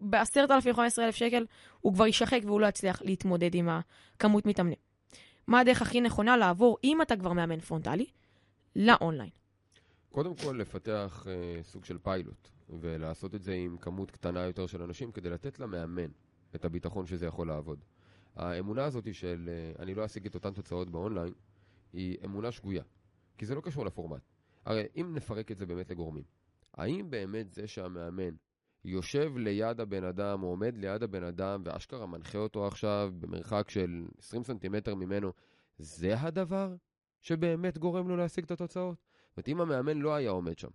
שב-10,000-15,000 0.00 1.12
שקל 1.12 1.46
הוא 1.80 1.94
כבר 1.94 2.06
יישחק 2.06 2.40
והוא 2.44 2.60
לא 2.60 2.66
יצליח 2.66 3.02
להתמודד 3.02 3.54
עם 3.54 3.68
הכמות 3.68 4.46
מתאמנים. 4.46 4.78
מה 5.46 5.60
הדרך 5.60 5.82
הכי 5.82 6.00
נכונה 6.00 6.36
לעבור, 6.36 6.78
אם 6.84 7.02
אתה 7.02 7.16
כבר 7.16 7.32
מאמן 7.32 7.60
פרונטלי, 7.60 8.06
לאונליין? 8.76 9.30
קודם 10.10 10.36
כל, 10.36 10.56
לפתח 10.60 11.26
אה, 11.28 11.62
סוג 11.62 11.84
של 11.84 11.98
פיילוט, 11.98 12.48
ולעשות 12.70 13.34
את 13.34 13.42
זה 13.42 13.52
עם 13.52 13.76
כמות 13.76 14.10
קטנה 14.10 14.40
יותר 14.40 14.66
של 14.66 14.82
אנשים, 14.82 15.12
כדי 15.12 15.30
לתת 15.30 15.60
למאמן 15.60 16.10
את 16.54 16.64
הביטחון 16.64 17.06
שזה 17.06 17.26
יכול 17.26 17.48
לעבוד. 17.48 17.84
האמונה 18.36 18.84
הזאת 18.84 19.14
של 19.14 19.48
אה, 19.48 19.82
אני 19.82 19.94
לא 19.94 20.04
אשיג 20.04 20.26
את 20.26 20.34
אותן 20.34 20.52
תוצאות 20.52 20.90
באונליין, 20.90 21.32
היא 21.92 22.16
אמונה 22.24 22.52
שגויה, 22.52 22.82
כי 23.38 23.46
זה 23.46 23.54
לא 23.54 23.60
קשור 23.60 23.86
לפורמט. 23.86 24.22
הרי 24.64 24.86
אם 24.96 25.14
נפרק 25.14 25.50
את 25.50 25.58
זה 25.58 25.66
באמת 25.66 25.90
לגורמים, 25.90 26.24
האם 26.74 27.10
באמת 27.10 27.52
זה 27.52 27.66
שהמאמן 27.66 28.34
יושב 28.86 29.36
ליד 29.36 29.80
הבן 29.80 30.04
אדם, 30.04 30.42
או 30.42 30.48
עומד 30.48 30.76
ליד 30.76 31.02
הבן 31.02 31.22
אדם, 31.22 31.62
ואשכרה 31.64 32.06
מנחה 32.06 32.38
אותו 32.38 32.66
עכשיו 32.66 33.12
במרחק 33.20 33.70
של 33.70 34.06
20 34.18 34.44
סנטימטר 34.44 34.94
ממנו, 34.94 35.32
זה 35.78 36.20
הדבר 36.20 36.74
שבאמת 37.20 37.78
גורם 37.78 38.08
לו 38.08 38.16
להשיג 38.16 38.44
את 38.44 38.50
התוצאות? 38.50 38.98
זאת 38.98 39.36
אומרת, 39.36 39.48
אם 39.48 39.60
המאמן 39.60 39.98
לא 39.98 40.14
היה 40.14 40.30
עומד 40.30 40.58
שם, 40.58 40.68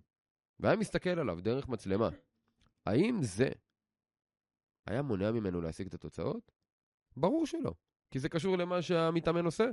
והיה 0.60 0.76
מסתכל 0.76 1.10
עליו 1.10 1.42
דרך 1.42 1.68
מצלמה, 1.68 2.10
האם 2.86 3.18
זה 3.22 3.50
היה 4.86 5.02
מונע 5.02 5.32
ממנו 5.32 5.62
להשיג 5.62 5.88
את 5.88 5.94
התוצאות? 5.94 6.52
ברור 7.18 7.46
שלא, 7.46 7.74
כי 8.12 8.20
זה 8.20 8.30
קשור 8.30 8.58
למה 8.58 8.82
שהמתאמן 8.82 9.46
עושה. 9.46 9.66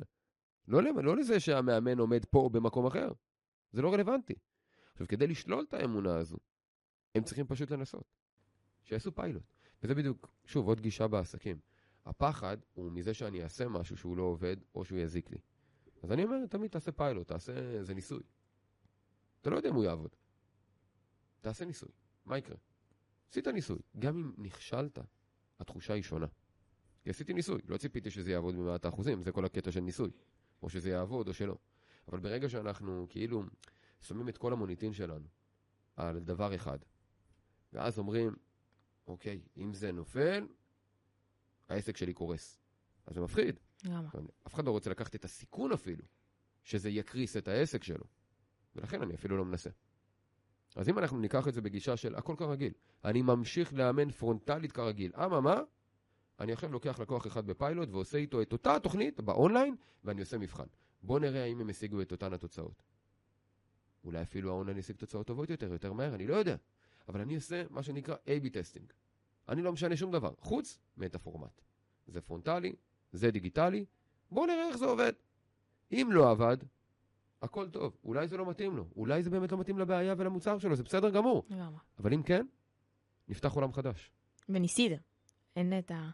לא, 0.69 0.83
לא 0.83 1.17
לזה 1.17 1.41
שהמאמן 1.41 1.99
עומד 1.99 2.25
פה 2.25 2.39
או 2.39 2.51
במקום 2.51 2.87
אחר. 2.87 3.13
זה 3.73 3.83
לא 3.83 3.93
רלוונטי. 3.93 4.35
עכשיו, 4.93 5.07
כדי 5.09 5.27
לשלול 5.27 5.65
את 5.69 5.75
האמונה 5.75 6.17
הזו, 6.17 6.37
הם 7.15 7.23
צריכים 7.23 7.47
פשוט 7.47 7.71
לנסות. 7.71 8.05
שיעשו 8.89 9.15
פיילוט. 9.15 9.43
וזה 9.83 9.95
בדיוק, 9.95 10.29
שוב, 10.45 10.67
עוד 10.67 10.81
גישה 10.81 11.09
בעסקים. 11.09 11.59
הפחד 12.07 12.57
הוא 12.75 12.93
מזה 12.93 13.15
שאני 13.15 13.43
אעשה 13.43 13.69
משהו 13.69 13.97
שהוא 13.97 14.17
לא 14.17 14.23
עובד, 14.23 14.57
או 14.75 14.85
שהוא 14.85 14.99
יזיק 14.99 15.31
לי. 15.31 15.39
אז 16.03 16.13
אני 16.13 16.25
אומר, 16.25 16.47
תמיד 16.47 16.71
תעשה 16.71 16.93
פיילוט, 16.93 17.29
תעשה 17.29 17.53
איזה 17.59 17.95
ניסוי. 17.95 18.23
אתה 19.41 19.51
לא 19.51 19.57
יודע 19.57 19.69
אם 19.69 19.75
הוא 19.75 19.85
יעבוד. 19.85 20.11
תעשה 21.41 21.65
ניסוי, 21.65 21.89
מה 22.25 22.39
יקרה? 22.39 22.57
עשית 23.31 23.49
ניסוי, 23.49 23.79
גם 23.99 24.17
אם 24.19 24.45
נכשלת, 24.45 24.99
התחושה 25.61 25.95
היא 25.95 26.03
שונה. 26.03 26.27
כי 27.03 27.11
עשיתי 27.11 27.33
ניסוי, 27.33 27.61
לא 27.69 27.77
ציפיתי 27.77 28.11
שזה 28.11 28.31
יעבוד 28.31 28.55
במאת 28.55 28.85
האחוזים, 28.85 29.23
זה 29.23 29.33
כל 29.33 29.45
הקטע 29.45 29.73
של 29.73 29.81
ניסוי. 29.81 30.11
או 30.63 30.69
שזה 30.69 30.91
יעבוד 30.91 31.29
או 31.29 31.35
שלא. 31.35 31.57
אבל 32.09 32.21
ברגע 32.21 32.49
שאנחנו 32.49 33.07
כאילו 33.09 33.43
שמים 34.01 34.29
את 34.29 34.39
כל 34.39 34.53
המוניטין 34.53 34.93
שלנו 34.93 35.29
על 35.97 36.21
דבר 36.21 36.55
אחד, 36.55 36.79
ואז 37.73 37.99
אומרים, 37.99 38.37
אוקיי, 39.09 39.41
אם 39.57 39.75
זה 39.75 39.93
נופל, 39.93 40.47
העסק 41.69 41.97
שלי 41.97 42.15
קורס. 42.15 42.59
אז 43.07 43.15
זה 43.15 43.21
מפחיד. 43.21 43.61
למה? 43.85 44.09
אף 44.47 44.55
אחד 44.55 44.65
לא 44.65 44.71
רוצה 44.71 44.91
לקחת 44.91 45.15
את 45.15 45.25
הסיכון 45.25 45.73
אפילו, 45.73 46.05
שזה 46.65 46.91
יקריס 46.91 47.37
את 47.37 47.49
העסק 47.49 47.85
שלו. 47.85 48.05
ולכן 48.77 49.03
אני 49.03 49.15
אפילו 49.15 49.37
לא 49.37 49.45
מנסה. 49.45 49.71
אז 50.77 50.89
אם 50.89 50.99
אנחנו 50.99 51.19
ניקח 51.19 51.49
את 51.49 51.55
זה 51.55 51.61
בגישה 51.61 51.97
של 51.97 52.15
הכל 52.15 52.35
כרגיל, 52.39 52.73
אני 53.05 53.23
ממשיך 53.23 53.75
לאמן 53.75 54.11
פרונטלית 54.11 54.73
כרגיל, 54.73 55.13
אממה, 55.17 55.61
אני 56.41 56.53
עכשיו 56.53 56.73
לוקח 56.73 56.99
לקוח 57.01 57.27
אחד 57.27 57.47
בפיילוט 57.47 57.89
ועושה 57.89 58.19
איתו 58.19 58.43
את 58.43 58.53
אותה 58.53 58.77
התוכנית 58.77 59.21
באונליין, 59.21 59.77
ואני 60.05 60.21
עושה 60.21 60.39
מבחן. 60.39 60.67
בוא 61.03 61.21
נראה 61.21 61.45
האם 61.45 61.61
הם 61.61 61.69
השיגו 61.69 62.03
את 62.03 62.13
אותן 62.13 62.33
התוצאות. 62.33 62.83
אולי 64.05 64.23
אפילו 64.23 64.51
האונליין 64.51 64.79
ישיג 64.79 64.97
תוצאות 64.97 65.27
טובות 65.27 65.51
יותר, 65.51 65.73
יותר 65.73 65.93
מהר, 65.93 66.15
אני 66.15 66.27
לא 66.27 66.35
יודע. 66.35 66.57
אבל 67.09 67.21
אני 67.21 67.35
אעשה 67.35 67.65
מה 67.71 67.83
שנקרא 67.83 68.15
A-B 68.15 68.51
testing. 68.53 68.93
אני 69.49 69.63
לא 69.63 69.73
משנה 69.73 69.97
שום 69.97 70.13
דבר, 70.13 70.35
חוץ 70.39 70.79
מאת 70.97 71.15
הפורמט. 71.15 71.61
זה 72.07 72.21
פרונטלי, 72.21 72.73
זה 73.13 73.31
דיגיטלי, 73.31 73.85
בואו 74.31 74.47
נראה 74.47 74.69
איך 74.69 74.77
זה 74.77 74.85
עובד. 74.85 75.13
אם 75.93 76.09
לא 76.13 76.31
עבד, 76.31 76.57
הכל 77.43 77.69
טוב. 77.71 77.97
אולי 78.05 78.29
זה 78.29 78.37
לא 78.37 78.51
מתאים 78.51 78.77
לו, 78.77 78.89
אולי 78.97 79.23
זה 79.23 79.31
באמת 79.31 79.53
לא 79.53 79.59
מתאים 79.59 79.79
לבעיה 79.79 80.15
ולמוצר 80.19 80.59
שלו, 80.59 80.77
זה 80.77 80.83
בסדר 80.83 81.11
גמור. 81.11 81.47
למה? 81.51 81.79
אבל 81.99 82.13
אם 82.13 82.23
כן, 82.23 82.47
נפתח 83.29 83.53
עולם 83.53 83.73
חדש. 83.73 84.11
וניסית. 84.49 84.93
אין 85.57 85.79
את, 85.79 85.91
ה... 85.91 86.11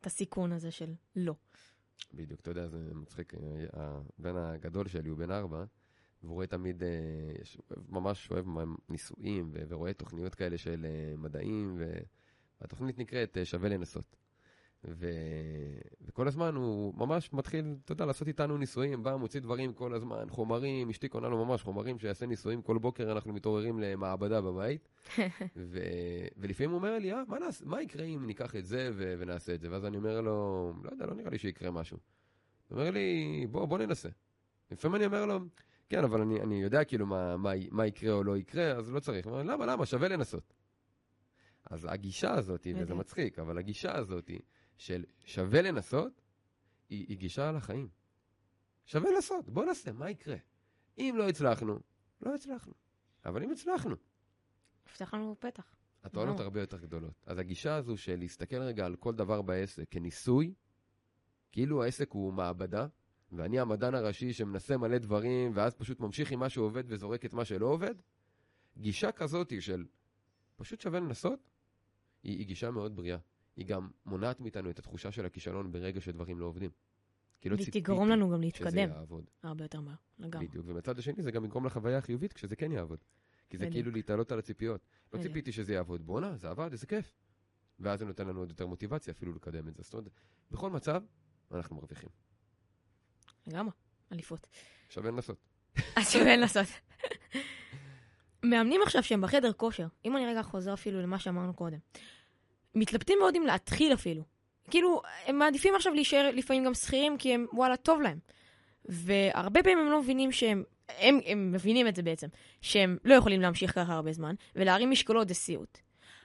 את 0.00 0.06
הסיכון 0.06 0.52
הזה 0.52 0.70
של 0.70 0.94
לא. 1.16 1.34
בדיוק, 2.14 2.40
אתה 2.40 2.50
יודע, 2.50 2.68
זה 2.68 2.94
מצחיק. 2.94 3.34
אה, 3.34 4.00
הבן 4.18 4.36
הגדול 4.36 4.88
שלי 4.88 5.08
הוא 5.08 5.18
בן 5.18 5.30
ארבע, 5.30 5.64
והוא 6.22 6.34
רואה 6.34 6.46
תמיד, 6.46 6.82
אה, 6.82 6.88
יש- 7.42 7.58
ממש 7.88 8.30
אוהב 8.30 8.46
ניסויים, 8.88 9.50
ורואה 9.68 9.92
תוכניות 9.92 10.34
כאלה 10.34 10.58
של 10.58 10.86
אה, 10.88 11.16
מדעים, 11.16 11.78
והתוכנית 12.60 12.98
נקראת 12.98 13.38
אה, 13.38 13.44
שווה 13.44 13.68
לנסות. 13.68 14.16
ו... 14.84 15.10
וכל 16.06 16.28
הזמן 16.28 16.54
הוא 16.54 16.94
ממש 16.96 17.32
מתחיל, 17.32 17.74
אתה 17.84 17.92
יודע, 17.92 18.06
לעשות 18.06 18.28
איתנו 18.28 18.58
ניסויים, 18.58 19.02
בא, 19.02 19.16
מוציא 19.16 19.40
דברים 19.40 19.72
כל 19.72 19.94
הזמן, 19.94 20.24
חומרים, 20.30 20.90
אשתי 20.90 21.08
קונה 21.08 21.28
לו 21.28 21.44
ממש 21.44 21.62
חומרים 21.62 21.98
שיעשה 21.98 22.26
ניסויים, 22.26 22.62
כל 22.62 22.78
בוקר 22.78 23.12
אנחנו 23.12 23.32
מתעוררים 23.32 23.78
למעבדה 23.80 24.40
בבית, 24.40 24.88
ו... 25.56 25.78
ולפעמים 26.36 26.70
הוא 26.70 26.76
אומר 26.78 26.98
לי, 26.98 27.12
אה, 27.12 27.22
מה, 27.28 27.38
נעש... 27.38 27.62
מה 27.62 27.82
יקרה 27.82 28.04
אם 28.04 28.26
ניקח 28.26 28.56
את 28.56 28.66
זה 28.66 28.90
ו... 28.94 29.14
ונעשה 29.18 29.54
את 29.54 29.60
זה? 29.60 29.70
ואז 29.70 29.84
אני 29.84 29.96
אומר 29.96 30.20
לו, 30.20 30.72
לא 30.84 30.90
יודע, 30.90 31.06
לא 31.06 31.14
נראה 31.14 31.30
לי 31.30 31.38
שיקרה 31.38 31.70
משהו. 31.70 31.96
הוא 32.68 32.78
אומר 32.78 32.90
לי, 32.90 33.46
בוא, 33.50 33.64
בוא 33.66 33.78
ננסה. 33.78 34.08
לפעמים 34.70 34.94
אני 34.94 35.06
אומר 35.06 35.26
לו, 35.26 35.38
כן, 35.88 36.04
אבל 36.04 36.20
אני, 36.20 36.40
אני 36.40 36.62
יודע 36.62 36.84
כאילו 36.84 37.06
מה, 37.06 37.36
מה, 37.36 37.50
מה 37.70 37.86
יקרה 37.86 38.12
או 38.12 38.24
לא 38.24 38.36
יקרה, 38.36 38.72
אז 38.72 38.92
לא 38.92 39.00
צריך. 39.00 39.26
אומר, 39.26 39.42
למה, 39.42 39.66
למה, 39.66 39.86
שווה 39.86 40.08
לנסות. 40.08 40.54
אז 41.64 41.86
הגישה 41.90 42.34
הזאת, 42.34 42.66
וזה 42.70 42.84
בדיוק. 42.84 42.98
מצחיק, 42.98 43.38
אבל 43.38 43.58
הגישה 43.58 43.96
הזאת 43.96 44.30
של 44.76 45.04
שווה 45.24 45.62
לנסות, 45.62 46.22
היא, 46.88 47.06
היא 47.08 47.18
גישה 47.18 47.48
על 47.48 47.56
החיים. 47.56 47.88
שווה 48.86 49.10
לנסות, 49.10 49.50
בוא 49.50 49.64
נעשה, 49.64 49.92
מה 49.92 50.10
יקרה? 50.10 50.36
אם 50.98 51.14
לא 51.18 51.28
הצלחנו, 51.28 51.78
לא 52.20 52.34
הצלחנו. 52.34 52.72
אבל 53.24 53.42
אם 53.42 53.50
הצלחנו, 53.50 53.96
נפתח 54.86 55.14
לנו 55.14 55.36
פתח. 55.38 55.74
התועלות. 56.04 56.40
הרבה 56.40 56.60
יותר 56.60 56.78
גדולות. 56.78 57.24
אז 57.26 57.38
הגישה 57.38 57.74
הזו 57.74 57.96
של 57.96 58.16
להסתכל 58.18 58.56
רגע 58.56 58.86
על 58.86 58.96
כל 58.96 59.14
דבר 59.14 59.42
בעסק 59.42 59.88
כניסוי, 59.90 60.54
כאילו 61.52 61.84
העסק 61.84 62.12
הוא 62.12 62.32
מעבדה, 62.32 62.86
ואני 63.32 63.60
המדען 63.60 63.94
הראשי 63.94 64.32
שמנסה 64.32 64.76
מלא 64.76 64.98
דברים, 64.98 65.52
ואז 65.54 65.74
פשוט 65.74 66.00
ממשיך 66.00 66.32
עם 66.32 66.38
מה 66.38 66.48
שעובד 66.48 66.84
וזורק 66.86 67.24
את 67.24 67.32
מה 67.32 67.44
שלא 67.44 67.66
עובד, 67.66 67.94
גישה 68.78 69.12
כזאת 69.12 69.52
של 69.60 69.86
פשוט 70.56 70.80
שווה 70.80 71.00
לנסות, 71.00 71.50
היא, 72.22 72.38
היא 72.38 72.46
גישה 72.46 72.70
מאוד 72.70 72.96
בריאה. 72.96 73.18
היא 73.56 73.66
גם 73.66 73.88
מונעת 74.06 74.40
מאיתנו 74.40 74.70
את 74.70 74.78
התחושה 74.78 75.12
של 75.12 75.26
הכישלון 75.26 75.72
ברגע 75.72 76.00
שדברים 76.00 76.38
לא 76.38 76.46
עובדים. 76.46 76.70
כי 77.40 77.48
לא 77.48 77.56
ציפיתי 77.56 77.80
תגרום 77.80 78.08
לנו 78.08 78.30
גם 78.30 78.36
שזה 78.36 78.44
להתקדם 78.44 78.90
יעבוד. 78.90 79.24
הרבה 79.42 79.64
יותר 79.64 79.80
מהר. 79.80 79.94
לגמרי. 80.18 80.46
בדיוק, 80.46 80.66
ומצד 80.68 80.98
השני 80.98 81.22
זה 81.22 81.30
גם 81.30 81.44
יגרום 81.44 81.66
לחוויה 81.66 81.98
החיובית 81.98 82.32
כשזה 82.32 82.56
כן 82.56 82.72
יעבוד. 82.72 82.98
כי 83.50 83.58
זה 83.58 83.64
בדיוק. 83.64 83.74
כאילו 83.74 83.90
להתעלות 83.90 84.32
על 84.32 84.38
הציפיות. 84.38 84.80
לא 85.12 85.18
בדיוק. 85.18 85.32
ציפיתי 85.32 85.52
שזה 85.52 85.72
יעבוד, 85.72 86.06
בואנה, 86.06 86.36
זה 86.36 86.50
עבד, 86.50 86.68
איזה 86.72 86.86
כיף. 86.86 87.14
ואז 87.80 87.98
זה 87.98 88.04
נותן 88.04 88.28
לנו 88.28 88.40
עוד 88.40 88.48
יותר 88.48 88.66
מוטיבציה 88.66 89.12
אפילו 89.12 89.32
לקדם 89.32 89.68
את 89.68 89.74
זה. 89.76 89.82
זאת 89.82 89.94
אומרת, 89.94 90.10
בכל 90.50 90.70
מצב, 90.70 91.02
אנחנו 91.52 91.76
מרוויחים. 91.76 92.08
לגמרי. 93.46 93.72
אליפות. 94.12 94.46
שווה 94.90 95.10
לנסות. 95.10 95.36
אז 95.96 96.12
שווה 96.12 96.36
לנסות. 96.36 96.66
מאמנים 98.42 98.80
עכשיו 98.82 99.02
שהם 99.02 99.20
בחדר 99.20 99.52
כושר, 99.52 99.86
אם 100.04 100.16
אני 100.16 100.26
רגע 100.26 100.42
חוזר 100.42 100.74
אפילו 100.74 101.02
למה 101.02 101.18
שאמרנו 101.18 101.54
קודם, 101.54 101.78
מתלבטים 102.74 103.18
מאוד 103.18 103.36
אם 103.36 103.46
להתחיל 103.46 103.92
אפילו. 103.92 104.22
כאילו, 104.70 105.02
הם 105.26 105.38
מעדיפים 105.38 105.74
עכשיו 105.74 105.94
להישאר 105.94 106.30
לפעמים 106.34 106.64
גם 106.64 106.74
שכירים 106.74 107.18
כי 107.18 107.34
הם, 107.34 107.46
וואלה, 107.52 107.76
טוב 107.76 108.00
להם. 108.00 108.18
והרבה 108.84 109.62
פעמים 109.62 109.78
הם 109.78 109.90
לא 109.90 110.02
מבינים 110.02 110.32
שהם, 110.32 110.64
הם, 110.88 111.20
הם 111.26 111.52
מבינים 111.52 111.88
את 111.88 111.96
זה 111.96 112.02
בעצם, 112.02 112.26
שהם 112.60 112.98
לא 113.04 113.14
יכולים 113.14 113.40
להמשיך 113.40 113.74
ככה 113.74 113.92
הרבה 113.92 114.12
זמן, 114.12 114.34
ולהרים 114.56 114.90
משקולות 114.90 115.28
זה 115.28 115.34
סיוט. 115.34 115.78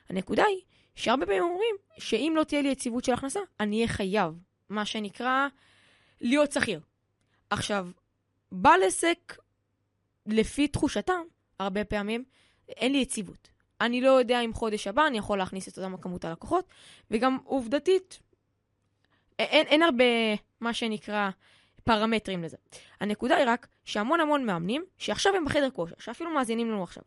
הנקודה 0.10 0.44
היא 0.44 0.62
שהרבה 0.96 1.26
פעמים 1.26 1.44
אומרים 1.44 1.76
שאם 1.98 2.34
לא 2.36 2.44
תהיה 2.44 2.62
לי 2.62 2.70
יציבות 2.70 3.04
של 3.04 3.14
הכנסה, 3.14 3.40
אני 3.60 3.76
אהיה 3.76 3.88
חייב, 3.88 4.34
מה 4.70 4.86
שנקרא, 4.86 5.48
להיות 6.22 6.52
שכיר. 6.52 6.80
עכשיו, 7.54 7.88
בעל 8.52 8.84
עסק, 8.84 9.38
לפי 10.26 10.68
תחושתם, 10.68 11.22
הרבה 11.60 11.84
פעמים, 11.84 12.24
אין 12.70 12.92
לי 12.92 12.98
יציבות. 12.98 13.50
אני 13.82 14.02
לא 14.02 14.10
יודע 14.10 14.42
אם 14.42 14.54
חודש 14.54 14.88
הבא 14.88 15.08
אני 15.08 15.18
יכול 15.18 15.38
להכניס 15.38 15.68
את 15.68 15.78
אותם 15.78 15.94
הכמות 15.94 16.26
הלקוחות, 16.26 16.66
וגם 17.12 17.38
עובדתית, 17.44 18.20
אין, 19.40 19.68
אין 19.68 19.82
הרבה, 19.82 20.04
מה 20.62 20.74
שנקרא, 20.74 21.30
פרמטרים 21.84 22.44
לזה. 22.44 22.58
הנקודה 23.00 23.36
היא 23.36 23.46
רק 23.48 23.68
שהמון 23.86 24.20
המון 24.20 24.46
מאמנים, 24.46 24.86
שעכשיו 24.98 25.36
הם 25.36 25.46
בחדר 25.46 25.70
כושר, 25.70 25.96
שאפילו 26.00 26.30
מאזינים 26.30 26.72
לנו 26.72 26.84
עכשיו, 26.84 27.04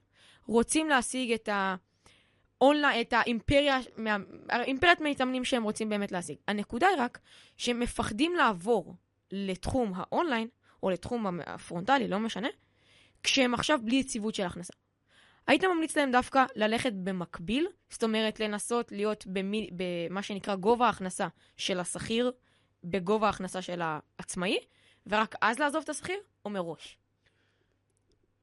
רוצים 0.46 0.88
להשיג 0.88 1.32
את 1.32 1.48
ה... 1.48 1.76
אונליין, 2.60 3.00
את 3.00 3.12
האימפריה, 3.12 3.78
האימפריית 4.48 5.00
מתאמנים 5.00 5.44
שהם 5.44 5.62
רוצים 5.62 5.88
באמת 5.88 6.12
להשיג. 6.12 6.36
הנקודה 6.48 6.88
היא 6.88 6.96
רק 6.98 7.18
שהם 7.56 7.80
מפחדים 7.80 8.34
לעבור 8.34 8.94
לתחום 9.32 9.92
האונליין, 9.96 10.48
או 10.82 10.90
לתחום 10.90 11.40
הפרונטלי, 11.46 12.08
לא 12.08 12.18
משנה, 12.18 12.48
כשהם 13.22 13.54
עכשיו 13.54 13.80
בלי 13.84 13.96
יציבות 13.96 14.34
של 14.34 14.42
הכנסה. 14.42 14.74
היית 15.46 15.64
ממליץ 15.64 15.96
להם 15.96 16.12
דווקא 16.12 16.44
ללכת 16.56 16.92
במקביל, 16.92 17.66
זאת 17.90 18.04
אומרת 18.04 18.40
לנסות 18.40 18.92
להיות 18.92 19.26
במי, 19.26 19.70
במה 19.72 20.22
שנקרא 20.22 20.54
גובה 20.54 20.86
ההכנסה 20.86 21.28
של 21.56 21.80
השכיר, 21.80 22.32
בגובה 22.84 23.26
ההכנסה 23.26 23.62
של 23.62 23.80
העצמאי, 23.82 24.58
ורק 25.06 25.34
אז 25.40 25.58
לעזוב 25.58 25.82
את 25.82 25.88
השכיר, 25.88 26.18
או 26.44 26.50
מראש? 26.50 26.98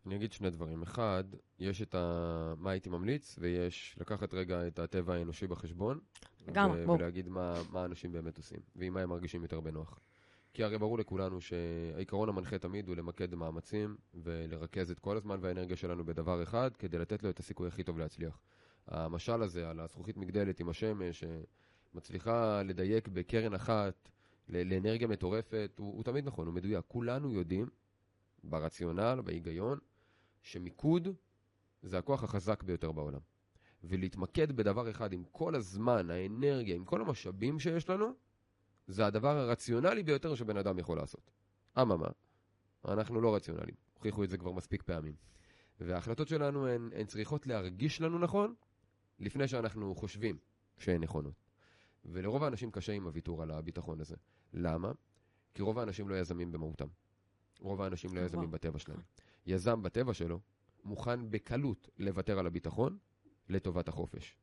אני 0.06 0.16
אגיד 0.16 0.34
שני 0.34 0.50
דברים. 0.50 0.82
אחד, 0.82 1.24
יש 1.60 1.82
את 1.82 1.96
ה... 1.96 2.54
מה 2.58 2.72
הייתי 2.72 2.90
ממליץ, 2.90 3.36
ויש 3.40 3.96
לקחת 4.00 4.34
רגע 4.34 4.68
את 4.68 4.80
הטבע 4.80 5.14
האנושי 5.14 5.48
בחשבון. 5.48 6.00
לגמרי, 6.48 6.84
ו- 6.84 6.86
ברור. 6.86 6.98
ולהגיד 7.00 7.30
מה, 7.30 7.54
מה 7.72 7.86
אנשים 7.86 8.12
באמת 8.12 8.38
עושים, 8.38 8.60
ועם 8.76 8.94
מה 8.94 9.02
הם 9.02 9.10
מרגישים 9.10 9.42
יותר 9.44 9.60
בנוח. 9.60 10.00
כי 10.54 10.64
הרי 10.64 10.78
ברור 10.78 10.98
לכולנו 10.98 11.42
שהעיקרון 11.42 12.30
המנחה 12.30 12.58
תמיד 12.58 12.88
הוא 12.88 12.96
למקד 12.96 13.36
מאמצים 13.36 13.98
ולרכז 14.14 14.92
את 14.92 15.00
כל 15.00 15.18
הזמן 15.18 15.38
והאנרגיה 15.42 15.76
שלנו 15.76 16.06
בדבר 16.06 16.44
אחד, 16.44 16.78
כדי 16.78 16.98
לתת 16.98 17.24
לו 17.24 17.30
את 17.30 17.40
הסיכוי 17.40 17.68
הכי 17.68 17.84
טוב 17.84 17.98
להצליח. 17.98 18.40
המשל 18.88 19.42
הזה 19.42 19.70
על 19.70 19.80
הזכוכית 19.80 20.18
מגדלת 20.18 20.60
עם 20.60 20.70
השמש, 20.70 21.24
שמצליחה 21.94 22.64
לדייק 22.64 23.08
בקרן 23.08 23.54
אחת 23.54 24.10
לאנרגיה 24.50 25.08
מטורפת, 25.08 25.72
הוא, 25.78 25.94
הוא 25.96 26.04
תמיד 26.04 26.26
נכון, 26.26 26.48
הוא 26.48 26.54
מדויק. 26.54 26.86
כולנו 26.88 27.32
יודעים, 27.32 27.70
ברציונל, 28.44 29.22
בהיגיון, 29.26 29.80
שמיקוד 30.42 31.08
זה 31.84 31.98
הכוח 31.98 32.24
החזק 32.24 32.64
ביותר 32.64 32.92
בעולם. 32.92 33.20
ולהתמקד 33.84 34.52
בדבר 34.52 34.90
אחד 34.90 35.14
עם 35.14 35.24
כל 35.32 35.56
הזמן, 35.56 36.10
האנרגיה, 36.10 36.76
עם 36.76 36.86
כל 36.86 37.02
המשאבים 37.02 37.60
שיש 37.60 37.90
לנו, 37.90 38.14
זה 38.88 39.06
הדבר 39.06 39.38
הרציונלי 39.38 40.04
ביותר 40.04 40.36
שבן 40.36 40.58
אדם 40.58 40.80
יכול 40.80 40.98
לעשות. 40.98 41.32
אממה, 41.82 42.08
אנחנו 42.86 43.22
לא 43.22 43.36
רציונליים, 43.36 43.76
הוכיחו 43.94 44.24
את 44.24 44.30
זה 44.30 44.38
כבר 44.38 44.52
מספיק 44.52 44.84
פעמים. 44.84 45.16
וההחלטות 45.80 46.28
שלנו 46.28 46.68
הן, 46.68 46.90
הן 46.96 47.06
צריכות 47.06 47.48
להרגיש 47.48 48.02
לנו 48.02 48.20
נכון, 48.20 48.54
לפני 49.20 49.48
שאנחנו 49.48 49.96
חושבים 49.96 50.38
שהן 50.78 51.04
נכונות. 51.04 51.44
ולרוב 52.06 52.44
האנשים 52.44 52.72
קשה 52.72 52.94
עם 52.94 53.06
הוויתור 53.06 53.44
על 53.44 53.52
הביטחון 53.52 54.02
הזה. 54.02 54.16
למה? 54.54 54.92
כי 55.54 55.62
רוב 55.62 55.80
האנשים 55.80 56.10
לא 56.10 56.16
יזמים 56.16 56.52
במהותם. 56.52 56.88
רוב 57.60 57.82
האנשים 57.82 58.16
לא. 58.16 58.22
יזמים 58.22 58.52
בטבע 58.52 58.80
שלהם. 58.80 59.00
יזם 59.46 59.82
בטבע 59.82 60.14
שלו 60.14 60.40
מוכן 60.84 61.32
בקלות 61.32 61.90
לוותר 61.98 62.40
על 62.40 62.48
הביטחון 62.48 62.98
לטובת 63.50 63.88
החופש. 63.88 64.38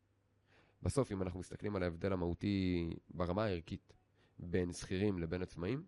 בסוף, 0.83 1.13
אם 1.13 1.23
אנחנו 1.23 1.41
מסתכלים 1.41 1.77
על 1.77 1.83
ההבדל 1.83 2.13
המהותי 2.13 2.89
ברמה 3.11 3.45
הערכית 3.45 3.93
בין 4.43 4.73
שכירים 4.73 5.19
לבין 5.19 5.43
עצמאים, 5.43 5.85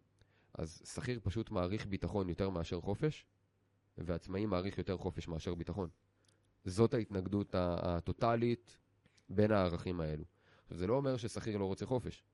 אז 0.54 0.82
שכיר 0.84 1.20
פשוט 1.22 1.50
מעריך 1.50 1.86
ביטחון 1.86 2.28
יותר 2.28 2.50
מאשר 2.50 2.80
חופש, 2.80 3.26
ועצמאי 3.98 4.46
מעריך 4.46 4.78
יותר 4.78 4.96
חופש 4.96 5.28
מאשר 5.28 5.54
ביטחון. 5.54 5.88
זאת 6.64 6.94
ההתנגדות 6.94 7.54
ה- 7.54 7.76
הטוטלית 7.96 8.78
בין 9.28 9.50
הערכים 9.50 10.00
האלו. 10.00 10.24
עכשיו, 10.62 10.76
זה 10.76 10.86
לא 10.86 10.96
אומר 10.96 11.16
ששכיר 11.16 11.56
לא 11.56 11.64
רוצה 11.64 11.86
חופש, 11.86 12.24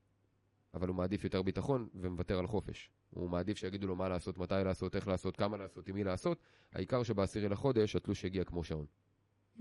אבל 0.73 0.87
הוא 0.87 0.95
מעדיף 0.95 1.23
יותר 1.23 1.41
ביטחון 1.41 1.87
ומוותר 1.95 2.39
על 2.39 2.47
חופש. 2.47 2.91
הוא 3.09 3.29
מעדיף 3.29 3.57
שיגידו 3.57 3.87
לו 3.87 3.95
מה 3.95 4.09
לעשות, 4.09 4.37
מתי 4.37 4.53
לעשות, 4.65 4.95
איך 4.95 5.07
לעשות, 5.07 5.37
כמה 5.37 5.57
לעשות, 5.57 5.87
עם 5.87 5.95
מי 5.95 6.03
לעשות, 6.03 6.39
העיקר 6.73 7.03
שבעשירי 7.03 7.49
לחודש 7.49 7.95
התלוש 7.95 8.23
יגיע 8.23 8.43
כמו 8.43 8.63
שעון. 8.63 8.85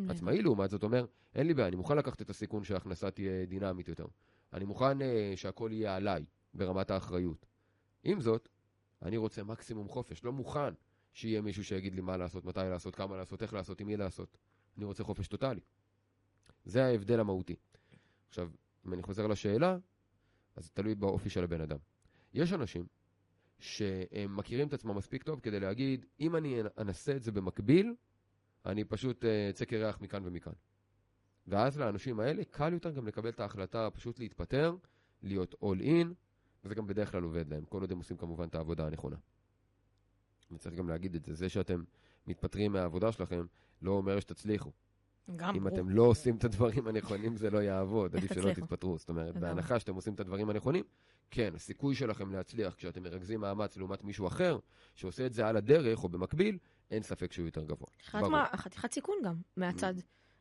עצמאי 0.08 0.42
לעומת 0.42 0.70
זאת 0.70 0.82
אומר, 0.82 1.06
אין 1.34 1.46
לי 1.46 1.54
בעיה, 1.54 1.68
אני 1.68 1.76
מוכן 1.76 1.96
לקחת 1.96 2.22
את 2.22 2.30
הסיכון 2.30 2.64
שההכנסה 2.64 3.10
תהיה 3.10 3.46
דינמית 3.46 3.88
יותר. 3.88 4.06
אני 4.52 4.64
מוכן 4.64 5.00
uh, 5.00 5.04
שהכל 5.36 5.70
יהיה 5.72 5.96
עליי, 5.96 6.24
ברמת 6.54 6.90
האחריות. 6.90 7.46
עם 8.04 8.20
זאת, 8.20 8.48
אני 9.02 9.16
רוצה 9.16 9.44
מקסימום 9.44 9.88
חופש, 9.88 10.24
לא 10.24 10.32
מוכן 10.32 10.74
שיהיה 11.12 11.40
מישהו 11.40 11.64
שיגיד 11.64 11.94
לי 11.94 12.00
מה 12.00 12.16
לעשות, 12.16 12.44
מתי 12.44 12.60
לעשות, 12.70 12.96
כמה 12.96 13.16
לעשות, 13.16 13.42
איך 13.42 13.54
לעשות, 13.54 13.80
עם 13.80 13.86
מי 13.86 13.96
לעשות. 13.96 14.38
אני 14.76 14.84
רוצה 14.84 15.04
חופש 15.04 15.28
טוטאלי. 15.28 15.60
זה 16.64 16.84
ההבדל 16.84 17.20
המהותי. 17.20 17.56
עכשיו, 18.28 18.50
אם 18.86 18.92
אני 18.92 19.02
חוזר 19.02 19.26
לשאלה, 19.26 19.78
אז 20.56 20.64
זה 20.64 20.70
תלוי 20.74 20.94
באופי 20.94 21.30
של 21.30 21.44
הבן 21.44 21.60
אדם. 21.60 21.78
יש 22.34 22.52
אנשים 22.52 22.86
שהם 23.58 24.36
מכירים 24.36 24.68
את 24.68 24.72
עצמם 24.72 24.96
מספיק 24.96 25.22
טוב 25.22 25.40
כדי 25.40 25.60
להגיד, 25.60 26.06
אם 26.20 26.36
אני 26.36 26.60
אנסה 26.78 27.16
את 27.16 27.22
זה 27.22 27.32
במקביל, 27.32 27.94
אני 28.66 28.84
פשוט 28.84 29.24
אה, 29.24 29.50
אצא 29.50 29.64
קרח 29.64 30.00
מכאן 30.00 30.22
ומכאן. 30.26 30.52
ואז 31.46 31.78
לאנשים 31.78 32.20
האלה 32.20 32.44
קל 32.44 32.72
יותר 32.72 32.90
גם 32.90 33.06
לקבל 33.06 33.28
את 33.28 33.40
ההחלטה 33.40 33.88
פשוט 33.90 34.18
להתפטר, 34.18 34.76
להיות 35.22 35.54
all 35.54 35.82
in, 35.82 36.06
וזה 36.64 36.74
גם 36.74 36.86
בדרך 36.86 37.12
כלל 37.12 37.22
עובד 37.22 37.48
להם, 37.48 37.64
כל 37.64 37.80
עוד 37.80 37.92
הם 37.92 37.98
עושים 37.98 38.16
כמובן 38.16 38.48
את 38.48 38.54
העבודה 38.54 38.86
הנכונה. 38.86 39.16
וצריך 40.50 40.74
גם 40.74 40.88
להגיד 40.88 41.14
את 41.14 41.24
זה, 41.24 41.34
זה 41.34 41.48
שאתם 41.48 41.82
מתפטרים 42.26 42.72
מהעבודה 42.72 43.12
שלכם, 43.12 43.46
לא 43.82 43.90
אומר 43.90 44.20
שתצליחו. 44.20 44.72
גם 45.36 45.54
אם 45.54 45.64
ברור. 45.64 45.74
אתם 45.74 45.88
לא 45.88 46.02
עושים 46.02 46.36
את 46.36 46.44
הדברים 46.44 46.86
הנכונים, 46.86 47.36
זה 47.36 47.50
לא 47.50 47.58
יעבוד, 47.58 48.16
עדיף 48.16 48.32
שלא? 48.32 48.52
תתפטרו. 48.52 48.98
זאת 48.98 49.08
אומרת. 49.08 49.36
בהנחה 49.36 49.78
שאתם 49.78 49.94
עושים 49.94 50.14
את 50.14 50.20
הדברים 50.20 50.50
הנכונים, 50.50 50.84
כן, 51.30 51.54
הסיכוי 51.54 51.94
שלכם 51.94 52.32
להצליח 52.32 52.74
כשאתם 52.74 53.02
מרכזים 53.02 53.40
מאמץ 53.40 53.76
לעומת 53.76 54.04
מישהו 54.04 54.26
אחר, 54.26 54.58
שעושה 54.94 55.26
את 55.26 55.32
זה 55.32 55.46
על 55.46 55.56
הדרך 55.56 56.04
או 56.04 56.08
במקביל, 56.08 56.58
אין 56.90 57.02
ספק 57.02 57.32
שהוא 57.32 57.46
יותר 57.46 57.64
גבוה. 57.64 57.88
חתיכת 58.56 58.92
סיכון 58.92 59.16
גם, 59.24 59.34
מהצד, 59.56 59.94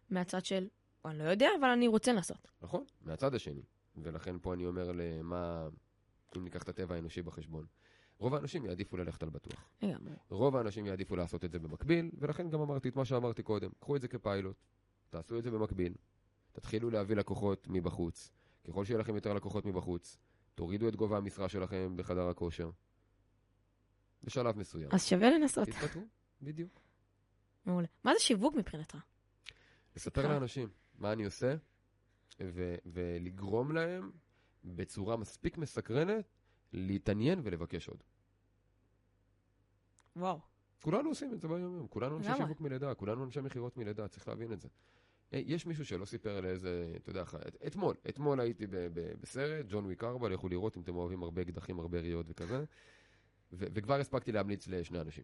מהצד 0.09 0.45
של, 0.45 0.68
אני 1.05 1.18
לא 1.18 1.24
יודע, 1.24 1.49
אבל 1.59 1.70
אני 1.70 1.88
רוצה 1.88 2.13
לנסות. 2.13 2.47
נכון, 2.61 2.84
מהצד 3.01 3.36
השני. 3.36 3.63
ולכן 3.95 4.36
פה 4.41 4.53
אני 4.53 4.65
אומר 4.65 4.91
למה, 4.91 5.68
אם 6.38 6.43
ניקח 6.43 6.63
את 6.63 6.69
הטבע 6.69 6.95
האנושי 6.95 7.21
בחשבון. 7.21 7.65
רוב 8.17 8.34
האנשים 8.34 8.65
יעדיפו 8.65 8.97
ללכת 8.97 9.23
על 9.23 9.30
בטוח. 9.30 9.69
לגמרי. 9.82 10.13
רוב 10.30 10.55
האנשים 10.55 10.86
יעדיפו 10.86 11.15
לעשות 11.15 11.45
את 11.45 11.51
זה 11.51 11.59
במקביל, 11.59 12.11
ולכן 12.19 12.49
גם 12.49 12.61
אמרתי 12.61 12.89
את 12.89 12.95
מה 12.95 13.05
שאמרתי 13.05 13.43
קודם. 13.43 13.69
קחו 13.80 13.95
את 13.95 14.01
זה 14.01 14.07
כפיילוט, 14.07 14.55
תעשו 15.09 15.38
את 15.38 15.43
זה 15.43 15.51
במקביל, 15.51 15.93
תתחילו 16.51 16.89
להביא 16.89 17.15
לקוחות 17.15 17.67
מבחוץ. 17.69 18.32
ככל 18.67 18.86
שיהיה 18.86 18.99
לכם 18.99 19.15
יותר 19.15 19.34
לקוחות 19.34 19.65
מבחוץ, 19.65 20.17
תורידו 20.55 20.88
את 20.88 20.95
גובה 20.95 21.17
המשרה 21.17 21.49
שלכם 21.49 21.93
בחדר 21.97 22.30
הכושר. 22.30 22.69
בשלב 24.23 24.57
מסוים. 24.57 24.89
אז 24.91 25.05
שווה 25.05 25.30
לנסות. 25.30 25.67
תתפטרו, 25.67 26.01
בדיוק. 26.41 26.80
מעולה. 27.65 27.88
מה 28.03 28.13
זה 28.13 28.19
שיווק 28.19 28.55
מבחינתך? 28.55 28.97
לספר. 29.95 30.28
לאנשים 30.28 30.69
מה 30.95 31.13
אני 31.13 31.25
עושה, 31.25 31.55
ו- 32.39 32.75
ולגרום 32.86 33.71
להם 33.71 34.11
בצורה 34.66 35.18
מספיק 35.18 35.58
מסקרנת 35.58 36.26
להתעניין 36.74 37.39
ולבקש 37.43 37.88
עוד. 37.89 38.03
וואו. 40.16 40.39
כולנו 40.82 41.10
עושים 41.10 41.34
את 41.34 41.39
זה 41.41 41.47
ביום-יום, 41.47 41.88
כולנו 41.88 42.18
אנשי? 42.18 42.30
שיווק 42.38 42.62
מלידה, 42.62 42.93
כולנו 42.95 43.24
אנשי 43.26 43.41
מכירות 43.41 43.78
מלידה, 43.78 44.08
צריך 44.08 44.28
להבין 44.28 44.53
את 44.53 44.60
זה. 44.62 44.68
אה, 45.34 45.41
יש 45.45 45.66
מישהו 45.66 45.86
שלא 45.86 46.05
סיפר 46.05 46.41
לאיזה, 46.41 46.93
אתה 46.97 47.10
יודע, 47.10 47.24
את- 47.47 47.55
אתמול, 47.68 47.95
אתמול 48.10 48.39
הייתי 48.39 48.68
ב- 48.68 48.76
ב- 48.76 49.14
בסרט, 49.22 49.66
ג'ון 49.70 49.86
וויק 49.86 50.03
4, 50.03 50.30
לכו 50.30 50.49
לראות 50.49 50.78
אם 50.78 50.82
אתם 50.82 50.95
אוהבים 50.95 51.24
הרבה 51.24 51.41
אקדחים, 51.41 51.80
הרבה 51.80 51.97
יריות 51.97 52.26
וכזה, 52.30 52.58
ו- 53.53 53.66
וכבר 53.74 53.99
הספקתי 53.99 54.32
להמליץ 54.32 54.68
לשני 54.68 55.01
אנשים. 55.01 55.24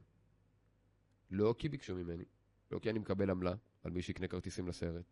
לא 1.31 1.55
כי 1.57 1.69
ביקשו 1.69 1.95
ממני, 1.95 2.23
לא 2.71 2.79
כי 2.79 2.89
אני 2.89 2.99
מקבל 2.99 3.29
עמלה 3.29 3.53
על 3.83 3.91
מי 3.91 4.01
שיקנה 4.01 4.27
כרטיסים 4.27 4.67
לסרט, 4.67 5.05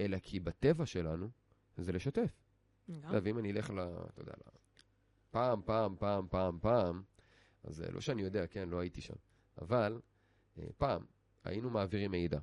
אלא 0.00 0.18
כי 0.18 0.40
בטבע 0.40 0.86
שלנו 0.86 1.30
זה 1.76 1.92
לשתף. 1.92 2.41
אתה 2.98 3.08
יודע, 3.08 3.20
ואם 3.22 3.38
אני 3.38 3.52
אלך 3.52 3.70
ל... 3.70 3.78
אתה 3.80 4.20
יודע, 4.20 4.32
ל... 4.32 4.50
פעם, 5.30 5.62
פעם, 5.64 5.96
פעם, 5.96 6.26
פעם, 6.30 6.58
פעם, 6.60 7.02
אז 7.64 7.82
אה, 7.82 7.90
לא 7.90 8.00
שאני 8.00 8.22
יודע, 8.22 8.46
כן, 8.46 8.68
לא 8.68 8.78
הייתי 8.78 9.00
שם, 9.00 9.14
אבל 9.60 10.00
אה, 10.58 10.66
פעם 10.78 11.04
היינו 11.44 11.70
מעבירים 11.70 12.10
מידע 12.10 12.38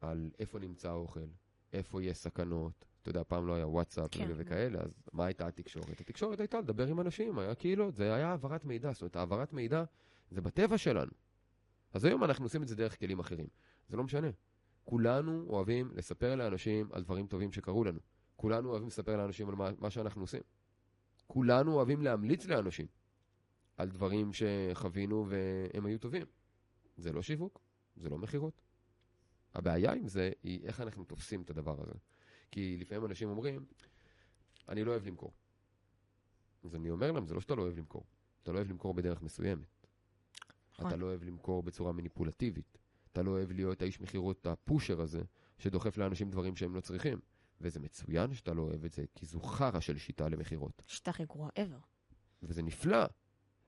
על 0.00 0.30
איפה 0.38 0.58
נמצא 0.58 0.88
האוכל, 0.90 1.26
איפה 1.72 2.02
יש 2.02 2.18
סכנות. 2.18 2.84
אתה 3.02 3.10
יודע, 3.10 3.22
פעם 3.24 3.46
לא 3.46 3.54
היה 3.54 3.66
וואטסאפ 3.66 4.08
כן. 4.10 4.30
וכאלה, 4.36 4.80
אז 4.80 5.02
מה 5.12 5.26
הייתה 5.26 5.46
התקשורת? 5.46 6.00
התקשורת 6.00 6.40
הייתה 6.40 6.60
לדבר 6.60 6.86
עם 6.86 7.00
אנשים, 7.00 7.38
היה 7.38 7.54
קהילות, 7.54 7.94
זה 7.94 8.14
היה 8.14 8.28
העברת 8.28 8.64
מידע. 8.64 8.92
זאת 8.92 9.02
אומרת, 9.02 9.16
העברת 9.16 9.52
מידע 9.52 9.84
זה 10.30 10.40
בטבע 10.40 10.78
שלנו. 10.78 11.10
אז 11.92 12.04
היום 12.04 12.24
אנחנו 12.24 12.44
עושים 12.44 12.62
את 12.62 12.68
זה 12.68 12.76
דרך 12.76 12.98
כלים 12.98 13.18
אחרים. 13.18 13.46
זה 13.88 13.96
לא 13.96 14.04
משנה. 14.04 14.28
כולנו 14.84 15.46
אוהבים 15.48 15.90
לספר 15.94 16.34
לאנשים 16.34 16.88
על 16.92 17.02
דברים 17.02 17.26
טובים 17.26 17.52
שקרו 17.52 17.84
לנו. 17.84 18.00
כולנו 18.42 18.70
אוהבים 18.70 18.88
לספר 18.88 19.16
לאנשים 19.16 19.48
על 19.48 19.54
מה, 19.54 19.70
מה 19.78 19.90
שאנחנו 19.90 20.20
עושים. 20.22 20.40
כולנו 21.26 21.74
אוהבים 21.74 22.02
להמליץ 22.02 22.46
לאנשים 22.46 22.86
על 23.76 23.88
דברים 23.88 24.30
שחווינו 24.32 25.26
והם 25.28 25.86
היו 25.86 25.98
טובים. 25.98 26.26
זה 26.96 27.12
לא 27.12 27.22
שיווק, 27.22 27.60
זה 27.96 28.08
לא 28.08 28.18
מכירות. 28.18 28.62
הבעיה 29.54 29.92
עם 29.92 30.08
זה 30.08 30.30
היא 30.42 30.64
איך 30.64 30.80
אנחנו 30.80 31.04
תופסים 31.04 31.42
את 31.42 31.50
הדבר 31.50 31.82
הזה. 31.82 31.94
כי 32.50 32.76
לפעמים 32.80 33.04
אנשים 33.04 33.28
אומרים, 33.28 33.64
אני 34.68 34.84
לא 34.84 34.90
אוהב 34.90 35.06
למכור. 35.06 35.32
אז 36.64 36.74
אני 36.74 36.90
אומר 36.90 37.12
להם, 37.12 37.26
זה 37.26 37.34
לא 37.34 37.40
שאתה 37.40 37.54
לא 37.54 37.62
אוהב 37.62 37.78
למכור. 37.78 38.04
אתה 38.42 38.52
לא 38.52 38.56
אוהב 38.56 38.70
למכור 38.70 38.94
בדרך 38.94 39.22
מסוימת. 39.22 39.86
נכון. 40.72 40.86
אתה 40.86 40.96
לא 40.96 41.06
אוהב 41.06 41.22
למכור 41.24 41.62
בצורה 41.62 41.92
מניפולטיבית. 41.92 42.78
אתה 43.12 43.22
לא 43.22 43.30
אוהב 43.30 43.52
להיות 43.52 43.82
האיש 43.82 44.00
מכירות 44.00 44.46
הפושר 44.46 45.00
הזה, 45.00 45.22
שדוחף 45.58 45.96
לאנשים 45.96 46.30
דברים 46.30 46.56
שהם 46.56 46.74
לא 46.74 46.80
צריכים. 46.80 47.20
וזה 47.62 47.80
מצוין 47.80 48.34
שאתה 48.34 48.54
לא 48.54 48.62
אוהב 48.62 48.84
את 48.84 48.92
זה, 48.92 49.04
כי 49.14 49.26
זו 49.26 49.40
חרא 49.40 49.80
של 49.80 49.98
שיטה 49.98 50.28
למכירות. 50.28 50.82
שיטה 50.86 51.10
הכי 51.10 51.24
גרועה 51.24 51.50
ever. 51.56 51.80
וזה 52.42 52.62
נפלא, 52.62 53.04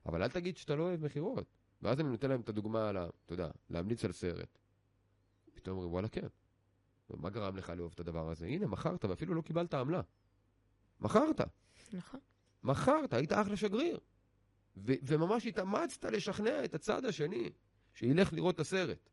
אבל 0.05 0.23
אל 0.23 0.29
תגיד 0.29 0.57
שאתה 0.57 0.75
לא 0.75 0.83
אוהב 0.83 1.05
מכירות. 1.05 1.55
ואז 1.81 1.99
אני 1.99 2.09
נותן 2.09 2.29
להם 2.29 2.41
את 2.41 2.49
הדוגמה 2.49 2.89
על 2.89 2.97
ה... 2.97 3.07
אתה 3.25 3.33
יודע, 3.33 3.49
להמליץ 3.69 4.05
על 4.05 4.11
סרט. 4.11 4.59
פתאום 5.53 5.75
אומרים, 5.75 5.93
וואלה, 5.93 6.07
כן. 6.07 6.27
מה 7.09 7.29
גרם 7.29 7.57
לך 7.57 7.69
לאהוב 7.69 7.91
את 7.95 7.99
הדבר 7.99 8.29
הזה? 8.29 8.45
הנה, 8.45 8.67
מכרת, 8.67 9.05
ואפילו 9.05 9.33
לא 9.33 9.41
קיבלת 9.41 9.73
עמלה. 9.73 10.01
מכרת. 10.99 11.41
נכון. 11.93 12.19
מכרת, 12.63 13.13
היית 13.13 13.33
אחלה 13.33 13.57
שגריר. 13.57 13.99
ו- 14.77 14.93
וממש 15.03 15.45
התאמצת 15.45 16.05
לשכנע 16.05 16.65
את 16.65 16.73
הצד 16.73 17.05
השני 17.05 17.51
שילך 17.93 18.33
לראות 18.33 18.55
את 18.55 18.59
הסרט. 18.59 19.09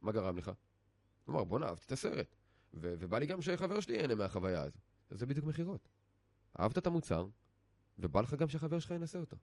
מה 0.00 0.12
גרם 0.12 0.38
לך? 0.38 0.50
הוא 1.24 1.34
אמר, 1.34 1.44
בואנה, 1.44 1.66
אהבתי 1.66 1.86
את 1.86 1.92
הסרט. 1.92 2.36
ו- 2.74 2.94
ובא 2.98 3.18
לי 3.18 3.26
גם 3.26 3.42
שחבר 3.42 3.80
שלי 3.80 3.96
ייהנה 3.96 4.14
מהחוויה 4.14 4.62
הזו. 4.62 4.78
זה 5.10 5.26
בדיוק 5.26 5.46
מכירות. 5.46 5.88
אהבת 6.60 6.78
את 6.78 6.86
המוצר, 6.86 7.26
ובא 7.98 8.20
לך 8.20 8.34
גם 8.34 8.48
שחבר 8.48 8.78
שלך 8.78 8.90
ינסה 8.90 9.18
אותו. 9.18 9.36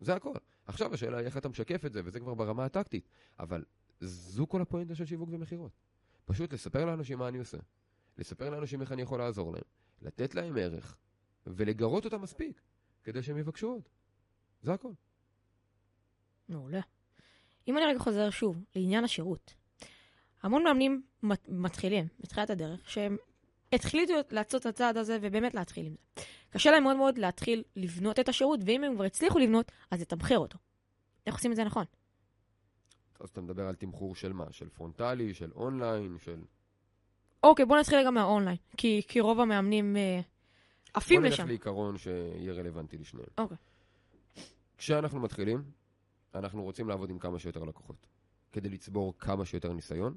זה 0.00 0.14
הכל. 0.14 0.34
עכשיו 0.66 0.94
השאלה 0.94 1.18
היא 1.18 1.26
איך 1.26 1.36
אתה 1.36 1.48
משקף 1.48 1.84
את 1.84 1.92
זה, 1.92 2.00
וזה 2.04 2.20
כבר 2.20 2.34
ברמה 2.34 2.64
הטקטית. 2.64 3.08
אבל 3.40 3.64
זו 4.00 4.48
כל 4.48 4.62
הפואנטה 4.62 4.94
של 4.94 5.04
שיווק 5.04 5.28
ומכירות. 5.32 5.72
פשוט 6.24 6.52
לספר 6.52 6.84
לאנשים 6.84 7.18
מה 7.18 7.28
אני 7.28 7.38
עושה. 7.38 7.58
לספר 8.18 8.50
לאנשים 8.50 8.80
איך 8.80 8.92
אני 8.92 9.02
יכול 9.02 9.18
לעזור 9.18 9.52
להם. 9.52 9.62
לתת 10.02 10.34
להם 10.34 10.56
ערך, 10.56 10.96
ולגרות 11.46 12.04
אותם 12.04 12.22
מספיק, 12.22 12.60
כדי 13.04 13.22
שהם 13.22 13.38
יבקשו 13.38 13.66
עוד. 13.68 13.88
זה 14.62 14.72
הכל. 14.72 14.92
מעולה. 16.48 16.80
אם 17.68 17.78
אני 17.78 17.86
רגע 17.86 17.98
חוזר 17.98 18.30
שוב 18.30 18.64
לעניין 18.76 19.04
השירות, 19.04 19.54
המון 20.42 20.64
מאמנים 20.64 21.02
מתחילים 21.48 22.06
בתחילת 22.20 22.50
הדרך, 22.50 22.90
שהם 22.90 23.16
התחילו 23.72 24.14
לעשות 24.30 24.60
את 24.60 24.66
הצעד 24.66 24.96
הזה 24.96 25.18
ובאמת 25.22 25.54
להתחיל 25.54 25.86
עם 25.86 25.92
זה. 25.92 26.22
קשה 26.50 26.70
להם 26.70 26.82
מאוד 26.82 26.96
מאוד 26.96 27.18
להתחיל 27.18 27.62
לבנות 27.76 28.18
את 28.18 28.28
השירות, 28.28 28.60
ואם 28.66 28.84
הם 28.84 28.94
כבר 28.94 29.04
הצליחו 29.04 29.38
לבנות, 29.38 29.72
אז 29.90 30.00
לתמחר 30.00 30.38
אותו. 30.38 30.58
איך 31.26 31.34
עושים 31.34 31.50
את 31.50 31.56
זה 31.56 31.64
נכון? 31.64 31.84
אז 33.20 33.28
אתה 33.28 33.40
מדבר 33.40 33.68
על 33.68 33.74
תמחור 33.74 34.14
של 34.14 34.32
מה? 34.32 34.44
של 34.50 34.68
פרונטלי, 34.68 35.34
של 35.34 35.50
אונליין, 35.54 36.16
של... 36.24 36.40
אוקיי, 37.42 37.64
בוא 37.64 37.78
נתחיל 37.78 37.98
רגע 37.98 38.10
מהאונליין, 38.10 38.56
כי, 38.76 39.02
כי 39.08 39.20
רוב 39.20 39.40
המאמנים 39.40 39.96
אה, 39.96 40.20
עפים 40.94 41.20
בוא 41.20 41.28
לשם. 41.28 41.42
נלך 41.42 41.48
לעיקרון 41.48 41.98
שיהיה 41.98 42.52
רלוונטי 42.52 42.98
לשניהם. 42.98 43.28
אוקיי. 43.38 43.56
כשאנחנו 44.78 45.20
מתחילים, 45.20 45.62
אנחנו 46.34 46.62
רוצים 46.62 46.88
לעבוד 46.88 47.10
עם 47.10 47.18
כמה 47.18 47.38
שיותר 47.38 47.64
לקוחות. 47.64 48.06
כדי 48.52 48.68
לצבור 48.68 49.14
כמה 49.18 49.44
שיותר 49.44 49.72
ניסיון, 49.72 50.16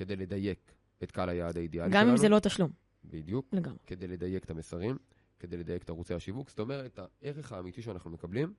כדי 0.00 0.16
לדייק 0.16 0.72
את 1.02 1.10
קהל 1.10 1.28
היעד 1.28 1.56
האידיאלי 1.56 1.90
גם 1.90 2.00
שלנו. 2.00 2.12
אם 2.12 2.16
זה 2.16 2.28
לא 2.28 2.38
תשלום, 2.38 2.70
בדיוק. 3.04 3.46
לגמרי. 3.52 3.78
כדי 3.86 4.08
לדייק 4.08 4.44
את 4.44 4.50
המסרים, 4.50 4.98
כדי 5.38 5.56
לדייק 5.56 5.82
את 5.82 5.90
ערוצי 5.90 6.14
השיווק. 6.14 6.48
זאת 6.48 6.58
אומרת, 6.58 6.98
הערך 6.98 7.52
האמיתי 7.52 7.82
שאנחנו 7.82 8.10
מקבלים 8.10 8.54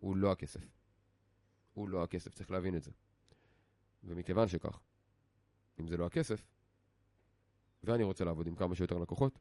הוא 0.00 0.16
לא 0.16 0.32
הכסף. 0.32 0.66
הוא 1.74 1.88
לא 1.88 2.02
הכסף, 2.02 2.34
צריך 2.34 2.50
להבין 2.50 2.76
את 2.76 2.82
זה. 2.82 2.90
ומכיוון 4.04 4.48
שכך, 4.48 4.80
אם 5.80 5.86
זה 5.86 5.96
לא 5.96 6.06
הכסף, 6.06 6.46
ואני 7.84 8.02
רוצה 8.02 8.24
לעבוד 8.24 8.46
עם 8.46 8.54
כמה 8.54 8.74
שיותר 8.74 8.98
לקוחות, 8.98 9.38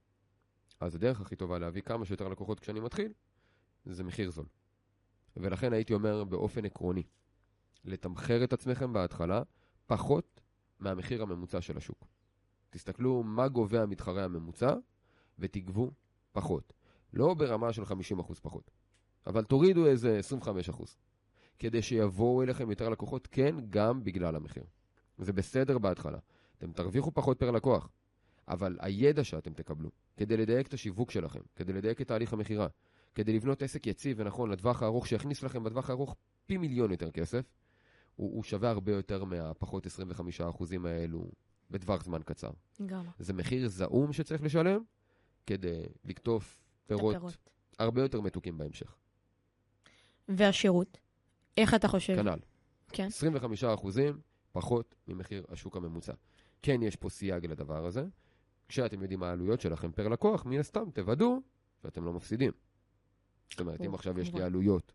אז 0.80 0.96
הדרך 0.96 1.22
הכי 1.22 1.36
טובה 1.36 1.60
להביא 1.60 1.82
כמה 1.82 2.06
שיותר 2.06 2.28
לקוחות 2.28 2.60
כשאני 2.60 2.80
מתחיל, 2.80 3.14
זה 3.86 4.04
מחיר 4.04 4.32
זול. 4.32 4.48
ולכן 5.38 5.74
הייתי 5.74 5.94
אומר 5.94 6.24
באופן 6.24 6.66
עקרוני, 6.66 7.04
לתמחר 7.86 8.44
את 8.44 8.54
עצמכם 8.54 8.94
בהתחלה 8.94 9.42
פחות 9.88 10.43
מהמחיר 10.84 11.22
הממוצע 11.22 11.62
של 11.62 11.78
השוק. 11.78 12.06
תסתכלו 12.70 13.24
מה 13.24 13.48
גובה 13.48 13.82
המתחרה 13.84 14.24
הממוצע 14.24 14.74
ותגבו 15.40 15.92
פחות. 16.32 16.74
לא 17.14 17.34
ברמה 17.34 17.74
של 17.74 17.84
50% 17.84 17.86
פחות, 18.42 18.72
אבל 19.28 19.44
תורידו 19.44 19.86
איזה 19.86 20.20
25%, 20.72 20.84
כדי 21.60 21.82
שיבואו 21.82 22.44
אליכם 22.44 22.70
יותר 22.70 22.90
לקוחות, 22.90 23.28
כן, 23.32 23.56
גם 23.70 24.04
בגלל 24.04 24.36
המחיר. 24.36 24.64
זה 25.18 25.34
בסדר 25.34 25.78
בהתחלה. 25.78 26.18
אתם 26.58 26.72
תרוויחו 26.72 27.12
פחות 27.12 27.40
פר 27.40 27.52
לקוח, 27.52 27.90
אבל 28.48 28.78
הידע 28.80 29.24
שאתם 29.24 29.54
תקבלו, 29.54 29.90
כדי 30.18 30.38
לדייק 30.38 30.68
את 30.68 30.74
השיווק 30.74 31.12
שלכם, 31.12 31.40
כדי 31.56 31.74
לדייק 31.74 32.02
את 32.02 32.08
תהליך 32.08 32.34
המכירה, 32.34 32.68
כדי 33.16 33.34
לבנות 33.34 33.64
עסק 33.64 33.88
יציב 33.88 34.18
ונכון 34.20 34.52
לטווח 34.52 34.84
הארוך, 34.84 35.08
שיכניס 35.08 35.44
לכם 35.44 35.64
בטווח 35.64 35.90
הארוך 35.90 36.16
פי 36.46 36.58
מיליון 36.58 36.92
יותר 36.92 37.12
כסף, 37.12 37.46
הוא, 38.16 38.36
הוא 38.36 38.44
שווה 38.44 38.70
הרבה 38.70 38.92
יותר 38.92 39.24
מהפחות 39.24 39.88
25% 39.88 39.90
האלו 40.88 41.32
בטווח 41.72 42.04
זמן 42.04 42.22
קצר. 42.26 42.52
גם. 42.86 43.06
זה 43.20 43.34
מחיר 43.34 43.68
זעום 43.68 44.14
שצריך 44.14 44.44
לשלם 44.44 44.82
כדי 45.46 45.84
לקטוף 46.06 46.60
פירות, 46.88 47.16
הפירות. 47.16 47.38
הרבה 47.80 48.02
יותר 48.02 48.22
מתוקים 48.22 48.58
בהמשך. 48.58 48.96
והשירות? 50.28 50.98
איך 51.58 51.74
אתה 51.74 51.88
חושב? 51.88 52.16
כנ"ל. 52.16 52.40
כן. 52.90 53.08
25% 53.82 53.88
פחות 54.52 54.96
ממחיר 55.08 55.46
השוק 55.50 55.78
הממוצע. 55.78 56.14
כן, 56.62 56.82
יש 56.82 56.96
פה 56.96 57.10
סייג 57.10 57.46
לדבר 57.46 57.86
הזה. 57.86 58.06
כשאתם 58.68 59.02
יודעים 59.02 59.20
מה 59.20 59.30
העלויות 59.30 59.62
שלכם 59.62 59.92
פר 59.92 60.08
לקוח, 60.08 60.46
מן 60.46 60.60
הסתם 60.60 60.92
תוודאו 60.92 61.40
שאתם 61.84 62.06
לא 62.06 62.14
מפסידים. 62.14 62.52
זאת 63.50 63.60
אומרת, 63.60 63.82
אם 63.82 63.94
עכשיו 63.94 64.20
יש 64.20 64.34
לי. 64.34 64.44
עלויות, 64.44 64.94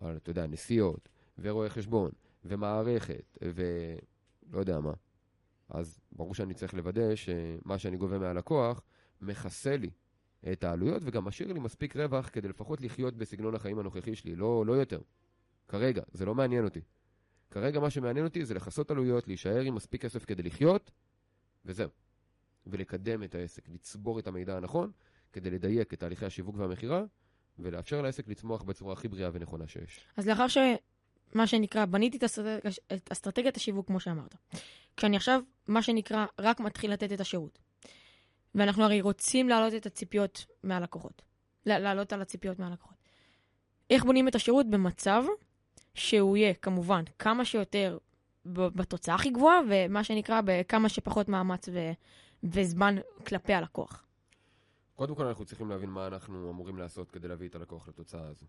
על, 0.00 0.16
אתה 0.16 0.30
יודע, 0.30 0.46
נסיעות, 0.46 1.08
ורואי 1.38 1.70
חשבון, 1.70 2.10
ומערכת, 2.44 3.38
ולא 3.42 4.58
יודע 4.60 4.80
מה, 4.80 4.92
אז 5.68 6.00
ברור 6.12 6.34
שאני 6.34 6.54
צריך 6.54 6.74
לוודא 6.74 7.14
שמה 7.14 7.78
שאני 7.78 7.96
גובה 7.96 8.18
מהלקוח 8.18 8.82
מכסה 9.20 9.76
לי 9.76 9.90
את 10.52 10.64
העלויות, 10.64 11.02
וגם 11.04 11.24
משאיר 11.24 11.52
לי 11.52 11.60
מספיק 11.60 11.96
רווח 11.96 12.28
כדי 12.32 12.48
לפחות 12.48 12.80
לחיות 12.80 13.16
בסגנון 13.16 13.54
החיים 13.54 13.78
הנוכחי 13.78 14.14
שלי, 14.14 14.36
לא, 14.36 14.66
לא 14.66 14.72
יותר. 14.72 15.00
כרגע, 15.68 16.02
זה 16.12 16.24
לא 16.24 16.34
מעניין 16.34 16.64
אותי. 16.64 16.80
כרגע 17.50 17.80
מה 17.80 17.90
שמעניין 17.90 18.26
אותי 18.26 18.44
זה 18.44 18.54
לכסות 18.54 18.90
עלויות, 18.90 19.28
להישאר 19.28 19.60
עם 19.60 19.74
מספיק 19.74 20.02
כסף 20.02 20.24
כדי 20.24 20.42
לחיות, 20.42 20.90
וזהו. 21.64 21.88
ולקדם 22.66 23.22
את 23.22 23.34
העסק, 23.34 23.68
לצבור 23.68 24.18
את 24.18 24.26
המידע 24.26 24.56
הנכון, 24.56 24.90
כדי 25.32 25.50
לדייק 25.50 25.94
את 25.94 26.00
תהליכי 26.00 26.26
השיווק 26.26 26.56
והמכירה, 26.58 27.04
ולאפשר 27.58 28.02
לעסק 28.02 28.28
לצמוח 28.28 28.62
בצורה 28.62 28.92
הכי 28.92 29.08
בריאה 29.08 29.30
ונכונה 29.32 29.66
שיש. 29.66 30.00
אז 30.16 30.28
לאחר 30.28 30.46
שמה 31.32 31.46
שנקרא, 31.46 31.84
בניתי 31.84 32.16
את, 32.18 32.24
אסטרטג... 32.24 32.66
את 32.94 33.12
אסטרטגיית 33.12 33.56
השיווק, 33.56 33.86
כמו 33.86 34.00
שאמרת. 34.00 34.34
כשאני 34.96 35.16
עכשיו, 35.16 35.40
מה 35.68 35.82
שנקרא, 35.82 36.26
רק 36.38 36.60
מתחיל 36.60 36.92
לתת 36.92 37.12
את 37.12 37.20
השירות. 37.20 37.58
ואנחנו 38.54 38.84
הרי 38.84 39.00
רוצים 39.00 39.48
להעלות 39.48 39.74
את 39.74 39.86
הציפיות 39.86 40.46
מהלקוחות. 40.62 41.22
לה- 41.66 41.78
לעלות 41.78 42.12
על 42.12 42.22
הציפיות 42.22 42.58
מהלקוחות. 42.58 42.96
איך 43.90 44.04
בונים 44.04 44.28
את 44.28 44.34
השירות 44.34 44.70
במצב 44.70 45.24
שהוא 45.94 46.36
יהיה, 46.36 46.54
כמובן, 46.54 47.02
כמה 47.18 47.44
שיותר 47.44 47.98
בתוצאה 48.46 49.14
הכי 49.14 49.30
גבוהה, 49.30 49.60
ומה 49.70 50.04
שנקרא, 50.04 50.40
בכמה 50.44 50.88
שפחות 50.88 51.28
מאמץ 51.28 51.68
ו... 51.72 51.90
וזמן 52.42 52.96
כלפי 53.26 53.52
הלקוח. 53.54 54.06
קודם 54.94 55.14
כל 55.14 55.26
אנחנו 55.26 55.44
צריכים 55.44 55.70
להבין 55.70 55.90
מה 55.90 56.06
אנחנו 56.06 56.50
אמורים 56.50 56.78
לעשות 56.78 57.10
כדי 57.10 57.28
להביא 57.28 57.48
את 57.48 57.54
הלקוח 57.54 57.88
לתוצאה 57.88 58.26
הזו. 58.28 58.46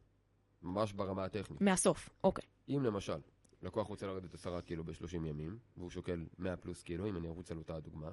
ממש 0.62 0.94
ברמה 0.94 1.26
הטכנית. 1.26 1.62
מהסוף, 1.62 2.10
אוקיי. 2.24 2.46
אם 2.70 2.84
למשל, 2.84 3.20
לקוח 3.62 3.88
רוצה 3.88 4.08
לרדת 4.08 4.34
10 4.34 4.62
קילו 4.62 4.84
ב-30 4.84 5.16
ימים, 5.16 5.60
והוא 5.78 5.90
שוקל 5.90 6.26
100 6.38 6.58
פלוס 6.58 6.84
קילו, 6.84 7.10
אם 7.10 7.18
אני 7.18 7.28
ארוץ 7.28 7.52
על 7.52 7.58
אותה 7.58 7.76
הדוגמה, 7.76 8.10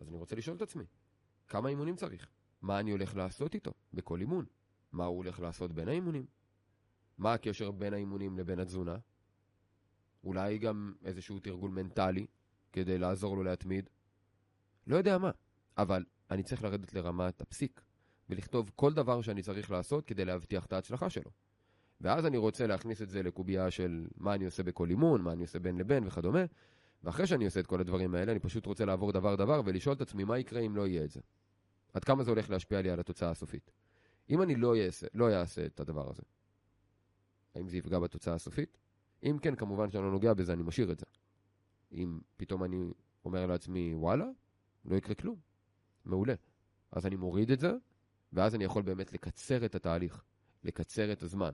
אז 0.00 0.08
אני 0.08 0.16
רוצה 0.16 0.36
לשאול 0.36 0.56
את 0.56 0.62
עצמי, 0.62 0.84
כמה 1.48 1.68
אימונים 1.68 1.96
צריך? 1.96 2.28
מה 2.62 2.80
אני 2.80 2.90
הולך 2.90 3.16
לעשות 3.16 3.54
איתו 3.54 3.72
בכל 3.94 4.20
אימון? 4.20 4.44
מה 4.92 5.04
הוא 5.04 5.16
הולך 5.16 5.40
לעשות 5.40 5.72
בין 5.72 5.88
האימונים? 5.88 6.26
מה 7.18 7.32
הקשר 7.32 7.70
בין 7.70 7.94
האימונים 7.94 8.38
לבין 8.38 8.58
התזונה? 8.58 8.96
אולי 10.24 10.58
גם 10.58 10.92
איזשהו 11.04 11.40
תרגול 11.40 11.70
מנטלי 11.70 12.26
כדי 12.72 12.98
לעזור 12.98 13.36
לו 13.36 13.42
להתמיד? 13.42 13.90
לא 14.86 14.96
יודע 14.96 15.18
מה, 15.18 15.30
אבל 15.78 16.04
אני 16.30 16.42
צריך 16.42 16.62
לרדת 16.62 16.94
לרמת 16.94 17.40
הפסיק 17.40 17.82
ולכתוב 18.28 18.70
כל 18.76 18.92
דבר 18.92 19.22
שאני 19.22 19.42
צריך 19.42 19.70
לעשות 19.70 20.06
כדי 20.06 20.24
להבטיח 20.24 20.66
את 20.66 20.72
ההצלחה 20.72 21.10
שלו. 21.10 21.30
ואז 22.02 22.26
אני 22.26 22.36
רוצה 22.36 22.66
להכניס 22.66 23.02
את 23.02 23.10
זה 23.10 23.22
לקובייה 23.22 23.70
של 23.70 24.06
מה 24.16 24.34
אני 24.34 24.44
עושה 24.44 24.62
בכל 24.62 24.90
אימון, 24.90 25.22
מה 25.22 25.32
אני 25.32 25.42
עושה 25.42 25.58
בין 25.58 25.78
לבין 25.78 26.06
וכדומה. 26.06 26.44
ואחרי 27.04 27.26
שאני 27.26 27.44
עושה 27.44 27.60
את 27.60 27.66
כל 27.66 27.80
הדברים 27.80 28.14
האלה, 28.14 28.32
אני 28.32 28.40
פשוט 28.40 28.66
רוצה 28.66 28.84
לעבור 28.84 29.12
דבר 29.12 29.34
דבר 29.34 29.60
ולשאול 29.64 29.94
את 29.94 30.00
עצמי 30.00 30.24
מה 30.24 30.38
יקרה 30.38 30.60
אם 30.60 30.76
לא 30.76 30.86
יהיה 30.86 31.04
את 31.04 31.10
זה. 31.10 31.20
עד 31.92 32.04
כמה 32.04 32.24
זה 32.24 32.30
הולך 32.30 32.50
להשפיע 32.50 32.82
לי 32.82 32.90
על 32.90 33.00
התוצאה 33.00 33.30
הסופית. 33.30 33.70
אם 34.30 34.42
אני 34.42 34.54
לא 34.54 34.76
אעשה, 34.76 35.06
לא 35.14 35.30
אעשה 35.32 35.66
את 35.66 35.80
הדבר 35.80 36.10
הזה, 36.10 36.22
האם 37.54 37.68
זה 37.68 37.76
יפגע 37.76 37.98
בתוצאה 37.98 38.34
הסופית? 38.34 38.78
אם 39.22 39.38
כן, 39.42 39.54
כמובן 39.54 39.90
שאני 39.90 40.04
לא 40.04 40.10
נוגע 40.10 40.34
בזה, 40.34 40.52
אני 40.52 40.62
משאיר 40.62 40.92
את 40.92 40.98
זה. 40.98 41.06
אם 41.92 42.20
פתאום 42.36 42.64
אני 42.64 42.84
אומר 43.24 43.46
לעצמי, 43.46 43.94
וואלה, 43.94 44.26
לא 44.84 44.96
יקרה 44.96 45.14
כלום. 45.14 45.36
מעולה. 46.04 46.34
אז 46.92 47.06
אני 47.06 47.16
מוריד 47.16 47.50
את 47.50 47.60
זה, 47.60 47.72
ואז 48.32 48.54
אני 48.54 48.64
יכול 48.64 48.82
באמת 48.82 49.12
לקצר 49.12 49.64
את 49.64 49.74
התהליך, 49.74 50.24
לקצר 50.64 51.12
את 51.12 51.22
הזמן. 51.22 51.52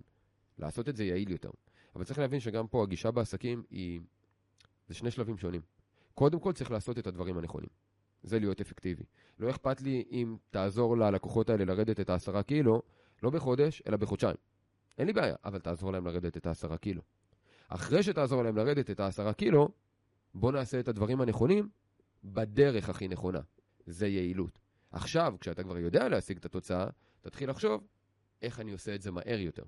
לעשות 0.58 0.88
את 0.88 0.96
זה 0.96 1.04
יעיל 1.04 1.30
יותר. 1.30 1.50
אבל 1.96 2.04
צריך 2.04 2.18
להבין 2.18 2.40
שגם 2.40 2.66
פה 2.66 2.82
הגישה 2.82 3.10
בעסקים 3.10 3.62
היא... 3.70 4.00
זה 4.88 4.94
שני 4.94 5.10
שלבים 5.10 5.38
שונים. 5.38 5.60
קודם 6.14 6.40
כל 6.40 6.52
צריך 6.52 6.70
לעשות 6.70 6.98
את 6.98 7.06
הדברים 7.06 7.38
הנכונים. 7.38 7.68
זה 8.22 8.38
להיות 8.38 8.60
אפקטיבי. 8.60 9.04
לא 9.38 9.50
אכפת 9.50 9.80
לי 9.80 10.04
אם 10.10 10.36
תעזור 10.50 10.96
ללקוחות 10.96 11.50
האלה 11.50 11.64
לרדת 11.64 12.00
את 12.00 12.10
העשרה 12.10 12.42
קילו, 12.42 12.82
לא 13.22 13.30
בחודש, 13.30 13.82
אלא 13.86 13.96
בחודשיים. 13.96 14.36
אין 14.98 15.06
לי 15.06 15.12
בעיה, 15.12 15.36
אבל 15.44 15.58
תעזור 15.58 15.92
להם 15.92 16.06
לרדת 16.06 16.36
את 16.36 16.46
העשרה 16.46 16.78
קילו. 16.78 17.02
אחרי 17.68 18.02
שתעזור 18.02 18.42
להם 18.42 18.56
לרדת 18.56 18.90
את 18.90 19.00
העשרה 19.00 19.32
קילו, 19.32 19.68
בוא 20.34 20.52
נעשה 20.52 20.80
את 20.80 20.88
הדברים 20.88 21.20
הנכונים 21.20 21.68
בדרך 22.24 22.88
הכי 22.88 23.08
נכונה. 23.08 23.40
זה 23.86 24.06
יעילות. 24.06 24.58
עכשיו, 24.90 25.34
כשאתה 25.40 25.62
כבר 25.62 25.78
יודע 25.78 26.08
להשיג 26.08 26.36
את 26.36 26.44
התוצאה, 26.44 26.86
תתחיל 27.20 27.50
לחשוב 27.50 27.86
איך 28.42 28.60
אני 28.60 28.72
עושה 28.72 28.94
את 28.94 29.02
זה 29.02 29.10
מהר 29.10 29.38
יותר. 29.38 29.62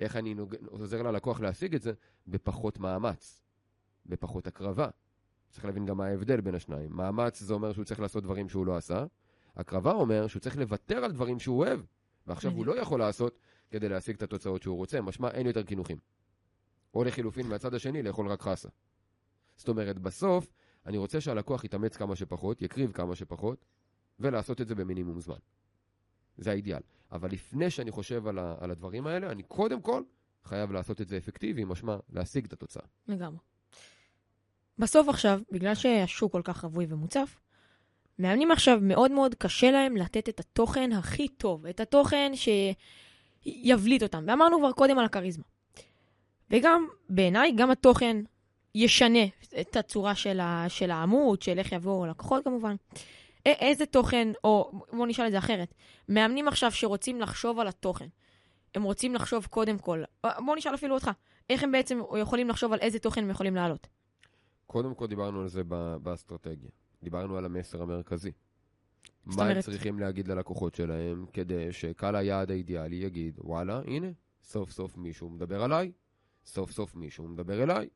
איך 0.00 0.16
אני 0.16 0.34
נוג... 0.34 0.54
עוזר 0.66 1.02
ללקוח 1.02 1.40
להשיג 1.40 1.74
את 1.74 1.82
זה 1.82 1.92
בפחות 2.26 2.78
מאמץ, 2.78 3.42
בפחות 4.06 4.46
הקרבה. 4.46 4.88
צריך 5.50 5.64
להבין 5.64 5.86
גם 5.86 5.96
מה 5.96 6.06
ההבדל 6.06 6.40
בין 6.40 6.54
השניים. 6.54 6.92
מאמץ 6.92 7.40
זה 7.40 7.54
אומר 7.54 7.72
שהוא 7.72 7.84
צריך 7.84 8.00
לעשות 8.00 8.24
דברים 8.24 8.48
שהוא 8.48 8.66
לא 8.66 8.76
עשה, 8.76 9.04
הקרבה 9.56 9.92
אומר 9.92 10.26
שהוא 10.26 10.40
צריך 10.40 10.56
לוותר 10.56 11.04
על 11.04 11.12
דברים 11.12 11.38
שהוא 11.38 11.58
אוהב, 11.58 11.80
ועכשיו 12.26 12.52
הוא. 12.52 12.66
לא 12.66 12.80
יכול 12.80 13.00
לעשות 13.00 13.38
כדי 13.70 13.88
להשיג 13.88 14.16
את 14.16 14.22
התוצאות 14.22 14.62
שהוא 14.62 14.76
רוצה, 14.76 15.00
משמע 15.00 15.30
אין 15.30 15.46
יותר 15.46 15.62
קינוחים. 15.62 15.98
או 16.94 17.04
לחילופין 17.04 17.46
מהצד 17.46 17.74
השני 17.74 18.02
לאכול 18.02 18.28
רק 18.28 18.42
חסה. 18.42 18.68
זאת 19.56 19.68
אומרת, 19.68 19.98
בסוף 19.98 20.52
אני 20.86 20.98
רוצה 20.98 21.20
שהלקוח 21.20 21.64
יתאמץ 21.64 21.96
כמה 21.96 22.16
שפחות, 22.16 22.62
יקריב 22.62 22.92
כמה 22.92 23.16
שפחות, 23.16 23.64
ולעשות 24.18 24.60
את 24.60 24.68
זה 24.68 24.74
במינימום 24.74 25.20
זמן. 25.20 25.36
זה 26.40 26.50
האידיאל. 26.50 26.80
אבל 27.12 27.30
לפני 27.30 27.70
שאני 27.70 27.90
חושב 27.90 28.26
על, 28.26 28.38
ה, 28.38 28.54
על 28.60 28.70
הדברים 28.70 29.06
האלה, 29.06 29.30
אני 29.30 29.42
קודם 29.42 29.80
כל 29.80 30.02
חייב 30.44 30.72
לעשות 30.72 31.00
את 31.00 31.08
זה 31.08 31.16
אפקטיבי, 31.16 31.64
משמע 31.64 31.96
להשיג 32.12 32.44
את 32.44 32.52
התוצאה. 32.52 32.82
לגמרי. 33.08 33.38
בסוף 34.78 35.08
עכשיו, 35.08 35.40
בגלל 35.52 35.74
שהשוק 35.74 36.32
כל 36.32 36.42
כך 36.44 36.64
רווי 36.64 36.86
ומוצף, 36.88 37.40
מאמנים 38.18 38.50
עכשיו 38.50 38.78
מאוד 38.82 39.10
מאוד 39.10 39.34
קשה 39.34 39.70
להם 39.70 39.96
לתת 39.96 40.28
את 40.28 40.40
התוכן 40.40 40.92
הכי 40.92 41.28
טוב, 41.28 41.66
את 41.66 41.80
התוכן 41.80 42.32
שיבליט 42.34 44.02
אותם. 44.02 44.24
ואמרנו 44.26 44.58
כבר 44.58 44.72
קודם 44.72 44.98
על 44.98 45.04
הכריזמה. 45.04 45.44
וגם, 46.50 46.86
בעיניי, 47.08 47.52
גם 47.56 47.70
התוכן 47.70 48.16
ישנה 48.74 49.24
את 49.60 49.76
הצורה 49.76 50.14
של, 50.14 50.40
ה, 50.40 50.64
של 50.68 50.90
העמוד, 50.90 51.42
של 51.42 51.58
איך 51.58 51.72
יבואו 51.72 52.06
לקוחות 52.06 52.44
כמובן. 52.44 52.74
איזה 53.46 53.86
תוכן, 53.86 54.28
או 54.44 54.72
בואו 54.92 55.06
נשאל 55.06 55.26
את 55.26 55.32
זה 55.32 55.38
אחרת, 55.38 55.74
מאמנים 56.08 56.48
עכשיו 56.48 56.70
שרוצים 56.72 57.20
לחשוב 57.20 57.58
על 57.58 57.68
התוכן, 57.68 58.06
הם 58.74 58.82
רוצים 58.82 59.14
לחשוב 59.14 59.46
קודם 59.46 59.78
כל, 59.78 60.02
בואו 60.22 60.54
נשאל 60.56 60.74
אפילו 60.74 60.94
אותך, 60.94 61.10
איך 61.50 61.62
הם 61.62 61.72
בעצם 61.72 62.00
יכולים 62.18 62.48
לחשוב 62.48 62.72
על 62.72 62.78
איזה 62.78 62.98
תוכן 62.98 63.22
הם 63.24 63.30
יכולים 63.30 63.54
להעלות? 63.54 63.86
קודם 64.66 64.94
כל 64.94 65.06
דיברנו 65.06 65.40
על 65.40 65.48
זה 65.48 65.62
ב- 65.68 65.96
באסטרטגיה. 66.02 66.70
דיברנו 67.02 67.36
על 67.36 67.44
המסר 67.44 67.82
המרכזי. 67.82 68.30
מה 69.26 69.34
הם 69.34 69.40
אומרת- 69.50 69.64
צריכים 69.64 69.98
להגיד 69.98 70.28
ללקוחות 70.28 70.74
שלהם 70.74 71.26
כדי 71.32 71.72
שקהל 71.72 72.16
היעד 72.16 72.50
האידיאלי 72.50 72.96
יגיד, 72.96 73.38
וואלה, 73.38 73.80
הנה, 73.86 74.06
סוף 74.42 74.70
סוף 74.70 74.96
מישהו 74.96 75.30
מדבר 75.30 75.62
עליי, 75.62 75.92
סוף 76.44 76.70
סוף 76.70 76.94
מישהו 76.94 77.28
מדבר 77.28 77.62
אליי. 77.62 77.88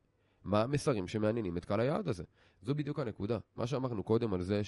מה 0.43 0.61
המסרים 0.61 1.07
שמעניינים 1.07 1.57
את 1.57 1.65
קהל 1.65 1.79
היעד 1.79 2.07
הזה? 2.07 2.23
זו 2.61 2.75
בדיוק 2.75 2.99
הנקודה. 2.99 3.37
מה 3.55 3.67
שאמרנו 3.67 4.03
קודם 4.03 4.33
על 4.33 4.41
זה 4.41 4.61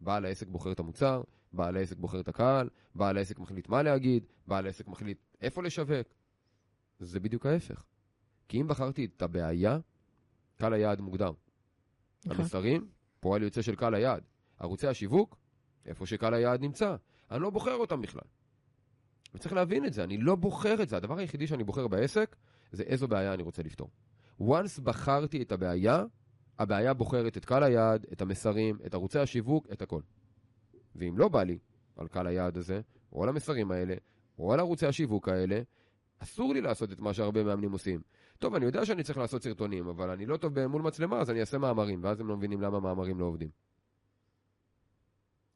שבעל 0.00 0.24
העסק 0.24 0.48
בוחר 0.48 0.72
את 0.72 0.78
המוצר, 0.78 1.22
בעל 1.52 1.76
העסק 1.76 1.96
בוחר 1.96 2.20
את 2.20 2.28
הקהל, 2.28 2.68
בעל 2.94 3.16
העסק 3.16 3.38
מחליט 3.38 3.68
מה 3.68 3.82
להגיד, 3.82 4.26
בעל 4.46 4.66
העסק 4.66 4.88
מחליט 4.88 5.18
איפה 5.40 5.62
לשווק. 5.62 6.06
זה 6.98 7.20
בדיוק 7.20 7.46
ההפך. 7.46 7.84
כי 8.48 8.60
אם 8.60 8.68
בחרתי 8.68 9.04
את 9.04 9.22
הבעיה, 9.22 9.78
קהל 10.56 10.72
היעד 10.72 11.00
מוגדר. 11.00 11.32
נכון. 12.26 12.40
המסרים, 12.40 12.88
פועל 13.20 13.42
יוצא 13.42 13.62
של 13.62 13.74
קהל 13.74 13.94
היעד. 13.94 14.22
ערוצי 14.58 14.86
השיווק, 14.86 15.36
איפה 15.86 16.06
שקהל 16.06 16.34
היעד 16.34 16.60
נמצא. 16.60 16.96
אני 17.30 17.42
לא 17.42 17.50
בוחר 17.50 17.74
אותם 17.74 18.02
בכלל. 18.02 18.22
וצריך 19.34 19.52
להבין 19.54 19.84
את 19.84 19.92
זה, 19.92 20.04
אני 20.04 20.18
לא 20.18 20.34
בוחר 20.36 20.82
את 20.82 20.88
זה. 20.88 20.96
הדבר 20.96 21.18
היחידי 21.18 21.46
שאני 21.46 21.64
בוחר 21.64 21.88
בעסק, 21.88 22.36
זה 22.72 22.82
איזו 22.82 23.08
בעיה 23.08 23.34
אני 23.34 23.42
רוצה 23.42 23.62
לפתור. 23.62 23.90
once 24.40 24.80
בחרתי 24.82 25.42
את 25.42 25.52
הבעיה, 25.52 26.04
הבעיה 26.58 26.94
בוחרת 26.94 27.36
את 27.36 27.44
קהל 27.44 27.62
היעד, 27.62 28.06
את 28.12 28.22
המסרים, 28.22 28.78
את 28.86 28.94
ערוצי 28.94 29.18
השיווק, 29.18 29.66
את 29.72 29.82
הכל. 29.82 30.00
ואם 30.96 31.18
לא 31.18 31.28
בא 31.28 31.42
לי 31.42 31.58
על 31.96 32.08
קהל 32.08 32.26
היעד 32.26 32.56
הזה, 32.56 32.80
או 33.12 33.22
על 33.22 33.28
המסרים 33.28 33.70
האלה, 33.70 33.94
או 34.38 34.52
על 34.52 34.60
ערוצי 34.60 34.86
השיווק 34.86 35.28
האלה, 35.28 35.60
אסור 36.18 36.54
לי 36.54 36.60
לעשות 36.60 36.92
את 36.92 37.00
מה 37.00 37.14
שהרבה 37.14 37.44
מאמנים 37.44 37.72
עושים. 37.72 38.00
טוב, 38.38 38.54
אני 38.54 38.64
יודע 38.64 38.84
שאני 38.84 39.02
צריך 39.02 39.18
לעשות 39.18 39.42
סרטונים, 39.42 39.88
אבל 39.88 40.10
אני 40.10 40.26
לא 40.26 40.36
טוב 40.36 40.66
מול 40.66 40.82
מצלמה, 40.82 41.20
אז 41.20 41.30
אני 41.30 41.40
אעשה 41.40 41.58
מאמרים, 41.58 42.04
ואז 42.04 42.20
הם 42.20 42.28
לא 42.28 42.36
מבינים 42.36 42.60
למה 42.60 42.80
מאמרים 42.80 43.20
לא 43.20 43.24
עובדים. 43.24 43.50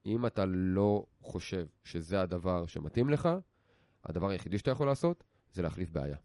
אם 0.07 0.27
אתה 0.27 0.45
לא 0.47 1.07
חושב 1.21 1.67
שזה 1.85 2.21
הדבר 2.21 2.67
שמתאים 2.67 3.11
לך, 3.11 3.29
הדבר 4.05 4.29
היחידי 4.29 4.59
שאתה 4.59 4.71
יכול 4.71 4.87
לעשות 4.87 5.25
זה 5.53 5.63
להחליף 5.63 5.91
בעיה. 5.91 6.17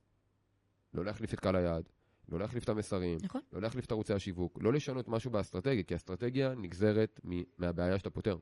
לא 0.93 1.05
להחליף 1.05 1.33
את 1.33 1.39
קהל 1.39 1.55
היעד, 1.55 1.89
לא 2.29 2.39
להחליף 2.39 2.63
את 2.63 2.69
המסרים, 2.69 3.17
נכון. 3.21 3.41
לא 3.53 3.61
להחליף 3.61 3.85
את 3.85 3.91
ערוצי 3.91 4.13
השיווק, 4.13 4.59
לא 4.61 4.73
לשנות 4.73 5.07
משהו 5.07 5.31
באסטרטגיה, 5.31 5.83
כי 5.83 5.95
אסטרטגיה 5.95 6.53
נגזרת 6.55 7.19
מ- 7.29 7.43
מהבעיה 7.57 7.97
שאתה 7.97 8.09
פותר. 8.09 8.37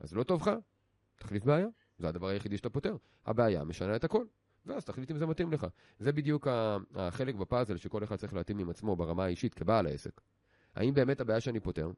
אז 0.00 0.14
לא 0.14 0.22
טוב 0.22 0.40
לך? 0.42 0.50
תחליף 1.16 1.44
בעיה, 1.44 1.66
זה 1.98 2.08
הדבר 2.08 2.26
היחידי 2.26 2.56
שאתה 2.56 2.70
פותר. 2.70 2.96
הבעיה 3.26 3.64
משנה 3.64 3.96
את 3.96 4.04
הכל, 4.04 4.24
ואז 4.66 4.84
תחליט 4.84 5.10
אם 5.10 5.18
זה 5.18 5.26
מתאים 5.26 5.52
לך. 5.52 5.66
זה 5.98 6.12
בדיוק 6.12 6.48
החלק 6.94 7.34
בפאזל 7.34 7.76
שכל 7.76 8.04
אחד 8.04 8.16
צריך 8.16 8.34
להתאים 8.34 8.58
עם 8.58 8.70
עצמו 8.70 8.96
ברמה 8.96 9.24
האישית 9.24 9.54
כבעל 9.54 9.86
העסק. 9.86 10.20
האם 10.74 10.94
באמת 10.94 11.20
הבעיה 11.20 11.40
שאני 11.40 11.60
פותר, 11.60 11.90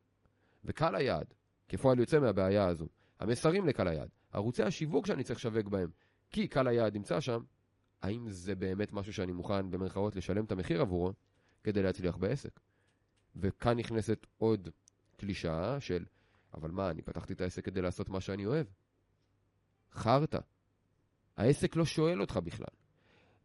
וקהל 0.64 0.95
היעד, 0.95 1.34
כפועל 1.68 1.99
יוצא 1.99 2.20
מהבעיה 2.20 2.66
הזו, 2.66 2.86
המסרים 3.20 3.66
לקהל 3.66 3.88
היעד, 3.88 4.09
ערוצי 4.32 4.62
השיווק 4.62 5.07
שאני 5.07 5.24
צריך 5.24 5.38
לשווק 5.38 5.68
בהם, 5.68 5.91
כי 6.30 6.49
קהל 6.49 6.68
היעד 6.68 6.95
נמצא 6.95 7.20
שם, 7.20 7.43
האם 8.03 8.31
זה 8.31 8.55
באמת 8.55 8.93
משהו 8.93 9.13
שאני 9.13 9.33
מוכן 9.33 9.71
במרכאות 9.71 10.17
לשלם 10.17 10.45
את 10.45 10.53
המחיר 10.53 10.81
עבורו 10.81 11.13
כדי 11.65 11.83
להצליח 11.83 12.17
בעסק? 12.17 12.61
וכאן 13.37 13.79
נכנסת 13.79 14.27
עוד 14.39 14.69
קלישאה 15.17 15.81
של, 15.81 16.05
אבל 16.55 16.71
מה, 16.71 16.91
אני 16.91 17.03
פתחתי 17.03 17.33
את 17.33 17.41
העסק 17.41 17.65
כדי 17.65 17.83
לעשות 17.83 18.09
מה 18.09 18.21
שאני 18.21 18.47
אוהב? 18.47 18.67
חרטא. 19.93 20.39
העסק 21.37 21.77
לא 21.77 21.85
שואל 21.85 22.21
אותך 22.21 22.37
בכלל. 22.37 22.75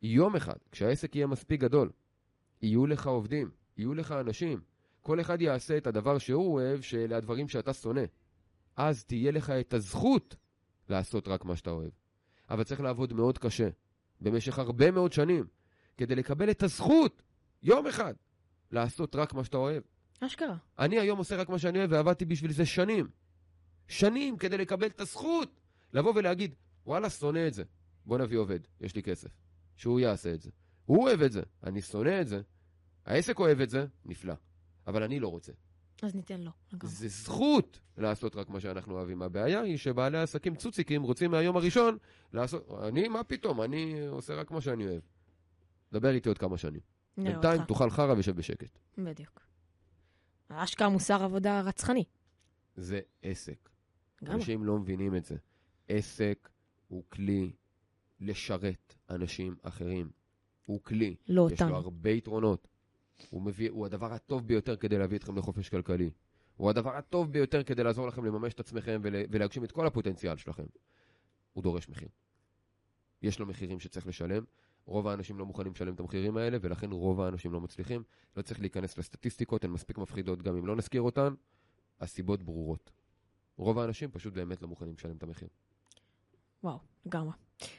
יום 0.02 0.36
אחד, 0.36 0.58
כשהעסק 0.72 1.16
יהיה 1.16 1.28
מספיק 1.28 1.62
גדול, 1.62 1.92
יהיו 2.62 2.88
לך 2.88 3.08
עובדים, 3.08 3.52
יהיו 3.78 3.94
לך 3.94 4.12
אנשים, 4.12 4.62
כל 5.02 5.22
אחד 5.22 5.42
יעשה 5.42 5.78
את 5.78 5.88
הדבר 5.88 6.18
שהוא 6.18 6.54
אוהב, 6.54 6.82
שאלה 6.82 7.18
הדברים 7.18 7.48
שאתה 7.48 7.74
שונא. 7.74 8.04
אז 8.76 9.06
תהיה 9.06 9.32
לך 9.32 9.50
את 9.50 9.74
הזכות 9.74 10.36
לעשות 10.90 11.28
רק 11.28 11.46
מה 11.46 11.56
שאתה 11.56 11.70
אוהב. 11.70 11.92
אבל 12.50 12.64
צריך 12.64 12.82
לעבוד 12.82 13.14
מאוד 13.14 13.38
קשה, 13.38 13.70
במשך 14.22 14.60
הרבה 14.60 14.92
מאוד 14.92 15.14
שנים, 15.14 15.46
כדי 15.98 16.16
לקבל 16.16 16.52
את 16.52 16.64
הזכות, 16.64 17.22
יום 17.64 17.88
אחד, 17.88 18.14
לעשות 18.72 19.16
רק 19.16 19.34
מה 19.34 19.44
שאתה 19.44 19.58
אוהב. 19.58 19.84
אשכרה. 20.20 20.58
אני 20.80 21.00
היום 21.00 21.18
עושה 21.18 21.36
רק 21.36 21.50
מה 21.50 21.60
שאני 21.60 21.80
אוהב, 21.80 21.92
ועבדתי 21.92 22.26
בשביל 22.26 22.52
זה 22.52 22.66
שנים. 22.66 23.08
שנים 23.88 24.38
כדי 24.38 24.58
לקבל 24.58 24.88
את 24.88 25.02
הזכות 25.02 25.60
לבוא 25.94 26.14
ולהגיד, 26.16 26.56
וואלה, 26.86 27.10
שונא 27.10 27.48
את 27.48 27.54
זה. 27.54 27.64
בוא 28.06 28.18
נביא 28.18 28.38
עובד, 28.38 28.60
יש 28.82 28.96
לי 28.96 29.04
כסף. 29.04 29.30
שהוא 29.76 30.00
יעשה 30.00 30.34
את 30.34 30.42
זה. 30.42 30.52
הוא 30.86 31.04
אוהב 31.04 31.22
את 31.22 31.32
זה, 31.32 31.42
אני 31.64 31.82
שונא 31.82 32.22
את 32.22 32.28
זה. 32.28 32.42
העסק 33.06 33.40
אוהב 33.40 33.62
את 33.62 33.70
זה, 33.70 33.86
נפלא. 34.06 34.34
אבל 34.88 35.04
אני 35.04 35.20
לא 35.20 35.28
רוצה. 35.28 35.52
אז 36.06 36.16
ניתן 36.16 36.42
לו. 36.42 36.52
זה 36.84 37.08
זכות 37.08 37.80
לעשות 37.98 38.36
רק 38.36 38.50
מה 38.50 38.60
שאנחנו 38.60 38.94
אוהבים. 38.94 39.22
הבעיה 39.22 39.62
היא 39.62 39.78
שבעלי 39.78 40.18
עסקים 40.18 40.56
צוציקים 40.56 41.04
רוצים 41.04 41.32
מהיום 41.32 41.58
הראשון 41.58 41.98
לעשות... 42.34 42.68
אני, 42.84 43.08
מה 43.08 43.24
פתאום? 43.24 43.62
אני 43.62 44.08
עושה 44.08 44.36
רק 44.36 44.52
מה 44.52 44.62
שאני 44.62 44.88
אוהב. 44.88 45.02
דבר 45.92 46.10
איתי 46.10 46.30
עוד 46.30 46.38
כמה 46.38 46.58
שנים. 46.58 46.82
בינתיים. 47.18 47.66
תאכל 47.66 47.90
חרא 47.90 48.14
ושב 48.18 48.36
בשקט. 48.36 48.80
בדיוק. 48.98 49.42
אשכרה 50.50 50.90
מוסר 50.90 51.24
עבודה 51.24 51.62
רצחני. 51.62 52.04
זה 52.76 53.00
עסק. 53.22 53.70
לגמרי. 54.22 54.36
אנשים 54.40 54.64
לא 54.64 54.78
מבינים 54.78 55.16
את 55.16 55.26
זה. 55.26 55.36
עסק 55.88 56.50
הוא 56.88 57.04
כלי 57.10 57.52
לשרת 58.20 58.96
אנשים 59.10 59.56
אחרים. 59.62 60.10
הוא 60.66 60.84
כלי. 60.84 61.16
לא 61.28 61.50
יש 61.52 61.62
לו 61.62 61.68
אותנו. 61.68 61.76
הרבה 61.76 62.10
יתרונות. 62.10 62.68
הוא, 63.30 63.42
מביא, 63.42 63.70
הוא 63.72 63.86
הדבר 63.86 64.14
הטוב 64.14 64.48
ביותר 64.48 64.76
כדי 64.76 64.98
להביא 64.98 65.18
אתכם 65.18 65.38
לחופש 65.38 65.70
כלכלי. 65.70 66.10
הוא 66.58 66.70
הדבר 66.70 66.96
הטוב 66.96 67.32
ביותר 67.32 67.64
כדי 67.64 67.84
לעזור 67.84 68.08
לכם 68.08 68.26
לממש 68.26 68.54
את 68.54 68.60
עצמכם 68.60 69.02
ול, 69.04 69.16
ולהגשים 69.30 69.64
את 69.64 69.72
כל 69.72 69.88
הפוטנציאל 69.88 70.38
שלכם. 70.38 70.66
הוא 71.54 71.64
דורש 71.64 71.90
מחיר. 71.90 72.10
יש 73.22 73.40
לו 73.40 73.46
מחירים 73.46 73.80
שצריך 73.80 74.08
לשלם. 74.08 74.44
רוב 74.86 75.08
האנשים 75.08 75.40
לא 75.40 75.46
מוכנים 75.46 75.72
לשלם 75.72 75.94
את 75.94 76.00
המחירים 76.00 76.38
האלה, 76.38 76.58
ולכן 76.62 76.92
רוב 76.92 77.22
האנשים 77.22 77.54
לא 77.54 77.62
מצליחים. 77.62 78.04
לא 78.38 78.42
צריך 78.42 78.60
להיכנס 78.60 78.98
לסטטיסטיקות, 78.98 79.64
הן 79.64 79.72
מספיק 79.72 79.98
מפחידות 79.98 80.42
גם 80.42 80.58
אם 80.58 80.66
לא 80.66 80.76
נזכיר 80.76 81.02
אותן. 81.02 81.34
הסיבות 82.00 82.44
ברורות. 82.44 82.92
רוב 83.58 83.80
האנשים 83.80 84.12
פשוט 84.12 84.34
באמת 84.34 84.62
לא 84.62 84.68
מוכנים 84.68 84.94
לשלם 84.94 85.18
את 85.18 85.24
המחיר. 85.24 85.48
וואו, 86.64 86.80
לגמרי. 87.06 87.32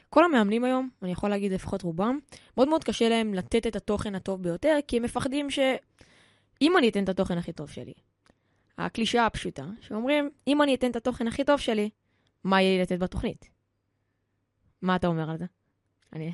כל 0.09 0.25
המאמנים 0.25 0.63
היום, 0.63 0.89
אני 1.01 1.11
יכול 1.11 1.29
להגיד 1.29 1.51
לפחות 1.51 1.81
רובם, 1.81 2.19
מאוד 2.57 2.69
מאוד 2.69 2.83
קשה 2.83 3.09
להם 3.09 3.33
לתת 3.33 3.67
את 3.67 3.75
התוכן 3.75 4.15
הטוב 4.15 4.43
ביותר, 4.43 4.77
כי 4.87 4.97
הם 4.97 5.03
מפחדים 5.03 5.49
שאם 5.49 6.77
אני 6.77 6.89
אתן 6.89 7.03
את 7.03 7.09
התוכן 7.09 7.37
הכי 7.37 7.53
טוב 7.53 7.69
שלי, 7.69 7.93
הקלישאה 8.77 9.25
הפשוטה, 9.25 9.65
שאומרים, 9.81 10.29
אם 10.47 10.61
אני 10.61 10.75
אתן 10.75 10.91
את 10.91 10.95
התוכן 10.95 11.27
הכי 11.27 11.43
טוב 11.43 11.59
שלי, 11.59 11.89
מה 12.43 12.61
יהיה 12.61 12.77
לי 12.77 12.81
לתת 12.81 12.99
בתוכנית? 12.99 13.49
מה 14.81 14.95
אתה 14.95 15.07
אומר 15.07 15.29
על 15.29 15.37
זה? 15.37 15.45
אני... 16.13 16.33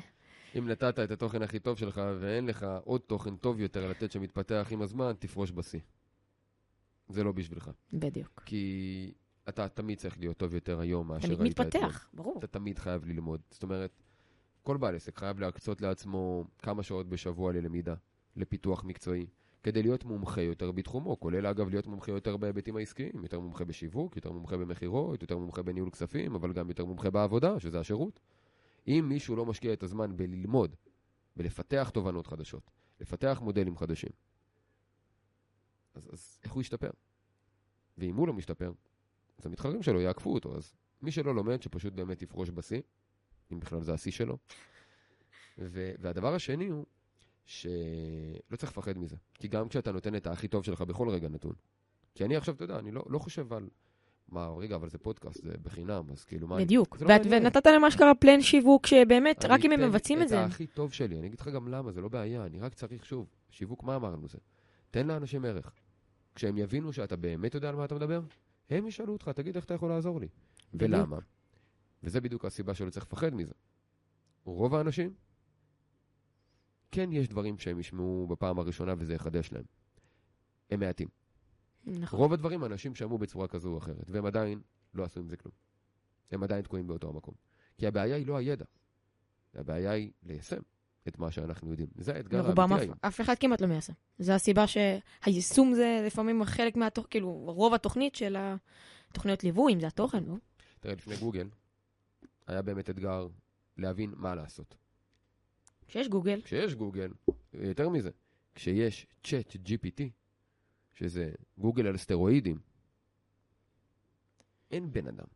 אם 0.58 0.68
נתת 0.68 0.98
את 0.98 1.10
התוכן 1.10 1.42
הכי 1.42 1.58
טוב 1.58 1.78
שלך 1.78 2.00
ואין 2.20 2.46
לך 2.46 2.66
עוד 2.84 3.00
תוכן 3.00 3.36
טוב 3.36 3.60
יותר 3.60 3.88
לתת 3.88 4.12
שמתפתח 4.12 4.68
עם 4.70 4.82
הזמן, 4.82 5.12
תפרוש 5.18 5.52
בשיא. 5.52 5.80
זה 7.08 7.24
לא 7.24 7.32
בשבילך. 7.32 7.70
בדיוק. 7.92 8.42
כי 8.46 9.12
אתה 9.48 9.68
תמיד 9.68 9.98
צריך 9.98 10.18
להיות 10.18 10.36
טוב 10.36 10.54
יותר 10.54 10.80
היום 10.80 11.08
מאשר 11.08 11.26
תמיד 11.26 11.40
היית 11.40 11.60
אתמול. 11.60 11.66
מתפתח, 11.66 12.08
ברור. 12.14 12.38
אתה 12.38 12.46
תמיד 12.46 12.78
חייב 12.78 13.04
ללמוד. 13.04 13.40
זאת 13.50 13.62
אומרת, 13.62 14.02
כל 14.62 14.76
בעל 14.76 14.96
עסק 14.96 15.18
חייב 15.18 15.40
להקצות 15.40 15.80
לעצמו 15.80 16.44
כמה 16.58 16.82
שעות 16.82 17.08
בשבוע 17.08 17.52
ללמידה, 17.52 17.94
לפיתוח 18.36 18.84
מקצועי, 18.84 19.26
כדי 19.62 19.82
להיות 19.82 20.04
מומחה 20.04 20.40
יותר 20.40 20.72
בתחומו, 20.72 21.20
כולל 21.20 21.46
אגב 21.46 21.68
להיות 21.68 21.86
מומחה 21.86 22.12
יותר 22.12 22.36
בהיבטים 22.36 22.76
העסקיים, 22.76 23.22
יותר 23.22 23.40
מומחה 23.40 23.64
בשיווק, 23.64 24.16
יותר 24.16 24.32
מומחה 24.32 24.56
במכירות, 24.56 25.22
יותר 25.22 25.38
מומחה 25.38 25.62
בניהול 25.62 25.90
כספים, 25.90 26.34
אבל 26.34 26.52
גם 26.52 26.68
יותר 26.68 26.84
מומחה 26.84 27.10
בעבודה, 27.10 27.60
שזה 27.60 27.80
השירות. 27.80 28.20
אם 28.88 29.06
מישהו 29.08 29.36
לא 29.36 29.46
משקיע 29.46 29.72
את 29.72 29.82
הזמן 29.82 30.16
בללמוד, 30.16 30.76
בלפתח 31.36 31.90
תובנות 31.94 32.26
חדשות, 32.26 32.70
לפתח 33.00 33.40
מודלים 33.42 33.76
חדשים, 33.76 34.10
אז, 35.94 36.08
אז 36.12 36.38
איך 36.44 36.52
הוא 36.52 36.60
ישתפר? 36.60 36.90
ואם 37.98 38.16
הוא 38.16 38.26
לא 38.26 38.32
משתפר, 38.32 38.72
אז 39.38 39.46
המתחרים 39.46 39.82
שלו 39.82 40.00
יעקפו 40.00 40.34
אותו, 40.34 40.56
אז 40.56 40.72
מי 41.02 41.10
שלא 41.10 41.34
לומד, 41.34 41.62
שפשוט 41.62 41.92
באמת 41.92 42.22
יפרוש 42.22 42.50
בשיא, 42.50 42.80
אם 43.52 43.60
בכלל 43.60 43.82
זה 43.82 43.94
השיא 43.94 44.12
שלו. 44.12 44.38
ו- 45.58 45.92
והדבר 45.98 46.34
השני 46.34 46.66
הוא 46.68 46.84
שלא 47.46 48.56
צריך 48.56 48.72
לפחד 48.72 48.98
מזה. 48.98 49.16
כי 49.34 49.48
גם 49.48 49.68
כשאתה 49.68 49.92
נותן 49.92 50.16
את 50.16 50.26
הכי 50.26 50.48
טוב 50.48 50.64
שלך 50.64 50.80
בכל 50.82 51.08
רגע 51.08 51.28
נתון. 51.28 51.52
כי 52.14 52.24
אני 52.24 52.36
עכשיו, 52.36 52.54
אתה 52.54 52.64
יודע, 52.64 52.78
אני 52.78 52.90
לא, 52.92 53.04
לא 53.08 53.18
חושב 53.18 53.52
על... 53.52 53.68
מה, 54.28 54.48
רגע, 54.58 54.76
אבל 54.76 54.88
זה 54.88 54.98
פודקאסט, 54.98 55.44
זה 55.44 55.52
בחינם, 55.62 56.04
אז 56.12 56.24
כאילו, 56.24 56.48
מה... 56.48 56.56
אני- 56.56 56.64
בדיוק. 56.64 57.00
לא 57.00 57.06
ואת-. 57.08 57.26
ונתת 57.30 57.66
להם 57.66 57.84
אשכרה 57.84 58.14
פלן 58.14 58.40
שיווק 58.40 58.86
שבאמת, 58.86 59.44
רק 59.44 59.64
אם 59.64 59.72
הם 59.72 59.80
אני 59.80 59.88
מבצעים 59.88 60.18
אתן 60.18 60.24
את 60.24 60.28
זה. 60.28 60.44
את 60.44 60.50
הכי 60.50 60.66
טוב 60.66 60.92
שלי, 60.92 61.18
אני 61.18 61.26
אגיד 61.26 61.40
לך 61.40 61.48
גם 61.48 61.68
למה, 61.68 61.92
זה 61.92 62.00
לא 62.00 62.08
בעיה, 62.08 62.44
אני 62.46 62.60
רק 62.60 62.74
צריך, 62.74 63.04
שוב, 63.06 63.26
שיווק, 63.50 63.82
מה 63.82 63.96
אמרנו 63.96 64.28
זה? 64.28 64.38
תן 64.90 65.06
לאנשים 65.06 65.44
ערך. 65.44 65.72
כשהם 66.34 66.58
יבינו 66.58 66.92
שאתה 66.92 67.16
באמת 67.16 67.54
יודע 67.54 67.68
על 67.68 67.76
מה 67.76 67.84
אתה 67.84 67.94
מדבר, 67.94 68.20
הם 68.70 68.86
ישאלו 68.86 69.12
אותך, 69.12 69.28
תגיד 69.28 69.56
איך 69.56 69.64
אתה 69.64 69.74
יכול 69.74 69.88
לעזור 69.88 70.20
לי. 70.20 70.28
בדיוק. 70.74 70.90
ולמה? 70.90 71.18
וזה 72.02 72.20
בדיוק 72.20 72.44
הסיבה 72.44 72.74
שלא 72.74 72.90
צריך 72.90 73.06
לפחד 73.06 73.34
מזה. 73.34 73.52
רוב 74.44 74.74
האנשים, 74.74 75.14
כן 76.90 77.12
יש 77.12 77.28
דברים 77.28 77.58
שהם 77.58 77.80
ישמעו 77.80 78.26
בפעם 78.26 78.58
הראשונה 78.58 78.94
וזה 78.98 79.14
יחדש 79.14 79.52
להם. 79.52 79.64
הם 80.70 80.80
מעטים. 80.80 81.08
נכון. 81.86 82.18
רוב 82.18 82.32
הדברים 82.32 82.64
אנשים 82.64 82.94
שמעו 82.94 83.18
בצורה 83.18 83.48
כזו 83.48 83.72
או 83.72 83.78
אחרת, 83.78 84.10
והם 84.10 84.26
עדיין 84.26 84.60
לא 84.94 85.04
עשו 85.04 85.20
עם 85.20 85.28
זה 85.28 85.36
כלום. 85.36 85.54
הם 86.30 86.42
עדיין 86.42 86.62
תקועים 86.62 86.86
באותו 86.86 87.08
המקום. 87.08 87.34
כי 87.78 87.86
הבעיה 87.86 88.16
היא 88.16 88.26
לא 88.26 88.36
הידע, 88.36 88.64
הבעיה 89.54 89.90
היא 89.90 90.12
ליישם. 90.22 90.60
את 91.08 91.18
מה 91.18 91.30
שאנחנו 91.30 91.70
יודעים. 91.70 91.88
זה 91.98 92.16
האתגר 92.16 92.60
האמיתי 92.60 92.84
היום. 92.84 92.94
אף 93.00 93.20
אחד 93.20 93.34
כמעט 93.40 93.60
לא 93.60 93.66
מיישם. 93.66 93.92
זו 94.18 94.32
הסיבה 94.32 94.64
שהיישום 94.66 95.74
זה 95.74 96.02
לפעמים 96.06 96.44
חלק 96.44 96.76
מהתוכנית, 96.76 97.10
כאילו, 97.10 97.30
רוב 97.30 97.74
התוכנית 97.74 98.14
של 98.14 98.36
התוכניות 99.10 99.44
ליווי, 99.44 99.74
אם 99.74 99.80
זה 99.80 99.86
התוכן, 99.86 100.24
לא? 100.24 100.34
תראה, 100.80 100.94
לפני 100.94 101.16
גוגל, 101.16 101.48
היה 102.46 102.62
באמת 102.62 102.90
אתגר 102.90 103.28
להבין 103.76 104.12
מה 104.16 104.34
לעשות. 104.34 104.76
כשיש 105.86 106.08
גוגל, 106.08 106.40
כשיש 106.42 106.74
גוגל, 106.74 107.12
יותר 107.52 107.88
מזה, 107.88 108.10
כשיש 108.54 109.06
צ'אט 109.24 109.52
GPT, 109.52 110.02
שזה 110.92 111.32
גוגל 111.58 111.86
על 111.86 111.96
סטרואידים, 111.96 112.58
אין 114.70 114.92
בן 114.92 115.06
אדם 115.06 115.26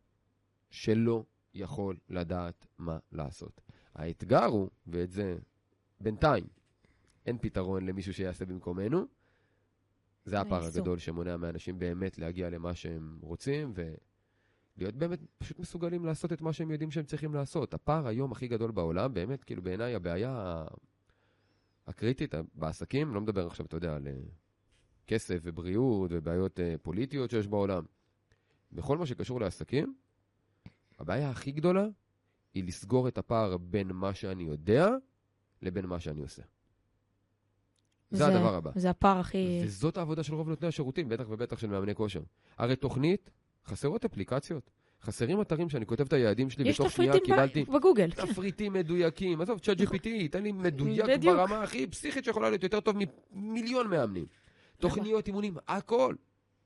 שלא 0.69 1.23
יכול 1.53 1.97
לדעת 2.09 2.65
מה 2.77 2.97
לעשות. 3.11 3.61
האתגר 3.95 4.45
הוא, 4.45 4.69
ואת 4.87 5.11
זה 5.11 5.37
בינתיים 6.01 6.47
אין 7.25 7.37
פתרון 7.41 7.85
למישהו 7.85 8.13
שיעשה 8.13 8.45
במקומנו, 8.45 9.05
זה 10.25 10.41
הפער. 10.41 10.63
הגדול 10.63 10.97
שמונע 10.97 11.37
מאנשים 11.37 11.79
באמת 11.79 12.17
להגיע 12.17 12.49
למה 12.49 12.75
שהם 12.75 13.19
רוצים, 13.21 13.73
ולהיות 13.73 14.95
באמת 14.95 15.19
פשוט 15.37 15.59
מסוגלים 15.59 16.05
לעשות 16.05 16.33
את 16.33 16.41
מה 16.41 16.53
שהם 16.53 16.71
יודעים 16.71 16.91
שהם 16.91 17.05
צריכים 17.05 17.33
לעשות. 17.33 17.73
הפער 17.73 18.07
היום 18.07 18.31
הכי 18.31 18.47
גדול 18.47 18.71
בעולם, 18.71 19.13
באמת, 19.13 19.43
כאילו 19.43 19.61
בעיניי 19.61 19.95
הבעיה 19.95 20.65
הקריטית 21.87 22.35
בעסקים, 22.55 23.13
לא 23.13 23.21
מדבר 23.21 23.47
עכשיו, 23.47 23.65
אתה 23.65 23.77
יודע, 23.77 23.95
על 23.95 24.07
אה, 24.07 24.13
כסף 25.07 25.39
ובריאות 25.43 26.11
ובעיות 26.13 26.59
אה, 26.59 26.75
פוליטיות 26.81 27.29
שיש 27.29 27.47
בעולם. 27.47 27.83
בכל 28.71 28.97
מה 28.97 29.05
שקשור 29.05 29.39
לעסקים, 29.39 29.95
הבעיה 30.99 31.29
הכי 31.29 31.51
גדולה 31.51 31.87
היא 32.53 32.63
לסגור 32.63 33.07
את 33.07 33.17
הפער 33.17 33.57
בין 33.57 33.87
מה 33.87 34.13
שאני 34.13 34.43
יודע 34.43 34.89
לבין 35.61 35.85
מה 35.85 35.99
שאני 35.99 36.21
עושה. 36.21 36.41
זה, 38.11 38.27
הדבר 38.27 38.55
הבא. 38.55 38.71
זה 38.75 38.89
הפער 38.89 39.19
הכי... 39.19 39.61
וזאת 39.63 39.97
העבודה 39.97 40.23
של 40.23 40.33
רוב 40.35 40.49
נותני 40.49 40.67
השירותים, 40.67 41.09
בטח 41.09 41.25
ובטח 41.29 41.59
של 41.59 41.67
מאמני 41.67 41.95
כושר. 41.95 42.21
הרי 42.57 42.75
תוכנית, 42.75 43.29
חסרות 43.65 44.05
אפליקציות. 44.05 44.69
חסרים 45.01 45.41
אתרים 45.41 45.69
שאני 45.69 45.85
כותב 45.85 46.05
את 46.05 46.13
היעדים 46.13 46.49
שלי, 46.49 46.69
יש 46.69 46.81
בתוך 46.81 46.91
שנייה 46.91 47.11
תפריטים 47.13 47.35
קיבלתי 47.35 47.63
ב- 47.63 47.73
בגוגל. 47.75 48.11
תפריטים 48.11 48.73
מדויקים. 48.73 49.41
עזוב, 49.41 49.59
צ'אט 49.63 49.77
GPT, 49.81 50.07
ייתן 50.07 50.43
לי 50.43 50.51
מדויק 50.51 51.05
בדיוק. 51.05 51.35
ברמה 51.35 51.63
הכי 51.63 51.87
פסיכית 51.87 52.25
שיכולה 52.25 52.49
להיות 52.49 52.63
יותר 52.63 52.79
טוב 52.79 52.95
ממיליון 53.31 53.87
מאמנים. 53.87 54.25
תוכניות 54.77 55.27
אימונים, 55.27 55.57
הכל. 55.67 56.15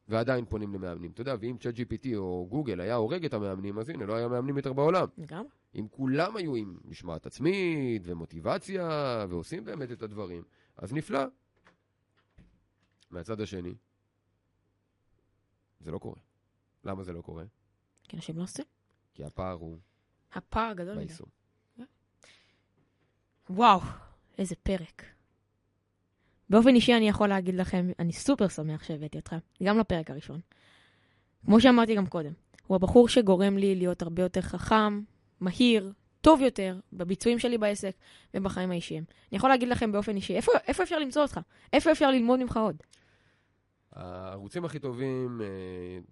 ועדיין 0.07 0.45
פונים 0.45 0.73
למאמנים. 0.73 1.11
אתה 1.11 1.21
יודע, 1.21 1.35
ואם 1.39 1.57
צ'אט 1.59 1.75
GPT 1.75 2.07
או 2.15 2.47
גוגל 2.49 2.79
היה 2.79 2.95
הורג 2.95 3.25
את 3.25 3.33
המאמנים, 3.33 3.79
אז 3.79 3.89
הנה, 3.89 4.05
לא 4.05 4.15
היה 4.15 4.27
מאמנים 4.27 4.57
יותר 4.57 4.73
בעולם. 4.73 5.07
לגמרי. 5.17 5.49
אם 5.75 5.87
כולם 5.91 6.35
היו 6.35 6.55
עם 6.55 6.77
משמעת 6.85 7.25
עצמית 7.25 8.01
ומוטיבציה 8.05 8.89
ועושים 9.29 9.65
באמת 9.65 9.91
את 9.91 10.01
הדברים, 10.01 10.43
אז 10.77 10.93
נפלא. 10.93 11.19
מהצד 13.11 13.41
השני, 13.41 13.75
זה 15.79 15.91
לא 15.91 15.97
קורה. 15.97 16.19
למה 16.83 17.03
זה 17.03 17.13
לא 17.13 17.21
קורה? 17.21 17.45
כי 18.03 18.15
אנשים 18.15 18.37
לא 18.37 18.43
עושים. 18.43 18.65
כי 19.13 19.23
הפער 19.23 19.53
הוא 19.53 19.77
הפער 20.33 20.73
גדול 20.73 20.95
מדי. 20.95 21.05
ביישום. 21.05 21.27
וואו, 23.49 23.79
איזה 24.37 24.55
פרק. 24.55 25.03
באופן 26.49 26.75
אישי 26.75 26.93
אני 26.93 27.09
יכול 27.09 27.27
להגיד 27.27 27.55
לכם, 27.55 27.89
אני 27.99 28.13
סופר 28.13 28.47
שמח 28.47 28.83
שהבאתי 28.83 29.17
אתכם, 29.17 29.37
גם 29.63 29.79
לפרק 29.79 30.11
הראשון. 30.11 30.39
כמו 31.45 31.61
שאמרתי 31.61 31.95
גם 31.95 32.07
קודם, 32.07 32.31
הוא 32.67 32.75
הבחור 32.75 33.07
שגורם 33.07 33.57
לי 33.57 33.75
להיות 33.75 34.01
הרבה 34.01 34.23
יותר 34.23 34.41
חכם, 34.41 35.01
מהיר, 35.39 35.91
טוב 36.21 36.41
יותר, 36.41 36.79
בביצועים 36.93 37.39
שלי 37.39 37.57
בעסק 37.57 37.95
ובחיים 38.33 38.71
האישיים. 38.71 39.03
אני 39.31 39.37
יכול 39.37 39.49
להגיד 39.49 39.69
לכם 39.69 39.91
באופן 39.91 40.15
אישי, 40.15 40.35
איפה, 40.35 40.51
איפה 40.67 40.83
אפשר 40.83 40.99
למצוא 40.99 41.21
אותך? 41.21 41.39
איפה 41.73 41.91
אפשר 41.91 42.11
ללמוד 42.11 42.39
ממך 42.39 42.57
עוד? 42.57 42.75
הערוצים 43.95 44.65
הכי 44.65 44.79
טובים, 44.79 45.41
אה, 45.41 45.47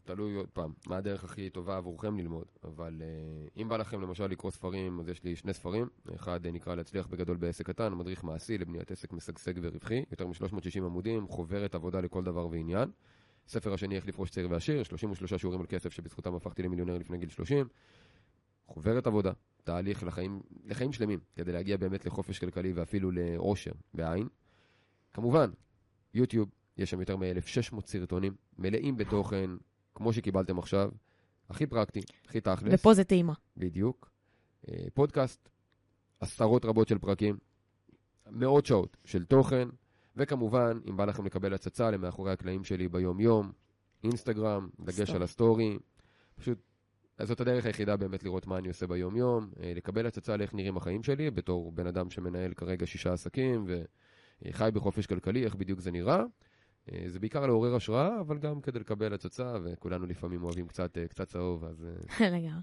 תלוי 0.04 0.36
עוד 0.36 0.50
פעם, 0.54 0.74
מה 0.88 0.98
הדרך 0.98 1.24
הכי 1.24 1.50
טובה 1.50 1.78
עבורכם 1.78 2.18
ללמוד, 2.18 2.46
אבל 2.64 3.02
אה, 3.02 3.62
אם 3.62 3.70
בא 3.70 3.78
לכם 3.78 4.02
למשל 4.02 4.28
לקרוא 4.28 4.52
ספרים, 4.52 5.00
אז 5.00 5.10
יש 5.10 5.24
לי 5.24 5.36
שני 5.36 5.54
ספרים, 5.54 5.88
אחד 6.16 6.46
אה, 6.46 6.52
נקרא 6.52 6.76
להצליח 6.76 7.08
בגדול 7.08 7.38
בעסק 7.38 7.66
קטן, 7.66 7.94
מדריך 7.94 8.24
מעשי 8.24 8.58
לבניית 8.58 8.92
עסק 8.92 9.14
משגשג 9.14 9.54
ורווחי, 9.62 10.04
יותר 10.12 10.28
מ-360 10.28 10.78
עמודים, 10.78 11.28
חוברת 11.28 11.76
עבודה 11.76 12.02
לכל 12.02 12.24
דבר 12.24 12.48
ועניין. 12.48 12.92
הספר 13.48 13.74
השני, 13.74 13.96
איך 13.96 14.08
לפרוש 14.08 14.30
צעיר 14.30 14.48
ועשיר, 14.52 14.84
33 14.84 15.34
שיעורים 15.34 15.62
על 15.62 15.68
כסף 15.68 15.94
שבזכותם 15.94 16.36
הפכתי 16.36 16.64
למיליונר 16.64 16.98
לפני 16.98 17.18
גיל 17.18 17.30
30. 17.30 17.68
חוברת 18.68 19.08
עבודה, 19.08 19.32
תהליך 19.64 20.04
לחיים, 20.04 20.42
לחיים 20.66 20.92
שלמים, 20.92 21.20
כדי 21.36 21.52
להגיע 21.52 21.78
באמת 21.78 22.06
לחופש 22.06 22.40
כלכלי 22.40 22.74
ואפילו 22.74 23.12
לאושר 23.12 23.72
בעין. 23.94 24.28
כמובן, 25.14 25.52
יוטיוב, 26.14 26.50
יש 26.78 26.90
שם 26.90 27.00
יותר 27.00 27.18
מ-1,600 27.18 27.86
סרטונים 27.86 28.36
מלאים 28.58 28.98
בתוכן, 28.98 29.50
כמו 29.96 30.14
שקיבלתם 30.14 30.60
עכשיו, 30.60 30.92
הכי 31.50 31.68
פרקטי, 31.68 32.02
הכי 32.26 32.42
תכלס, 32.42 32.74
ופה 32.74 32.94
זה 32.94 33.04
טעימה. 33.04 33.34
בדיוק. 33.58 34.12
אה, 34.70 34.86
פודקאסט, 34.94 35.50
עשרות 36.20 36.66
רבות 36.66 36.88
של 36.88 36.98
פרקים, 36.98 37.38
מאות 38.30 38.66
שעות 38.66 38.98
של 39.06 39.26
תוכן, 39.26 39.68
וכמובן, 40.16 40.80
אם 40.90 40.98
בא 40.98 41.06
לכם 41.06 41.26
לקבל 41.26 41.54
הצצה 41.54 41.92
למאחורי 41.92 42.32
הקלעים 42.32 42.64
שלי 42.64 42.88
ביום-יום, 42.88 43.52
אינסטגרם, 44.04 44.70
דגש. 44.80 45.10
על 45.10 45.24
הסטורי, 45.24 45.78
פשוט, 46.36 46.58
אז 47.18 47.28
זאת 47.28 47.42
הדרך 47.42 47.66
היחידה 47.66 47.98
באמת 47.98 48.24
לראות 48.24 48.48
מה 48.48 48.58
אני 48.58 48.68
עושה 48.68 48.88
ביום-יום, 48.88 49.50
אה, 49.60 49.74
לקבל 49.76 50.06
הצצה 50.06 50.38
לאיך 50.38 50.54
נראים 50.54 50.78
החיים 50.78 51.04
שלי, 51.04 51.32
בתור 51.32 51.72
בן 51.72 51.88
אדם 51.88 52.10
שמנהל 52.10 52.54
כרגע 52.54 52.88
שישה 52.88 53.14
עסקים 53.14 53.66
וחי 54.46 54.70
בחופש 54.74 55.06
כלכלי, 55.06 55.44
איך 55.44 55.56
בדיוק 55.56 55.80
זה 55.80 55.92
נראה. 55.92 56.24
אה, 56.90 57.04
זה 57.08 57.20
בעיקר 57.20 57.46
לעורר 57.46 57.76
השראה, 57.76 58.20
אבל 58.20 58.38
גם 58.38 58.62
כדי 58.62 58.80
לקבל 58.80 59.14
הצצה, 59.14 59.54
וכולנו 59.64 60.06
לפעמים 60.06 60.44
אוהבים 60.44 60.68
קצת, 60.68 60.98
אה, 60.98 61.08
קצת 61.08 61.28
צהוב, 61.28 61.66
אז 61.66 61.86
אה, 61.86 62.30
לגמרי. 62.38 62.62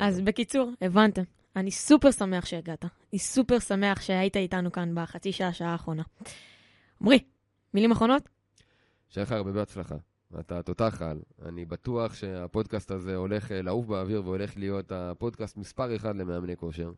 אז 0.00 0.20
בקיצור, 0.20 0.72
הבנתם. 0.80 1.22
אני 1.56 1.70
סופר 1.70 2.10
שמח 2.10 2.46
שהגעת. 2.46 2.84
אני 2.84 3.18
סופר 3.18 3.58
שמח 3.58 4.00
שהיית 4.00 4.36
איתנו 4.36 4.72
כאן 4.72 4.92
בחצי 4.94 5.32
שעה, 5.32 5.52
שעה 5.52 5.72
האחרונה. 5.72 6.02
עמרי, 7.00 7.18
מילים 7.74 7.92
אחרונות? 7.92 8.28
שיהיה 9.08 9.22
לך 9.22 9.32
הרבה 9.32 9.52
בהצלחה. 9.52 9.96
אתה 10.40 10.62
תותח 10.62 11.02
על. 11.02 11.20
אני 11.42 11.64
בטוח 11.64 12.14
שהפודקאסט 12.14 12.90
הזה 12.90 13.16
הולך 13.16 13.50
לעוף 13.54 13.86
באוויר 13.86 14.22
והולך 14.24 14.56
להיות 14.56 14.92
הפודקאסט 14.92 15.56
מספר 15.56 15.96
אחד 15.96 16.16
למאמני 16.16 16.56
כושר. 16.56 16.92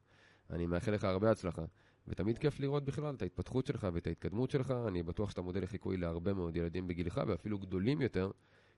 אני 0.50 0.66
מאחל 0.66 0.92
לך 0.92 1.04
הרבה 1.04 1.30
הצלחה. 1.30 1.62
ותמיד 2.08 2.38
כיף 2.38 2.60
לראות 2.60 2.84
בכלל 2.84 3.14
את 3.14 3.22
ההתפתחות 3.22 3.66
שלך 3.66 3.86
ואת 3.92 4.06
ההתקדמות 4.06 4.50
שלך. 4.50 4.70
אני 4.88 5.02
בטוח 5.02 5.30
שאתה 5.30 5.42
מודל 5.42 5.62
לחיקוי 5.62 5.96
להרבה 5.96 6.32
מאוד 6.34 6.56
ילדים 6.56 6.88
בגילך, 6.88 7.20
ואפילו 7.26 7.58
גדולים 7.58 8.00
יותר, 8.00 8.30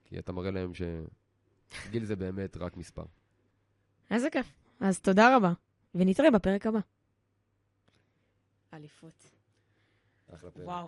כי 0.05 0.19
אתה 0.19 0.31
מראה 0.31 0.51
להם 0.51 0.71
שגיל 0.73 2.05
זה 2.05 2.15
באמת 2.15 2.57
רק 2.57 2.77
מספר. 2.77 3.05
איזה 4.11 4.29
כיף. 4.29 4.53
אז 4.79 4.99
תודה 4.99 5.35
רבה, 5.37 5.53
ונתראה 5.95 6.31
בפרק 6.31 6.65
הבא. 6.65 6.79
אליפות. 8.73 9.25
אחלה 10.33 10.51
פרק. 10.51 10.65
וואו. 10.65 10.87